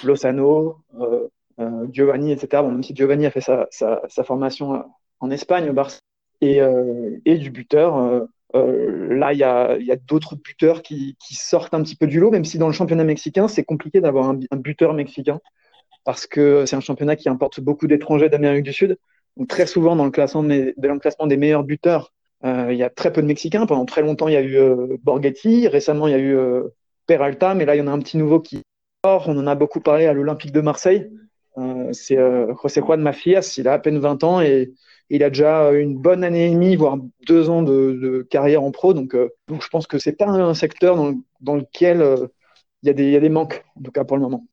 Lozano, 0.05 0.79
euh, 1.01 1.29
euh, 1.61 1.87
Giovanni, 1.93 2.33
etc. 2.33 2.63
Même 2.63 2.83
si 2.83 2.95
Giovanni 2.95 3.27
a 3.27 3.31
fait 3.31 3.41
sa, 3.41 4.25
formation 4.25 4.85
en 5.21 5.31
Espagne, 5.31 5.71
au 5.71 5.73
Barça, 5.73 5.99
et, 6.43 6.61
euh, 6.61 7.19
du 7.25 7.51
buteur. 7.51 7.97
Euh, 7.97 8.27
euh, 8.55 9.15
là, 9.17 9.33
il 9.33 9.39
y 9.39 9.43
a, 9.45 9.97
d'autres 10.07 10.37
buteurs 10.37 10.83
qui, 10.83 11.17
sortent 11.31 11.73
un 11.73 11.83
petit 11.83 11.97
peu 11.97 12.07
du 12.07 12.21
lot, 12.21 12.31
même 12.31 12.45
si 12.45 12.59
dans 12.59 12.67
le 12.67 12.75
championnat 12.75 13.05
mexicain, 13.05 13.49
c'est 13.49 13.65
compliqué 13.65 14.01
d'avoir 14.03 14.29
un, 14.29 14.57
buteur 14.57 14.93
mexicain, 14.93 15.41
parce 16.05 16.27
que 16.27 16.67
c'est 16.67 16.77
un 16.77 16.81
championnat 16.81 17.17
qui 17.17 17.31
importe 17.31 17.61
beaucoup 17.61 17.87
d'étrangers 17.87 18.29
d'Amérique 18.29 18.65
du 18.65 18.73
Sud. 18.73 18.99
Très 19.49 19.67
souvent, 19.67 19.97
dans 19.97 20.05
le 20.05 20.11
classement, 20.11 20.43
des, 20.43 20.75
dans 20.77 20.93
le 20.93 20.99
classement 20.99 21.27
des 21.27 21.37
meilleurs 21.37 21.65
buteurs, 21.65 22.13
euh, 22.45 22.69
il 22.71 22.77
y 22.77 22.83
a 22.83 22.91
très 22.91 23.13
peu 23.13 23.23
de 23.23 23.27
Mexicains. 23.27 23.67
Pendant 23.67 23.85
très 23.85 24.03
longtemps, 24.03 24.29
il 24.29 24.35
y 24.35 24.37
a 24.37 24.43
eu 24.43 24.57
euh, 24.57 24.97
Borghetti. 25.03 25.69
Récemment, 25.69 26.07
il 26.07 26.11
y 26.11 26.15
a 26.15 26.19
eu 26.19 26.37
euh, 26.37 26.69
Peralta. 27.07 27.55
Mais 27.55 27.65
là, 27.65 27.75
il 27.75 27.79
y 27.79 27.83
en 27.83 27.87
a 27.87 27.93
un 27.93 27.99
petit 27.99 28.19
nouveau 28.19 28.41
qui 28.41 28.63
sort. 29.05 29.29
On 29.29 29.39
en 29.39 29.47
a 29.47 29.55
beaucoup 29.55 29.81
parlé 29.81 30.07
à 30.07 30.13
l'Olympique 30.13 30.53
de 30.53 30.61
Marseille. 30.61 31.11
C'est 31.93 32.17
José 32.17 32.81
Juan 32.81 33.03
Mafias. 33.03 33.57
Il 33.59 33.69
a 33.69 33.75
à 33.75 33.79
peine 33.79 33.99
20 33.99 34.25
ans 34.25 34.41
et 34.41 34.73
il 35.11 35.23
a 35.23 35.29
déjà 35.29 35.71
une 35.73 35.99
bonne 35.99 36.25
année 36.25 36.47
et 36.47 36.51
demie, 36.51 36.77
voire 36.77 36.97
deux 37.27 37.51
ans 37.51 37.63
de, 37.63 38.27
carrière 38.31 38.63
en 38.63 38.71
pro. 38.71 38.95
Donc, 38.95 39.15
je 39.15 39.69
pense 39.69 39.87
que 39.87 39.99
c'est 39.99 40.17
pas 40.17 40.29
un 40.29 40.55
secteur 40.55 40.97
dans, 41.41 41.57
lequel 41.57 42.31
il 42.83 42.89
y 42.89 43.17
a 43.17 43.21
des 43.21 43.29
manques, 43.29 43.63
en 43.79 43.83
tout 43.83 43.93
cas 43.93 44.05
pour 44.05 44.17
le 44.17 44.23
moment. 44.23 44.47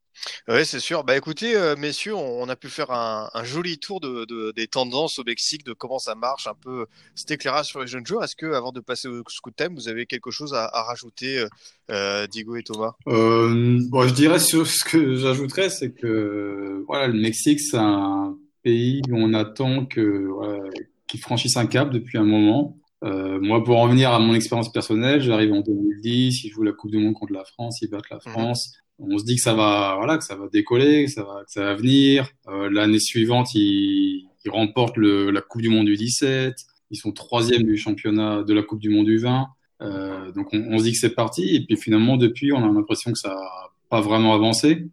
Oui, 0.48 0.66
c'est 0.66 0.80
sûr. 0.80 1.04
Bah 1.04 1.16
écoutez, 1.16 1.56
euh, 1.56 1.76
messieurs, 1.76 2.16
on, 2.16 2.42
on, 2.42 2.50
a 2.50 2.56
pu 2.56 2.70
faire 2.70 2.92
un, 2.92 3.30
un 3.34 3.44
joli 3.44 3.78
tour 3.78 4.00
de, 4.00 4.26
de, 4.26 4.52
des 4.56 4.68
tendances 4.68 5.20
au 5.20 5.24
Mexique, 5.24 5.66
de 5.66 5.74
comment 5.74 6.00
ça 6.00 6.16
marche, 6.16 6.48
un 6.48 6.56
peu 6.56 6.86
cet 7.16 7.32
éclairage 7.32 7.68
sur 7.68 7.82
les 7.82 7.88
jeunes 7.88 8.06
joueurs. 8.06 8.24
Est-ce 8.24 8.36
que, 8.36 8.54
avant 8.54 8.72
de 8.72 8.80
passer 8.80 9.08
au 9.08 9.24
scoot 9.28 9.56
time, 9.56 9.76
vous 9.76 9.88
avez 9.88 10.06
quelque 10.06 10.32
chose 10.32 10.54
à, 10.54 10.66
à 10.66 10.84
rajouter, 10.84 11.46
euh, 11.92 12.28
Diego 12.28 12.56
et 12.56 12.64
Thomas? 12.64 12.94
Euh, 13.08 13.80
bon, 13.90 14.08
Je 14.08 14.14
dirais 14.14 14.40
sur 14.40 14.68
ce 14.68 14.84
que 14.84 15.16
j'ajouterais, 15.16 15.70
c'est 15.70 15.92
que 15.92 16.84
voilà, 16.88 17.08
le 17.08 17.20
Mexique, 17.20 17.60
c'est 17.60 17.78
un 17.78 18.38
pays 18.64 19.02
où 19.10 19.16
on 19.16 19.34
attend 19.34 19.86
que 19.86 20.28
voilà, 20.28 20.60
qu'il 21.08 21.20
franchisse 21.20 21.58
un 21.58 21.68
cap 21.68 21.90
depuis 21.90 22.18
un 22.18 22.24
moment. 22.24 22.78
Euh, 23.04 23.40
moi, 23.42 23.64
pour 23.64 23.78
en 23.78 23.84
revenir 23.84 24.12
à 24.12 24.20
mon 24.20 24.34
expérience 24.34 24.72
personnelle, 24.72 25.22
j'arrive 25.22 25.54
en 25.54 25.62
2010, 25.62 26.44
ils 26.44 26.50
jouent 26.50 26.64
la 26.64 26.74
Coupe 26.74 26.92
du 26.92 26.98
Monde 26.98 27.14
contre 27.14 27.34
la 27.34 27.46
France, 27.46 27.82
ils 27.82 27.90
battent 27.90 28.10
la 28.10 28.20
France. 28.20 28.74
On 29.00 29.18
se 29.18 29.24
dit 29.24 29.36
que 29.36 29.42
ça 29.42 29.54
va, 29.54 29.96
voilà, 29.98 30.18
que 30.18 30.24
ça 30.24 30.36
va 30.36 30.48
décoller, 30.50 31.06
que 31.06 31.12
ça 31.12 31.24
va, 31.24 31.44
que 31.46 31.52
ça 31.52 31.64
va 31.64 31.76
venir. 31.76 32.30
Euh, 32.48 32.70
L'année 32.70 33.00
suivante, 33.00 33.54
ils, 33.56 34.28
ils 34.46 34.52
remportent 34.52 34.98
le, 34.98 35.32
la 35.32 35.42
Coupe 35.42 35.62
du 35.62 35.70
Monde 35.70 35.86
du 35.86 35.96
17. 35.96 36.56
Ils 36.92 36.98
sont 36.98 37.12
troisième 37.12 37.64
du 37.64 37.78
championnat 37.78 38.44
de 38.44 38.54
la 38.54 38.64
Coupe 38.64 38.80
du 38.80 38.90
Monde 38.90 39.06
du 39.06 39.18
20. 39.18 39.48
Euh, 39.82 40.32
donc 40.34 40.50
on, 40.54 40.74
on, 40.74 40.78
se 40.80 40.84
dit 40.84 40.92
que 40.92 40.98
c'est 40.98 41.16
parti. 41.16 41.56
Et 41.56 41.66
puis 41.66 41.78
finalement, 41.78 42.18
depuis, 42.18 42.52
on 42.52 42.58
a 42.58 42.72
l'impression 42.72 43.12
que 43.12 43.18
ça 43.18 43.30
n'a 43.30 43.70
pas 43.90 44.02
vraiment 44.02 44.34
avancé. 44.34 44.90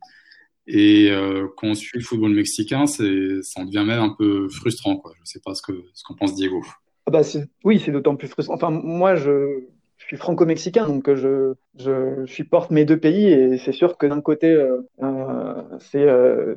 Et 0.67 1.11
euh, 1.11 1.47
quand 1.57 1.69
on 1.69 1.75
suit 1.75 1.99
le 1.99 2.05
football 2.05 2.33
mexicain, 2.33 2.87
ça 2.87 3.05
en 3.05 3.65
devient 3.65 3.85
même 3.87 4.01
un 4.01 4.15
peu 4.17 4.49
frustrant. 4.49 4.97
Quoi. 4.97 5.13
Je 5.17 5.21
ne 5.21 5.27
sais 5.27 5.41
pas 5.45 5.55
ce 5.55 5.63
que 5.63 5.85
ce 5.95 6.03
qu'en 6.05 6.15
pense 6.15 6.35
Diego. 6.35 6.63
Ah 7.07 7.13
bah 7.13 7.23
oui, 7.63 7.81
c'est 7.85 7.93
d'autant 7.93 8.17
plus 8.17 8.27
frustrant. 8.27 8.55
Enfin, 8.55 8.71
moi, 8.71 9.15
je 9.15 9.65
suis 10.07 10.17
franco-mexicain, 10.17 10.87
donc 10.87 11.13
je, 11.13 11.55
je, 11.79 12.25
je, 12.25 12.27
supporte 12.27 12.71
mes 12.71 12.85
deux 12.85 12.99
pays 12.99 13.29
et 13.29 13.59
c'est 13.59 13.73
sûr 13.73 13.99
que 13.99 14.07
d'un 14.07 14.21
côté, 14.21 14.53
euh, 14.53 14.83
euh, 15.03 15.63
c'est 15.81 16.03
euh, 16.03 16.55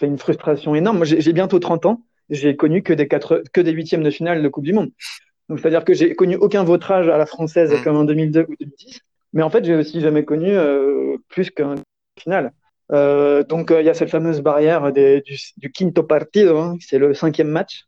une 0.00 0.18
frustration 0.18 0.74
énorme. 0.74 0.98
Moi, 0.98 1.06
j'ai 1.06 1.32
bientôt 1.32 1.58
30 1.58 1.86
ans, 1.86 2.02
j'ai 2.30 2.56
connu 2.56 2.82
que 2.82 2.92
des, 2.92 3.06
quatre, 3.06 3.42
que 3.52 3.60
des 3.60 3.72
huitièmes 3.72 4.02
de 4.02 4.10
finale 4.10 4.42
de 4.42 4.48
Coupe 4.48 4.64
du 4.64 4.72
Monde. 4.72 4.90
Donc, 5.48 5.60
c'est-à-dire 5.60 5.84
que 5.84 5.94
j'ai 5.94 6.14
connu 6.14 6.36
aucun 6.36 6.64
vautrage 6.64 7.08
à 7.08 7.18
la 7.18 7.26
française 7.26 7.72
mmh. 7.72 7.84
comme 7.84 7.96
en 7.96 8.04
2002 8.04 8.46
ou 8.48 8.54
2010, 8.58 9.00
mais 9.34 9.42
en 9.42 9.50
fait, 9.50 9.64
j'ai 9.64 9.74
aussi 9.74 10.00
jamais 10.00 10.24
connu 10.24 10.50
euh, 10.50 11.16
plus 11.28 11.50
qu'un 11.50 11.74
final. 12.18 12.52
Euh, 12.92 13.44
donc, 13.44 13.74
il 13.76 13.84
y 13.84 13.90
a 13.90 13.94
cette 13.94 14.10
fameuse 14.10 14.40
barrière 14.40 14.90
des, 14.92 15.20
du, 15.20 15.36
du, 15.58 15.70
quinto 15.70 16.02
partido, 16.02 16.56
hein, 16.58 16.76
c'est 16.80 16.98
le 16.98 17.14
cinquième 17.14 17.48
match, 17.48 17.84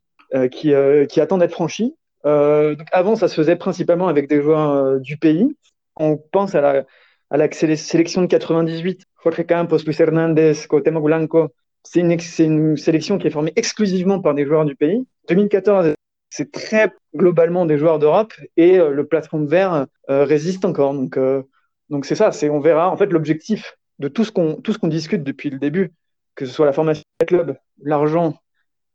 qui, 0.52 0.74
qui 1.08 1.20
attend 1.22 1.38
d'être 1.38 1.52
franchi. 1.52 1.94
Euh, 2.26 2.74
avant, 2.92 3.16
ça 3.16 3.28
se 3.28 3.34
faisait 3.34 3.56
principalement 3.56 4.08
avec 4.08 4.28
des 4.28 4.42
joueurs 4.42 4.70
euh, 4.70 4.98
du 4.98 5.16
pays. 5.16 5.56
On 5.96 6.16
pense 6.16 6.54
à 6.54 6.84
la, 7.30 7.52
sélection 7.52 8.22
de 8.22 8.26
98, 8.26 9.02
Jorge 9.22 9.46
Campos, 9.46 9.78
Luis 9.86 9.96
Hernandez, 9.98 10.54
Cuauhtémoc 10.68 11.04
Blanco. 11.04 11.48
C'est 11.84 12.00
une, 12.00 12.76
sélection 12.76 13.18
qui 13.18 13.26
est 13.28 13.30
formée 13.30 13.52
exclusivement 13.56 14.20
par 14.20 14.34
des 14.34 14.44
joueurs 14.44 14.64
du 14.64 14.74
pays. 14.74 15.06
2014, 15.28 15.94
c'est 16.30 16.52
très 16.52 16.92
globalement 17.14 17.66
des 17.66 17.78
joueurs 17.78 17.98
d'Europe 17.98 18.34
et 18.56 18.78
euh, 18.78 18.90
le 18.90 19.06
plafond 19.06 19.46
euh, 19.50 19.86
résiste 20.08 20.64
encore. 20.64 20.92
Donc, 20.94 22.04
c'est 22.04 22.14
ça. 22.14 22.30
On 22.50 22.60
verra. 22.60 22.90
En 22.90 22.96
fait, 22.96 23.06
l'objectif 23.06 23.76
de 23.98 24.08
tout 24.08 24.24
ce 24.24 24.30
qu'on 24.30 24.56
tout 24.56 24.72
ce 24.72 24.78
qu'on 24.78 24.88
discute 24.88 25.24
depuis 25.24 25.50
le 25.50 25.58
début, 25.58 25.92
que 26.34 26.46
ce 26.46 26.52
soit 26.52 26.66
la 26.66 26.72
formation 26.72 27.02
des 27.20 27.26
clubs, 27.26 27.56
l'argent 27.82 28.34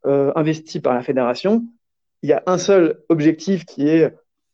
investi 0.06 0.82
par 0.82 0.94
la 0.94 1.02
fédération, 1.02 1.64
il 2.24 2.30
y 2.30 2.34
a 2.34 2.42
un 2.48 2.58
seul 2.58 3.02
objectif 3.10 3.66
qui 3.66 3.88
est, 3.88 4.06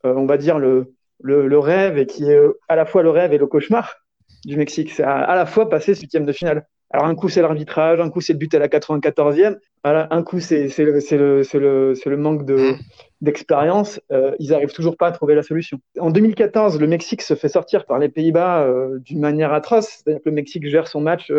euh, 0.06 0.14
on 0.16 0.26
va 0.26 0.38
dire, 0.38 0.60
le, 0.60 0.94
le, 1.22 1.48
le, 1.48 1.60
rêve 1.60 1.98
et 1.98 2.06
qui 2.06 2.26
est 2.26 2.36
euh, 2.36 2.60
à 2.68 2.76
la 2.76 2.86
fois 2.86 3.04
le 3.04 3.12
rêve 3.12 3.32
et 3.32 3.38
le 3.38 3.48
cauchemar 3.48 3.96
du 4.44 4.58
Mexique. 4.58 4.92
C'est 4.92 5.04
à, 5.04 5.18
à, 5.18 5.36
la 5.36 5.46
fois 5.46 5.70
passer 5.70 5.94
ce 5.94 6.02
huitième 6.02 6.26
de 6.26 6.34
finale. 6.34 6.66
Alors 6.92 7.06
un 7.06 7.14
coup 7.14 7.30
c'est 7.30 7.44
l'arbitrage, 7.44 8.00
un 8.00 8.10
coup 8.10 8.20
c'est 8.20 8.34
le 8.34 8.40
but 8.40 8.52
à 8.56 8.60
la 8.60 8.68
94e, 8.68 9.58
un 9.84 10.24
coup 10.24 10.40
c'est 10.40 10.68
le, 10.80 10.94
le, 10.94 11.44
le, 11.60 11.94
le 12.04 12.18
manque 12.18 12.46
de 12.46 12.74
d'expérience. 13.22 14.02
Euh, 14.12 14.34
ils 14.40 14.56
arrivent 14.56 14.74
toujours 14.74 14.98
pas 14.98 15.08
à 15.08 15.12
trouver 15.12 15.36
la 15.36 15.44
solution. 15.44 15.80
En 16.00 16.10
2014, 16.10 16.80
le 16.80 16.88
Mexique 16.88 17.22
se 17.22 17.36
fait 17.36 17.50
sortir 17.50 17.86
par 17.86 18.00
les 18.00 18.10
Pays-Bas 18.10 18.64
euh, 18.64 18.98
d'une 19.00 19.20
manière 19.20 19.54
atroce. 19.54 19.88
C'est-à-dire 19.88 20.24
que 20.24 20.30
le 20.30 20.36
Mexique 20.36 20.68
gère 20.68 20.88
son 20.88 21.02
match 21.02 21.32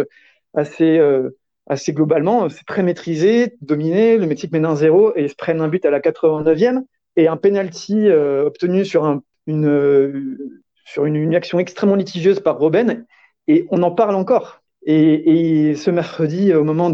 assez 0.54 1.00
assez 1.70 1.92
globalement, 1.92 2.48
c'est 2.48 2.66
très 2.66 2.82
maîtrisé, 2.82 3.56
dominé. 3.62 4.18
Le 4.18 4.26
Mexique 4.26 4.50
mène 4.52 4.66
un 4.66 4.74
0 4.74 5.12
et 5.14 5.28
se 5.28 5.36
prennent 5.36 5.60
un 5.60 5.68
but 5.68 5.84
à 5.86 5.90
la 5.90 6.00
89e 6.00 6.82
et 7.14 7.28
un 7.28 7.36
penalty 7.36 8.08
euh, 8.08 8.44
obtenu 8.44 8.84
sur, 8.84 9.04
euh, 9.04 9.16
une, 9.46 11.34
action 11.34 11.60
extrêmement 11.60 11.94
litigieuse 11.94 12.40
par 12.40 12.58
Robben. 12.58 13.06
Et 13.46 13.66
on 13.70 13.84
en 13.84 13.92
parle 13.92 14.16
encore. 14.16 14.62
Et, 14.84 15.74
ce 15.76 15.90
mercredi, 15.92 16.52
au 16.54 16.64
moment 16.64 16.90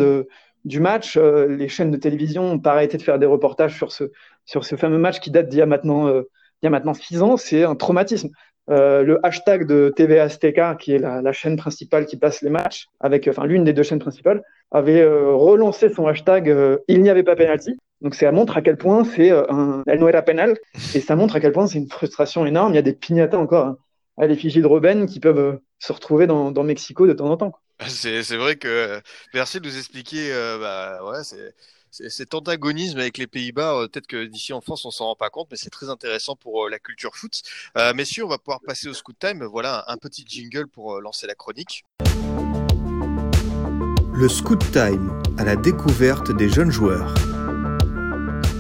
du 0.65 0.81
match, 0.81 1.17
euh, 1.17 1.47
les 1.49 1.69
chaînes 1.69 1.91
de 1.91 1.97
télévision 1.97 2.45
ont 2.45 2.59
pas 2.59 2.73
arrêté 2.73 2.99
de 2.99 3.03
faire 3.03 3.19
des 3.19 3.27
reportages 3.27 3.79
sur 3.79 3.93
ce, 3.93 4.77
fameux 4.77 4.99
match 4.99 5.21
qui 5.21 5.31
date 5.31 5.49
d'il 5.49 5.61
y 5.61 5.63
a 5.63 5.67
maintenant, 5.67 6.23
il 6.63 6.95
six 7.01 7.23
ans. 7.23 7.39
C'est 7.39 7.65
un 7.65 7.77
traumatisme. 7.77 8.29
Le 8.69 9.19
hashtag 9.23 9.67
de 9.67 9.91
TV 9.97 10.21
Azteca, 10.21 10.75
qui 10.75 10.93
est 10.93 10.99
la, 10.99 11.23
la, 11.23 11.33
chaîne 11.33 11.57
principale 11.57 12.05
qui 12.05 12.19
passe 12.19 12.43
les 12.43 12.51
matchs, 12.51 12.89
avec 13.01 13.27
enfin 13.27 13.47
l'une 13.47 13.65
des 13.65 13.73
deux 13.73 13.85
chaînes 13.85 14.01
principales, 14.01 14.43
avait 14.71 15.01
euh, 15.01 15.35
relancé 15.35 15.89
son 15.93 16.07
hashtag 16.07 16.51
euh, 16.51 16.79
Il 16.89 17.03
n'y 17.03 17.11
avait 17.11 17.23
pas 17.23 17.37
penalty. 17.37 17.77
Donc 18.03 18.15
ça 18.15 18.31
montre 18.31 18.57
à 18.57 18.63
quel 18.63 18.77
point 18.77 19.05
c'est 19.05 19.31
euh, 19.31 19.51
un 19.51 19.83
elle 19.87 20.01
no 20.01 20.11
penal 20.23 20.59
et 20.95 21.01
ça 21.01 21.17
montre 21.17 21.37
à 21.37 21.41
quel 21.41 21.53
point 21.53 21.67
c'est 21.67 21.79
une 21.79 21.89
frustration 21.89 22.45
énorme. 22.45 22.73
Il 22.73 22.77
y 22.77 22.79
a 22.79 22.83
des 22.83 22.93
pignatins 22.93 23.39
encore 23.39 23.67
hein, 23.67 23.79
à 24.19 24.27
l'effigie 24.27 24.61
de 24.61 24.67
Robben 24.67 25.07
qui 25.07 25.21
peuvent 25.21 25.61
se 25.79 25.93
retrouver 25.93 26.27
dans, 26.27 26.51
dans, 26.51 26.63
Mexico 26.63 27.07
de 27.07 27.15
temps 27.15 27.31
en 27.31 27.37
temps. 27.37 27.53
C'est 27.87 28.37
vrai 28.37 28.57
que 28.57 29.01
merci 29.35 29.61
de 29.61 29.67
nous 29.67 29.77
expliquer. 29.77 30.31
bah 30.61 30.99
ouais, 31.05 31.23
c'est 31.25 31.55
cet 32.11 32.35
antagonisme 32.35 32.99
avec 32.99 33.17
les 33.17 33.27
Pays-Bas, 33.27 33.87
peut-être 33.91 34.07
que 34.07 34.25
d'ici 34.25 34.53
en 34.53 34.61
France 34.61 34.85
on 34.85 34.91
s'en 34.91 35.07
rend 35.07 35.17
pas 35.17 35.31
compte, 35.31 35.49
mais 35.51 35.57
c'est 35.57 35.71
très 35.71 35.89
intéressant 35.89 36.37
pour 36.37 36.69
la 36.69 36.79
culture 36.79 37.17
foot. 37.17 37.43
Euh, 37.79 37.95
messieurs, 37.95 38.25
on 38.25 38.29
va 38.29 38.39
pouvoir 38.39 38.61
passer 38.61 38.89
au 38.89 38.95
scoot 38.95 39.17
time. 39.19 39.45
Voilà 39.45 39.85
un 39.89 39.97
petit 39.97 40.25
jingle 40.27 40.69
pour 40.69 41.01
lancer 41.01 41.27
la 41.27 41.35
chronique. 41.35 41.85
Le 44.19 44.29
scoot 44.29 44.59
time 44.73 45.13
à 45.37 45.45
la 45.45 45.57
découverte 45.57 46.35
des 46.35 46.49
jeunes 46.49 46.71
joueurs. 46.71 47.13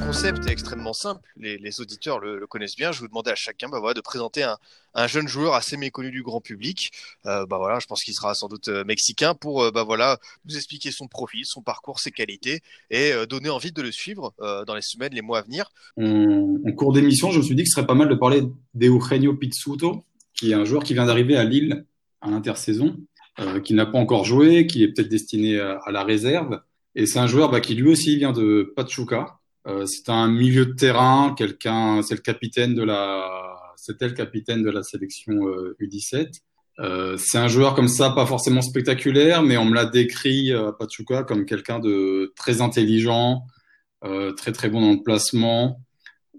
concept 0.04 0.46
est 0.46 0.52
extrêmement 0.52 0.92
simple. 0.92 1.22
Les, 1.38 1.56
les 1.56 1.80
auditeurs 1.80 2.20
le, 2.20 2.38
le, 2.38 2.46
connaissent 2.46 2.76
bien. 2.76 2.92
Je 2.92 3.00
vous 3.00 3.08
demandais 3.08 3.30
à 3.30 3.34
chacun 3.34 3.70
bah, 3.70 3.78
voilà, 3.80 3.94
de 3.94 4.02
présenter 4.02 4.42
un, 4.42 4.58
un, 4.92 5.06
jeune 5.06 5.26
joueur 5.26 5.54
assez 5.54 5.78
méconnu 5.78 6.10
du 6.10 6.22
grand 6.22 6.42
public. 6.42 6.92
Euh, 7.24 7.46
bah, 7.46 7.56
voilà, 7.56 7.78
je 7.78 7.86
pense 7.86 8.04
qu'il 8.04 8.12
sera 8.12 8.34
sans 8.34 8.48
doute 8.48 8.68
euh, 8.68 8.84
mexicain 8.84 9.34
pour 9.34 9.62
euh, 9.62 9.70
bah, 9.70 9.82
voilà, 9.82 10.18
nous 10.44 10.56
expliquer 10.56 10.90
son 10.90 11.08
profil, 11.08 11.46
son 11.46 11.62
parcours, 11.62 12.00
ses 12.00 12.10
qualités 12.10 12.60
et 12.90 13.12
euh, 13.12 13.24
donner 13.24 13.48
envie 13.48 13.72
de 13.72 13.80
le 13.80 13.92
suivre 13.92 14.34
euh, 14.42 14.66
dans 14.66 14.74
les 14.74 14.82
semaines, 14.82 15.14
les 15.14 15.22
mois 15.22 15.38
à 15.38 15.42
venir. 15.42 15.70
En, 15.96 16.56
en 16.66 16.72
cours 16.72 16.92
d'émission, 16.92 17.30
je 17.30 17.38
me 17.38 17.42
suis 17.42 17.54
dit 17.54 17.62
que 17.62 17.68
ce 17.70 17.76
serait 17.76 17.86
pas 17.86 17.94
mal 17.94 18.10
de 18.10 18.14
parler 18.14 18.42
d'Eugenio 18.74 19.34
Pizzuto, 19.34 20.04
qui 20.34 20.50
est 20.50 20.54
un 20.54 20.66
joueur 20.66 20.84
qui 20.84 20.92
vient 20.92 21.06
d'arriver 21.06 21.36
à 21.38 21.44
Lille 21.44 21.86
à 22.20 22.30
l'intersaison, 22.30 22.96
euh, 23.40 23.60
qui 23.60 23.74
n'a 23.74 23.86
pas 23.86 23.98
encore 23.98 24.24
joué, 24.24 24.66
qui 24.66 24.82
est 24.82 24.88
peut-être 24.88 25.08
destiné 25.08 25.58
à, 25.58 25.90
la 25.90 26.04
réserve. 26.04 26.60
Et 26.94 27.06
c'est 27.06 27.18
un 27.18 27.26
joueur 27.26 27.50
bah, 27.50 27.60
qui 27.60 27.74
lui 27.74 27.88
aussi 27.88 28.16
vient 28.16 28.32
de 28.32 28.72
Pachuca. 28.74 29.38
Euh, 29.66 29.84
c'est 29.86 30.08
un 30.10 30.28
milieu 30.28 30.66
de 30.66 30.72
terrain, 30.72 31.34
quelqu'un, 31.36 32.02
c'est 32.02 32.14
le 32.14 32.20
capitaine 32.20 32.74
de 32.74 32.82
la, 32.82 33.46
c'était 33.76 34.08
le 34.08 34.14
capitaine 34.14 34.62
de 34.62 34.70
la 34.70 34.82
sélection 34.82 35.34
euh, 35.48 35.76
U17. 35.80 36.40
Euh, 36.78 37.16
c'est 37.18 37.38
un 37.38 37.48
joueur 37.48 37.74
comme 37.74 37.88
ça, 37.88 38.10
pas 38.10 38.26
forcément 38.26 38.60
spectaculaire, 38.60 39.42
mais 39.42 39.56
on 39.56 39.64
me 39.64 39.74
l'a 39.74 39.86
décrit 39.86 40.52
à 40.52 40.72
Pachuca 40.72 41.22
comme 41.22 41.46
quelqu'un 41.46 41.78
de 41.78 42.32
très 42.36 42.60
intelligent, 42.60 43.42
euh, 44.04 44.32
très 44.32 44.52
très 44.52 44.68
bon 44.68 44.80
dans 44.80 44.92
le 44.92 45.02
placement, 45.02 45.80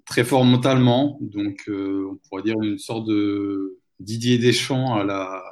très 0.06 0.24
fort 0.24 0.46
mentalement. 0.46 1.18
Donc, 1.22 1.64
euh, 1.70 2.08
on 2.12 2.18
pourrait 2.28 2.44
dire 2.44 2.62
une 2.62 2.78
sorte 2.78 3.08
de 3.08 3.80
Didier 4.00 4.38
Deschamps 4.38 4.96
à 4.96 5.04
la 5.04 5.44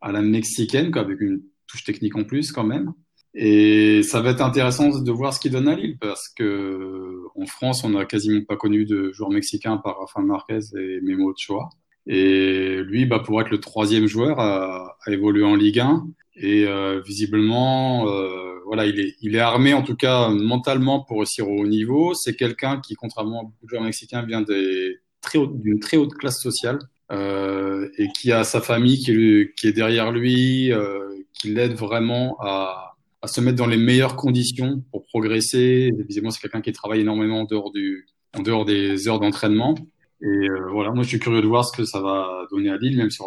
à 0.00 0.12
la 0.12 0.22
mexicaine, 0.22 0.90
quoi, 0.90 1.02
avec 1.02 1.20
une 1.20 1.42
touche 1.66 1.84
technique 1.84 2.16
en 2.16 2.24
plus 2.24 2.52
quand 2.52 2.64
même. 2.64 2.92
Et 3.34 4.02
ça 4.02 4.20
va 4.20 4.30
être 4.30 4.40
intéressant 4.40 4.98
de 5.00 5.12
voir 5.12 5.34
ce 5.34 5.40
qu'il 5.40 5.52
donne 5.52 5.68
à 5.68 5.76
Lille 5.76 5.96
parce 6.00 6.28
que 6.28 7.18
en 7.36 7.46
France, 7.46 7.84
on 7.84 7.90
n'a 7.90 8.04
quasiment 8.04 8.42
pas 8.44 8.56
connu 8.56 8.84
de 8.84 9.12
joueurs 9.12 9.30
mexicains 9.30 9.76
par 9.76 9.98
Rafael 9.98 10.24
Marquez 10.24 10.60
et 10.76 11.00
Memo 11.02 11.30
Ochoa. 11.30 11.68
Et 12.06 12.80
lui, 12.82 13.04
bah, 13.04 13.20
pour 13.20 13.40
être 13.40 13.50
le 13.50 13.60
troisième 13.60 14.06
joueur 14.06 14.40
à, 14.40 14.96
à 15.04 15.12
évoluer 15.12 15.44
en 15.44 15.54
Ligue 15.54 15.80
1. 15.80 16.06
Et 16.40 16.66
euh, 16.66 17.00
visiblement, 17.00 18.08
euh, 18.08 18.54
voilà, 18.64 18.86
il 18.86 18.98
est, 18.98 19.16
il 19.20 19.34
est 19.34 19.40
armé 19.40 19.74
en 19.74 19.82
tout 19.82 19.96
cas 19.96 20.30
mentalement 20.30 21.04
pour 21.04 21.18
réussir 21.18 21.48
au 21.48 21.58
haut 21.58 21.66
niveau. 21.66 22.14
C'est 22.14 22.34
quelqu'un 22.34 22.80
qui, 22.80 22.94
contrairement 22.94 23.40
à 23.40 23.42
beaucoup 23.44 23.64
de 23.64 23.68
joueurs 23.68 23.82
mexicains, 23.82 24.22
vient 24.22 24.42
d'une 24.42 24.94
très, 25.20 25.38
très 25.80 25.96
haute 25.96 26.14
classe 26.14 26.40
sociale 26.40 26.78
euh, 27.10 27.88
et 27.96 28.08
qui 28.08 28.32
a 28.32 28.44
sa 28.44 28.60
famille 28.60 28.98
qui, 28.98 29.48
qui 29.56 29.66
est 29.66 29.72
derrière 29.72 30.12
lui, 30.12 30.72
euh, 30.72 31.08
qui 31.32 31.48
l'aide 31.48 31.74
vraiment 31.74 32.36
à, 32.40 32.96
à, 33.22 33.28
se 33.28 33.40
mettre 33.40 33.56
dans 33.56 33.66
les 33.66 33.76
meilleures 33.78 34.16
conditions 34.16 34.82
pour 34.90 35.06
progresser. 35.06 35.92
Visiblement, 36.06 36.30
c'est 36.30 36.40
quelqu'un 36.40 36.60
qui 36.60 36.72
travaille 36.72 37.00
énormément 37.00 37.40
en 37.40 37.44
dehors, 37.44 37.72
du, 37.72 38.06
en 38.36 38.42
dehors 38.42 38.64
des 38.64 39.08
heures 39.08 39.20
d'entraînement. 39.20 39.74
Et 40.20 40.26
euh, 40.26 40.70
voilà, 40.72 40.90
moi 40.90 41.04
je 41.04 41.08
suis 41.08 41.20
curieux 41.20 41.40
de 41.40 41.46
voir 41.46 41.64
ce 41.64 41.76
que 41.76 41.84
ça 41.84 42.00
va 42.00 42.46
donner 42.50 42.70
à 42.70 42.76
Lille, 42.76 42.96
même 42.96 43.10
si 43.10 43.18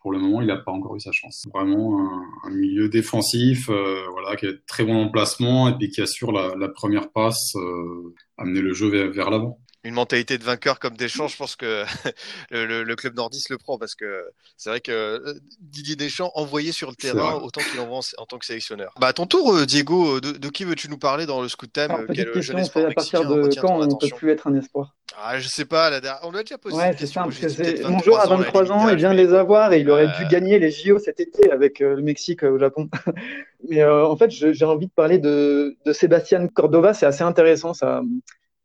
pour 0.00 0.12
le 0.12 0.18
moment 0.18 0.42
il 0.42 0.46
n'a 0.46 0.58
pas 0.58 0.72
encore 0.72 0.94
eu 0.94 1.00
sa 1.00 1.10
chance. 1.10 1.44
Vraiment 1.52 1.98
un, 2.00 2.22
un 2.44 2.50
milieu 2.50 2.90
défensif, 2.90 3.70
euh, 3.70 4.02
voilà, 4.12 4.36
qui 4.36 4.46
est 4.46 4.66
très 4.66 4.84
bon 4.84 5.04
en 5.04 5.08
placement 5.08 5.68
et 5.68 5.76
puis 5.76 5.88
qui 5.88 6.02
assure 6.02 6.32
la, 6.32 6.54
la 6.54 6.68
première 6.68 7.10
passe, 7.10 7.54
euh, 7.56 8.14
amener 8.36 8.60
le 8.60 8.74
jeu 8.74 8.88
vers, 8.88 9.10
vers 9.10 9.30
l'avant 9.30 9.58
une 9.84 9.94
mentalité 9.94 10.38
de 10.38 10.44
vainqueur 10.44 10.78
comme 10.78 10.96
Deschamps, 10.96 11.28
je 11.28 11.36
pense 11.36 11.56
que 11.56 11.84
le, 12.50 12.66
le, 12.66 12.82
le, 12.82 12.96
club 12.96 13.14
nordiste 13.14 13.50
le 13.50 13.58
prend 13.58 13.78
parce 13.78 13.94
que 13.94 14.24
c'est 14.56 14.70
vrai 14.70 14.80
que 14.80 14.92
euh, 14.92 15.34
Didier 15.60 15.94
Deschamps 15.94 16.32
envoyé 16.34 16.72
sur 16.72 16.88
le 16.88 16.96
terrain 16.96 17.34
autant 17.34 17.60
qu'il 17.60 17.78
envoie 17.80 17.98
en, 17.98 18.22
en, 18.22 18.26
tant 18.26 18.38
que 18.38 18.46
sélectionneur. 18.46 18.94
Bah 18.98 19.08
à 19.08 19.12
ton 19.12 19.26
tour, 19.26 19.54
euh, 19.54 19.66
Diego, 19.66 20.20
de, 20.20 20.32
de 20.32 20.48
qui 20.48 20.64
veux-tu 20.64 20.88
nous 20.88 20.98
parler 20.98 21.26
dans 21.26 21.42
le 21.42 21.48
Scoot 21.48 21.72
Time 21.72 21.90
Alors, 21.90 22.06
Petite 22.06 22.32
question, 22.32 22.56
à 22.56 22.92
partir 22.92 23.28
de 23.28 23.48
quand 23.60 23.78
on 23.78 23.86
ne 23.86 23.94
peut 23.94 24.16
plus 24.16 24.30
être 24.30 24.46
un 24.46 24.54
espoir? 24.56 24.94
Ah, 25.16 25.38
Je 25.38 25.48
sais 25.48 25.64
pas, 25.66 25.90
la 25.90 26.00
dernière... 26.00 26.20
on 26.24 26.32
l'a 26.32 26.42
déjà 26.42 26.58
posé. 26.58 26.76
Ouais, 26.76 26.94
c'est 26.98 27.06
ça, 27.06 27.22
parce 27.22 27.38
que 27.38 27.48
c'est 27.48 27.82
mon 27.84 27.98
joueur 28.00 28.20
à 28.20 28.26
23 28.26 28.72
ans, 28.72 28.88
il 28.88 28.96
vient 28.96 29.12
de 29.12 29.18
les 29.18 29.34
avoir 29.34 29.72
et 29.72 29.80
il 29.80 29.90
aurait 29.90 30.08
euh... 30.08 30.18
dû 30.18 30.26
gagner 30.28 30.58
les 30.58 30.70
JO 30.70 30.98
cet 30.98 31.20
été 31.20 31.50
avec 31.50 31.80
euh, 31.80 31.94
le 31.94 32.02
Mexique 32.02 32.42
au 32.42 32.58
Japon. 32.58 32.88
Mais 33.68 33.82
euh, 33.82 34.06
en 34.06 34.16
fait, 34.16 34.30
j'ai 34.30 34.64
envie 34.64 34.86
de 34.86 34.92
parler 34.92 35.18
de, 35.18 35.76
de 35.84 35.92
Sébastien 35.92 36.48
Cordova, 36.48 36.94
c'est 36.94 37.06
assez 37.06 37.22
intéressant 37.22 37.74
ça 37.74 38.02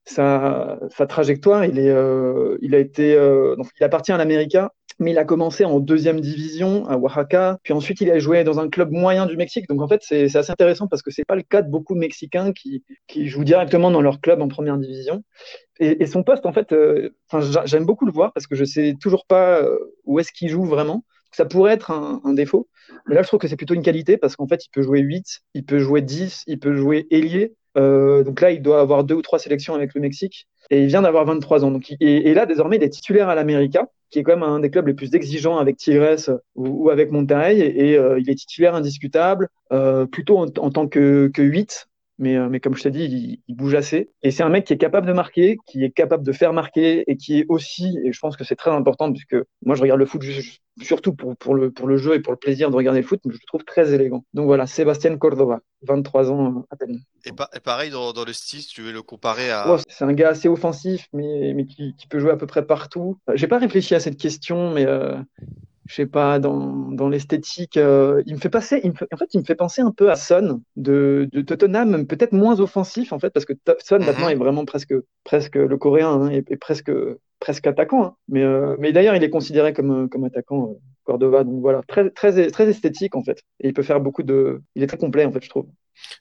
sa, 0.09 0.79
sa 0.89 1.05
trajectoire, 1.05 1.65
il, 1.65 1.77
est, 1.77 1.89
euh, 1.89 2.57
il 2.61 2.73
a 2.73 2.79
été, 2.79 3.13
euh, 3.15 3.55
donc 3.55 3.67
il 3.79 3.83
appartient 3.83 4.11
à 4.11 4.17
l'América, 4.17 4.71
mais 4.97 5.11
il 5.11 5.17
a 5.17 5.23
commencé 5.23 5.65
en 5.65 5.79
deuxième 5.79 6.19
division 6.19 6.87
à 6.87 6.97
Oaxaca, 6.97 7.59
puis 7.63 7.73
ensuite 7.73 8.01
il 8.01 8.09
a 8.11 8.19
joué 8.19 8.43
dans 8.43 8.59
un 8.59 8.69
club 8.69 8.91
moyen 8.91 9.27
du 9.27 9.37
Mexique. 9.37 9.67
Donc 9.69 9.81
en 9.81 9.87
fait, 9.87 10.01
c'est 10.03 10.35
assez 10.35 10.51
intéressant 10.51 10.87
parce 10.87 11.01
que 11.01 11.11
c'est 11.11 11.25
pas 11.25 11.35
le 11.35 11.43
cas 11.43 11.61
de 11.61 11.69
beaucoup 11.69 11.93
de 11.93 11.99
Mexicains 11.99 12.51
qui, 12.53 12.83
qui 13.07 13.27
jouent 13.27 13.43
directement 13.43 13.91
dans 13.91 14.01
leur 14.01 14.19
club 14.19 14.41
en 14.41 14.47
première 14.47 14.77
division. 14.77 15.23
Et, 15.79 16.03
et 16.03 16.07
son 16.07 16.23
poste, 16.23 16.45
en 16.45 16.53
fait, 16.53 16.71
euh, 16.73 17.11
j'aime 17.65 17.85
beaucoup 17.85 18.05
le 18.05 18.11
voir 18.11 18.33
parce 18.33 18.47
que 18.47 18.55
je 18.55 18.65
sais 18.65 18.95
toujours 18.99 19.25
pas 19.25 19.61
euh, 19.61 19.77
où 20.05 20.19
est-ce 20.19 20.31
qu'il 20.31 20.49
joue 20.49 20.65
vraiment. 20.65 21.05
Ça 21.31 21.45
pourrait 21.45 21.73
être 21.73 21.91
un, 21.91 22.19
un 22.23 22.33
défaut, 22.33 22.67
mais 23.07 23.13
là 23.13 23.21
je 23.21 23.27
trouve 23.27 23.39
que 23.39 23.47
c'est 23.47 23.55
plutôt 23.55 23.75
une 23.75 23.83
qualité 23.83 24.17
parce 24.17 24.35
qu'en 24.35 24.47
fait 24.47 24.65
il 24.65 24.69
peut 24.69 24.81
jouer 24.81 24.99
8, 25.01 25.41
il 25.53 25.63
peut 25.63 25.77
jouer 25.77 26.01
10, 26.01 26.43
il 26.47 26.59
peut 26.59 26.75
jouer 26.75 27.05
ailier. 27.11 27.53
Euh, 27.79 28.23
donc 28.23 28.41
là, 28.41 28.51
il 28.51 28.61
doit 28.61 28.81
avoir 28.81 29.03
deux 29.03 29.15
ou 29.15 29.21
trois 29.21 29.39
sélections 29.39 29.73
avec 29.73 29.93
le 29.93 30.01
Mexique. 30.01 30.47
Et 30.69 30.81
il 30.81 30.87
vient 30.87 31.01
d'avoir 31.01 31.25
23 31.25 31.65
ans. 31.65 31.79
Et, 31.99 32.33
là, 32.33 32.45
désormais, 32.45 32.75
il 32.75 32.83
est 32.83 32.89
titulaire 32.89 33.29
à 33.29 33.35
l'América, 33.35 33.87
qui 34.11 34.19
est 34.19 34.23
quand 34.23 34.33
même 34.33 34.43
un 34.43 34.59
des 34.59 34.69
clubs 34.69 34.85
les 34.85 34.93
plus 34.93 35.15
exigeants 35.15 35.57
avec 35.57 35.77
Tigres 35.77 36.39
ou, 36.55 36.89
avec 36.89 37.11
Monterrey. 37.11 37.57
Et, 37.57 37.97
euh, 37.97 38.19
il 38.19 38.29
est 38.29 38.35
titulaire 38.35 38.75
indiscutable, 38.75 39.49
euh, 39.71 40.05
plutôt 40.05 40.37
en, 40.37 40.45
en, 40.57 40.69
tant 40.69 40.87
que, 40.87 41.31
que 41.33 41.41
8. 41.41 41.87
Mais, 42.19 42.35
euh, 42.35 42.49
mais 42.49 42.59
comme 42.59 42.75
je 42.75 42.83
t'ai 42.83 42.91
dit, 42.91 43.05
il, 43.05 43.39
il, 43.47 43.55
bouge 43.55 43.75
assez. 43.75 44.11
Et 44.23 44.31
c'est 44.31 44.43
un 44.43 44.49
mec 44.49 44.65
qui 44.65 44.73
est 44.73 44.77
capable 44.77 45.07
de 45.07 45.13
marquer, 45.13 45.57
qui 45.65 45.85
est 45.85 45.89
capable 45.89 46.25
de 46.25 46.33
faire 46.33 46.51
marquer 46.51 47.09
et 47.09 47.15
qui 47.15 47.39
est 47.39 47.45
aussi, 47.47 47.97
et 48.03 48.11
je 48.11 48.19
pense 48.19 48.35
que 48.35 48.43
c'est 48.43 48.57
très 48.57 48.71
important, 48.71 49.11
puisque 49.11 49.37
moi 49.65 49.75
je 49.75 49.81
regarde 49.81 49.99
le 49.99 50.05
foot 50.05 50.21
juste, 50.21 50.61
surtout 50.81 51.13
pour, 51.13 51.37
pour, 51.37 51.55
le, 51.55 51.71
pour 51.71 51.87
le 51.87 51.97
jeu 51.97 52.15
et 52.15 52.19
pour 52.19 52.33
le 52.33 52.37
plaisir 52.37 52.69
de 52.69 52.75
regarder 52.75 52.99
le 52.99 53.07
foot, 53.07 53.21
mais 53.25 53.33
je 53.33 53.39
le 53.41 53.47
trouve 53.47 53.63
très 53.63 53.93
élégant. 53.93 54.25
Donc 54.33 54.47
voilà, 54.47 54.67
Sébastien 54.67 55.17
Cordova, 55.17 55.59
23 55.83 56.31
ans 56.31 56.65
à 56.69 56.75
peine. 56.75 56.99
Et, 57.25 57.31
pa 57.31 57.49
et 57.55 57.61
pareil 57.61 57.89
dans, 57.89 58.11
dans, 58.11 58.25
le 58.25 58.33
style, 58.33 58.65
tu 58.65 58.81
veux 58.81 58.91
le 58.91 59.01
comparer 59.01 59.49
à. 59.49 59.77
C'est 59.87 60.03
un 60.03 60.13
gars 60.13 60.29
assez 60.29 60.49
offensif, 60.49 61.07
mais, 61.13 61.53
mais 61.55 61.65
qui, 61.65 61.95
qui, 61.95 62.07
peut 62.07 62.19
jouer 62.19 62.31
à 62.31 62.37
peu 62.37 62.47
près 62.47 62.65
partout. 62.65 63.17
J'ai 63.33 63.47
pas 63.47 63.59
réfléchi 63.59 63.95
à 63.95 64.01
cette 64.01 64.17
question, 64.17 64.73
mais 64.73 64.85
euh, 64.85 65.15
je 65.89 65.95
sais 65.95 66.05
pas, 66.05 66.37
dans, 66.37 66.91
dans 66.91 67.09
l'esthétique, 67.09 67.75
euh, 67.75 68.21
il 68.27 68.35
me 68.35 68.39
fait 68.39 68.49
passer, 68.49 68.79
il 68.83 68.91
me 68.91 68.95
fait, 68.95 69.07
en 69.11 69.17
fait, 69.17 69.33
il 69.33 69.39
me 69.39 69.43
fait 69.43 69.55
penser 69.55 69.81
un 69.81 69.91
peu 69.91 70.11
à 70.11 70.15
Son 70.15 70.61
de, 70.75 71.27
de 71.31 71.41
Tottenham, 71.41 72.05
peut-être 72.05 72.31
moins 72.31 72.59
offensif 72.59 73.11
en 73.11 73.17
fait, 73.17 73.31
parce 73.31 73.45
que 73.45 73.53
Son 73.83 73.97
maintenant 73.97 74.29
est 74.29 74.35
vraiment 74.35 74.65
presque, 74.65 74.93
presque 75.23 75.55
le 75.55 75.77
coréen 75.77 76.09
hein, 76.09 76.29
et, 76.29 76.57
presque, 76.57 76.91
presque 77.39 77.65
attaquant. 77.65 78.03
Hein. 78.05 78.15
Mais, 78.27 78.43
euh, 78.43 78.75
mais 78.77 78.91
d'ailleurs, 78.91 79.15
il 79.15 79.23
est 79.23 79.31
considéré 79.31 79.73
comme, 79.73 80.09
comme 80.09 80.25
attaquant. 80.25 80.69
Euh, 80.69 80.79
Cordova, 81.05 81.43
donc 81.43 81.59
voilà, 81.61 81.81
très, 81.87 82.11
très, 82.11 82.51
très 82.51 82.69
esthétique 82.69 83.15
en 83.15 83.23
fait. 83.23 83.41
Et 83.59 83.69
il 83.69 83.73
peut 83.73 83.81
faire 83.81 83.99
beaucoup 83.99 84.21
de. 84.21 84.61
Il 84.75 84.83
est 84.83 84.87
très 84.87 84.99
complet 84.99 85.25
en 85.25 85.31
fait, 85.31 85.43
je 85.43 85.49
trouve. 85.49 85.65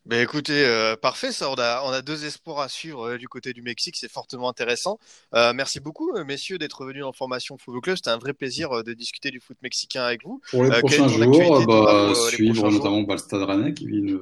Ben 0.07 0.23
écoutez, 0.23 0.65
euh, 0.65 0.97
parfait, 0.97 1.33
ça, 1.33 1.51
on 1.51 1.55
a, 1.55 1.83
on 1.85 1.91
a 1.91 2.03
deux 2.03 2.25
espoirs 2.25 2.61
à 2.61 2.69
suivre 2.69 3.11
euh, 3.11 3.19
du 3.19 3.29
côté 3.29 3.53
du 3.53 3.63
Mexique, 3.63 3.97
c'est 3.97 4.11
fortement 4.11 4.49
intéressant. 4.49 4.99
Euh, 5.35 5.53
merci 5.53 5.81
beaucoup, 5.81 6.13
messieurs, 6.25 6.59
d'être 6.59 6.85
venus 6.85 7.05
en 7.05 7.13
formation 7.13 7.59
Football 7.59 7.83
Club. 7.83 7.97
C'était 7.97 8.11
un 8.11 8.19
vrai 8.19 8.33
plaisir 8.33 8.83
de 8.83 8.93
discuter 8.93 9.31
du 9.31 9.41
foot 9.41 9.57
mexicain 9.63 10.05
avec 10.05 10.25
vous. 10.25 10.41
Pour 10.51 10.65
les 10.65 10.71
prochains 10.79 11.09
jours, 11.09 11.67
bah, 11.67 12.13
suivre 12.31 12.71
notamment 12.71 13.03
bah, 13.03 13.15
le 13.15 13.19
Stade 13.19 13.43
Rennais 13.43 13.75
qui 13.75 13.87
vit 13.87 13.99
une, 13.99 14.21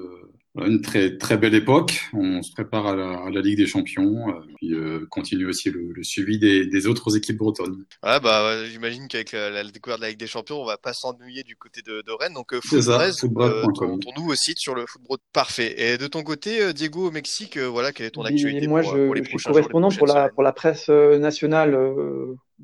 une 0.65 0.81
très 0.81 1.17
très 1.17 1.37
belle 1.37 1.55
époque. 1.55 2.01
On 2.13 2.43
se 2.43 2.53
prépare 2.53 2.87
à 2.87 2.97
la, 2.97 3.11
à 3.25 3.31
la 3.31 3.41
Ligue 3.41 3.59
des 3.59 3.67
Champions, 3.67 4.29
euh, 4.29 4.33
puis 4.57 4.73
euh, 4.75 5.07
continue 5.11 5.47
aussi 5.47 5.71
le, 5.71 5.93
le 5.93 6.03
suivi 6.03 6.39
des, 6.39 6.67
des, 6.67 6.87
autres 6.87 7.17
équipes 7.17 7.37
bretonnes. 7.37 7.85
Ouais, 8.03 8.21
bah 8.21 8.65
j'imagine 8.67 9.09
qu'avec 9.09 9.33
la, 9.33 9.51
la, 9.51 9.65
découverte 9.65 10.01
de 10.01 10.05
la 10.05 10.11
Ligue 10.11 10.19
des 10.19 10.27
Champions, 10.27 10.61
on 10.61 10.65
va 10.65 10.79
pas 10.79 10.93
s'ennuyer 10.93 11.43
du 11.43 11.57
côté 11.57 11.83
de, 11.83 12.03
de, 12.03 12.13
Rennes. 12.13 12.35
Donc 12.35 12.55
football, 12.61 13.13
euh, 13.43 13.63
ton, 13.75 13.99
ton 13.99 14.13
nouveau 14.17 14.35
site 14.35 14.59
sur 14.59 14.75
le 14.75 14.87
football. 14.87 15.19
Parfait. 15.33 15.75
Et 15.77 15.99
de 15.99 16.07
ton 16.07 16.23
côté, 16.23 16.63
euh, 16.63 16.73
Diego 16.73 17.09
au 17.09 17.11
Mexique, 17.11 17.57
euh, 17.57 17.67
voilà, 17.67 17.93
quelle 17.93 18.07
est 18.07 18.11
ton 18.11 18.23
actualité 18.23 18.65
Et 18.65 18.69
Moi, 18.69 18.83
pour, 18.83 18.97
je, 18.97 19.05
pour 19.05 19.15
les 19.15 19.25
je 19.25 19.29
suis 19.29 19.39
correspondant 19.39 19.91
pour 19.91 20.07
la 20.07 20.29
pour 20.31 20.43
la 20.43 20.53
presse 20.53 20.89
nationale 20.89 21.77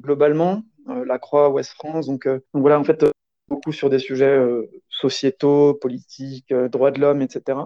globalement, 0.01 0.65
la 0.87 1.19
Croix, 1.19 1.51
Ouest 1.51 1.73
France. 1.73 2.07
Donc, 2.07 2.27
donc 2.27 2.43
voilà, 2.55 2.79
en 2.79 2.85
fait 2.85 3.05
beaucoup 3.53 3.73
sur 3.73 3.91
des 3.91 3.99
sujets 3.99 4.25
euh, 4.25 4.71
sociétaux, 4.89 5.75
politiques, 5.75 6.51
euh, 6.53 6.69
droits 6.69 6.91
de 6.91 7.01
l'homme, 7.01 7.23
etc. 7.23 7.59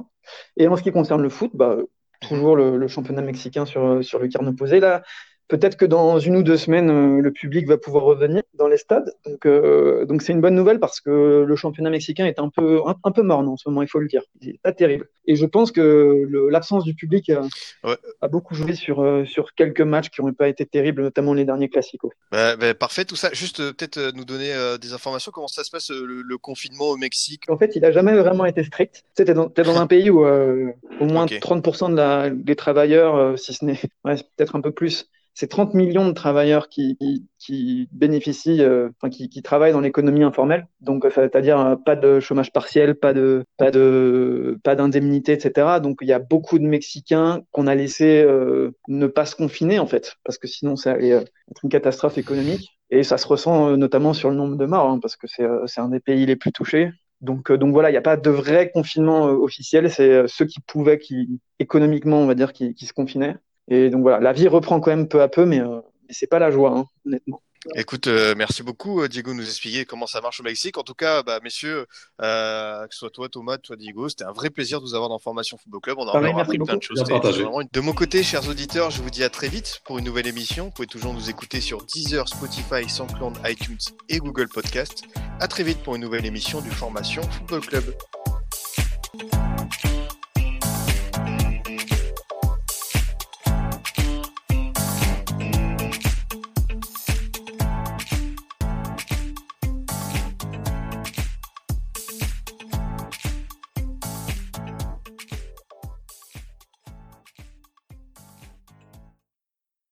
Et 0.57 0.69
en 0.69 0.77
ce 0.77 0.83
qui 0.83 0.93
concerne 0.93 1.23
le 1.23 1.29
foot, 1.29 1.51
bah, 1.55 1.77
toujours 2.21 2.57
le, 2.57 2.87
championnat 2.89 3.23
mexicain 3.23 3.67
sur, 3.67 4.05
sur 4.05 4.19
le 4.19 4.29
carne 4.29 4.49
opposé. 4.49 4.81
Là, 4.81 5.03
Peut-être 5.49 5.77
que 5.77 5.85
dans 5.85 6.19
une 6.19 6.37
ou 6.37 6.43
deux 6.43 6.57
semaines, 6.57 6.91
euh, 6.91 7.21
le 7.23 7.31
public 7.31 7.69
va 7.69 7.79
pouvoir 7.79 8.03
revenir 8.05 8.43
dans 8.55 8.67
les 8.67 8.77
stades. 8.79 9.13
Donc, 9.25 9.47
euh, 9.47 10.05
donc 10.05 10.23
c'est 10.23 10.33
une 10.33 10.41
bonne 10.41 10.57
nouvelle 10.57 10.81
parce 10.81 11.01
que 11.01 11.45
le 11.47 11.57
championnat 11.57 11.91
mexicain 11.91 12.27
est 12.27 12.41
un 12.41 12.49
peu, 12.49 12.81
un, 12.87 12.97
un 13.05 13.13
peu 13.13 13.23
morne 13.23 13.47
en 13.49 13.57
ce 13.57 13.69
moment, 13.69 13.83
il 13.83 13.89
faut 13.89 14.01
le 14.01 14.09
dire. 14.09 14.23
C'est 14.43 14.59
pas 14.63 14.73
terrible. 14.73 15.09
Et 15.29 15.37
je 15.37 15.47
pense 15.47 15.71
que 15.71 16.27
l'absence 16.51 16.83
du 16.85 16.95
public 16.95 17.31
a, 17.31 17.43
Ouais. 17.85 17.97
a 18.21 18.29
beaucoup 18.29 18.55
joué 18.57 18.75
sur, 18.75 19.03
euh, 19.03 19.25
sur 19.25 19.55
quelques 19.55 19.81
matchs 19.83 20.11
qui 20.11 20.21
n'ont 20.21 20.33
pas 20.33 20.49
été 20.49 20.67
terribles, 20.67 21.03
notamment 21.03 21.33
les 21.35 21.45
derniers 21.45 21.69
classicos. 21.69 22.11
Bah, 22.33 22.57
bah, 22.57 22.75
parfait, 22.75 23.05
tout 23.05 23.17
ça. 23.17 23.31
Juste 23.33 23.59
peut-être 23.73 24.13
nous 24.17 24.25
donner 24.25 24.53
euh, 24.53 24.79
des 24.79 24.93
informations. 24.95 25.31
Comment 25.33 25.49
ça 25.49 25.63
se 25.63 25.71
passe 25.71 25.91
le, 25.91 26.23
le 26.23 26.39
confinement 26.39 26.87
au 26.91 26.97
Mexique? 26.97 27.45
En 27.49 27.57
fait, 27.57 27.77
il 27.77 27.85
a 27.85 27.93
jamais 27.93 28.17
vraiment 28.17 28.47
été 28.47 28.65
strict. 28.65 29.05
Tu 29.17 29.25
t'es 29.25 29.35
dans, 29.35 29.49
t'es 29.49 29.63
dans 29.63 29.79
un 29.79 29.87
pays 29.87 30.11
où 30.11 30.25
euh, 30.25 30.73
au 31.01 31.05
moins 31.05 31.25
Ok. 31.25 31.39
30% 31.41 31.91
de 31.93 31.97
la, 31.97 32.31
des 32.31 32.57
travailleurs, 32.57 33.39
si 33.39 33.53
ce 33.55 33.65
n'est 33.65 33.79
ouais, 34.05 34.17
peut-être 34.37 34.57
un 34.57 34.61
peu 34.61 34.71
plus, 34.73 35.09
c'est 35.39 35.49
30 35.49 35.75
millions 35.75 36.09
de 36.09 36.13
travailleurs 36.13 36.71
qui, 36.71 36.97
qui, 36.97 37.27
qui 37.39 37.89
bénéficient, 37.93 38.63
euh, 38.63 38.89
enfin, 38.97 39.11
qui, 39.11 39.29
qui 39.29 39.43
travaillent 39.43 39.75
dans 39.75 39.83
l'économie 39.83 40.25
informelle. 40.25 40.67
Donc, 40.81 41.05
euh, 41.05 41.11
c'est-à-dire 41.15 41.61
euh, 41.61 41.77
pas 41.77 41.95
de 41.95 42.21
chômage 42.21 42.53
partiel, 42.53 42.95
pas 42.95 43.13
de, 43.13 43.45
pas 43.59 43.71
de, 43.71 44.59
pas 44.65 44.75
d'indemnité, 44.75 45.33
etc. 45.33 45.79
Donc, 45.83 45.99
il 46.01 46.09
y 46.09 46.15
a 46.15 46.19
beaucoup 46.19 46.59
de 46.59 46.65
Mexicains 46.65 47.43
qu'on 47.53 47.67
a 47.67 47.75
laissé 47.75 48.23
euh, 48.23 48.71
ne 48.89 49.07
pas 49.07 49.27
se 49.27 49.37
confiner, 49.37 49.79
en 49.79 49.87
fait, 49.87 50.17
parce 50.25 50.39
que 50.39 50.49
sinon, 50.49 50.75
ça 50.75 50.93
allait 50.93 51.13
euh, 51.13 51.21
être 51.21 51.63
une 51.63 51.71
catastrophe 51.71 52.17
économique. 52.17 52.71
Et 52.89 53.03
ça 53.03 53.19
se 53.19 53.27
ressent 53.27 53.77
notamment 53.77 54.15
sur 54.15 54.31
le 54.31 54.37
nombre 54.37 54.57
de 54.57 54.65
morts, 54.65 54.89
hein, 54.89 55.01
parce 55.03 55.17
que 55.17 55.27
c'est 55.27 55.81
un 55.81 55.89
des 55.89 56.01
pays 56.01 56.25
les 56.25 56.37
plus 56.37 56.53
touchés. 56.53 56.93
Donc, 57.21 57.51
donc 57.51 57.73
voilà, 57.73 57.91
il 57.91 57.93
n'y 57.93 57.99
a 57.99 58.03
pas 58.03 58.17
de 58.17 58.31
vrai 58.31 58.71
confinement 58.71 59.25
officiel. 59.25 59.91
C'est 59.91 60.29
ceux 60.29 60.45
qui 60.47 60.61
pouvaient, 60.61 60.99
qui 60.99 61.41
économiquement, 61.59 62.21
on 62.21 62.27
va 62.27 62.37
dire, 62.37 62.53
qui, 62.53 62.75
qui 62.75 62.87
se 62.87 62.93
confinaient. 62.93 63.35
Et 63.69 63.91
donc 63.91 64.03
voilà, 64.03 64.21
la 64.21 64.33
vie 64.33 64.49
reprend 64.49 64.81
quand 64.81 64.91
même 64.91 65.09
peu 65.09 65.23
à 65.23 65.29
peu, 65.29 65.45
mais, 65.45 65.61
euh, 65.61 65.81
mais 66.09 66.15
c'est 66.15 66.27
pas 66.27 66.39
la 66.39 66.51
joie, 66.51 66.71
hein, 66.77 66.85
honnêtement. 67.07 67.41
Écoute, 67.75 68.07
euh, 68.07 68.35
merci 68.37 68.63
beaucoup 68.63 69.03
euh, 69.03 69.09
Diego 69.09 69.33
de 69.33 69.39
nous 69.39 69.45
expliquer 69.45 69.85
comment 69.85 70.07
ça 70.07 70.21
marche 70.21 70.41
au 70.41 70.43
Mexique. 70.43 70.79
En 70.79 70.83
tout 70.83 70.95
cas, 70.95 71.23
bah, 71.23 71.41
messieurs, 71.43 71.87
euh, 72.23 72.87
que 72.87 72.95
ce 72.95 73.01
soit 73.01 73.11
toi 73.11 73.29
Thomas, 73.29 73.59
toi 73.59 73.77
Diego, 73.77 74.09
c'était 74.09 74.25
un 74.25 74.33
vrai 74.33 74.51
plaisir 74.51 74.81
de 74.81 74.87
vous 74.87 74.95
avoir 74.95 75.09
dans 75.09 75.19
Formation 75.19 75.57
Football 75.57 75.81
Club. 75.81 75.99
On 75.99 76.07
a 76.07 76.11
encore 76.11 76.23
merci 76.23 76.41
appris 76.41 76.59
plein 76.59 76.77
de 76.77 76.83
choses. 76.83 77.03
De 77.03 77.81
mon 77.81 77.93
côté, 77.93 78.23
chers 78.23 78.49
auditeurs, 78.49 78.91
je 78.91 79.03
vous 79.03 79.11
dis 79.11 79.25
à 79.25 79.31
très 79.31 79.49
vite 79.49 79.81
pour 79.85 79.99
une 79.99 80.05
nouvelle 80.05 80.27
émission. 80.27 80.67
Vous 80.67 80.71
pouvez 80.71 80.89
toujours 80.89 81.13
nous 81.13 81.29
écouter 81.29 81.61
sur 81.61 81.83
Deezer, 81.85 82.29
Spotify, 82.29 82.89
SoundCloud, 82.89 83.39
iTunes 83.45 83.79
et 84.09 84.19
Google 84.19 84.49
Podcast. 84.49 85.03
À 85.41 85.49
très 85.49 85.65
vite 85.65 85.83
pour 85.83 85.97
une 85.97 86.03
nouvelle 86.03 86.27
émission 86.27 86.61
du 86.61 86.71
Formation 86.71 87.23
Football 87.23 87.61
Club. 87.63 87.85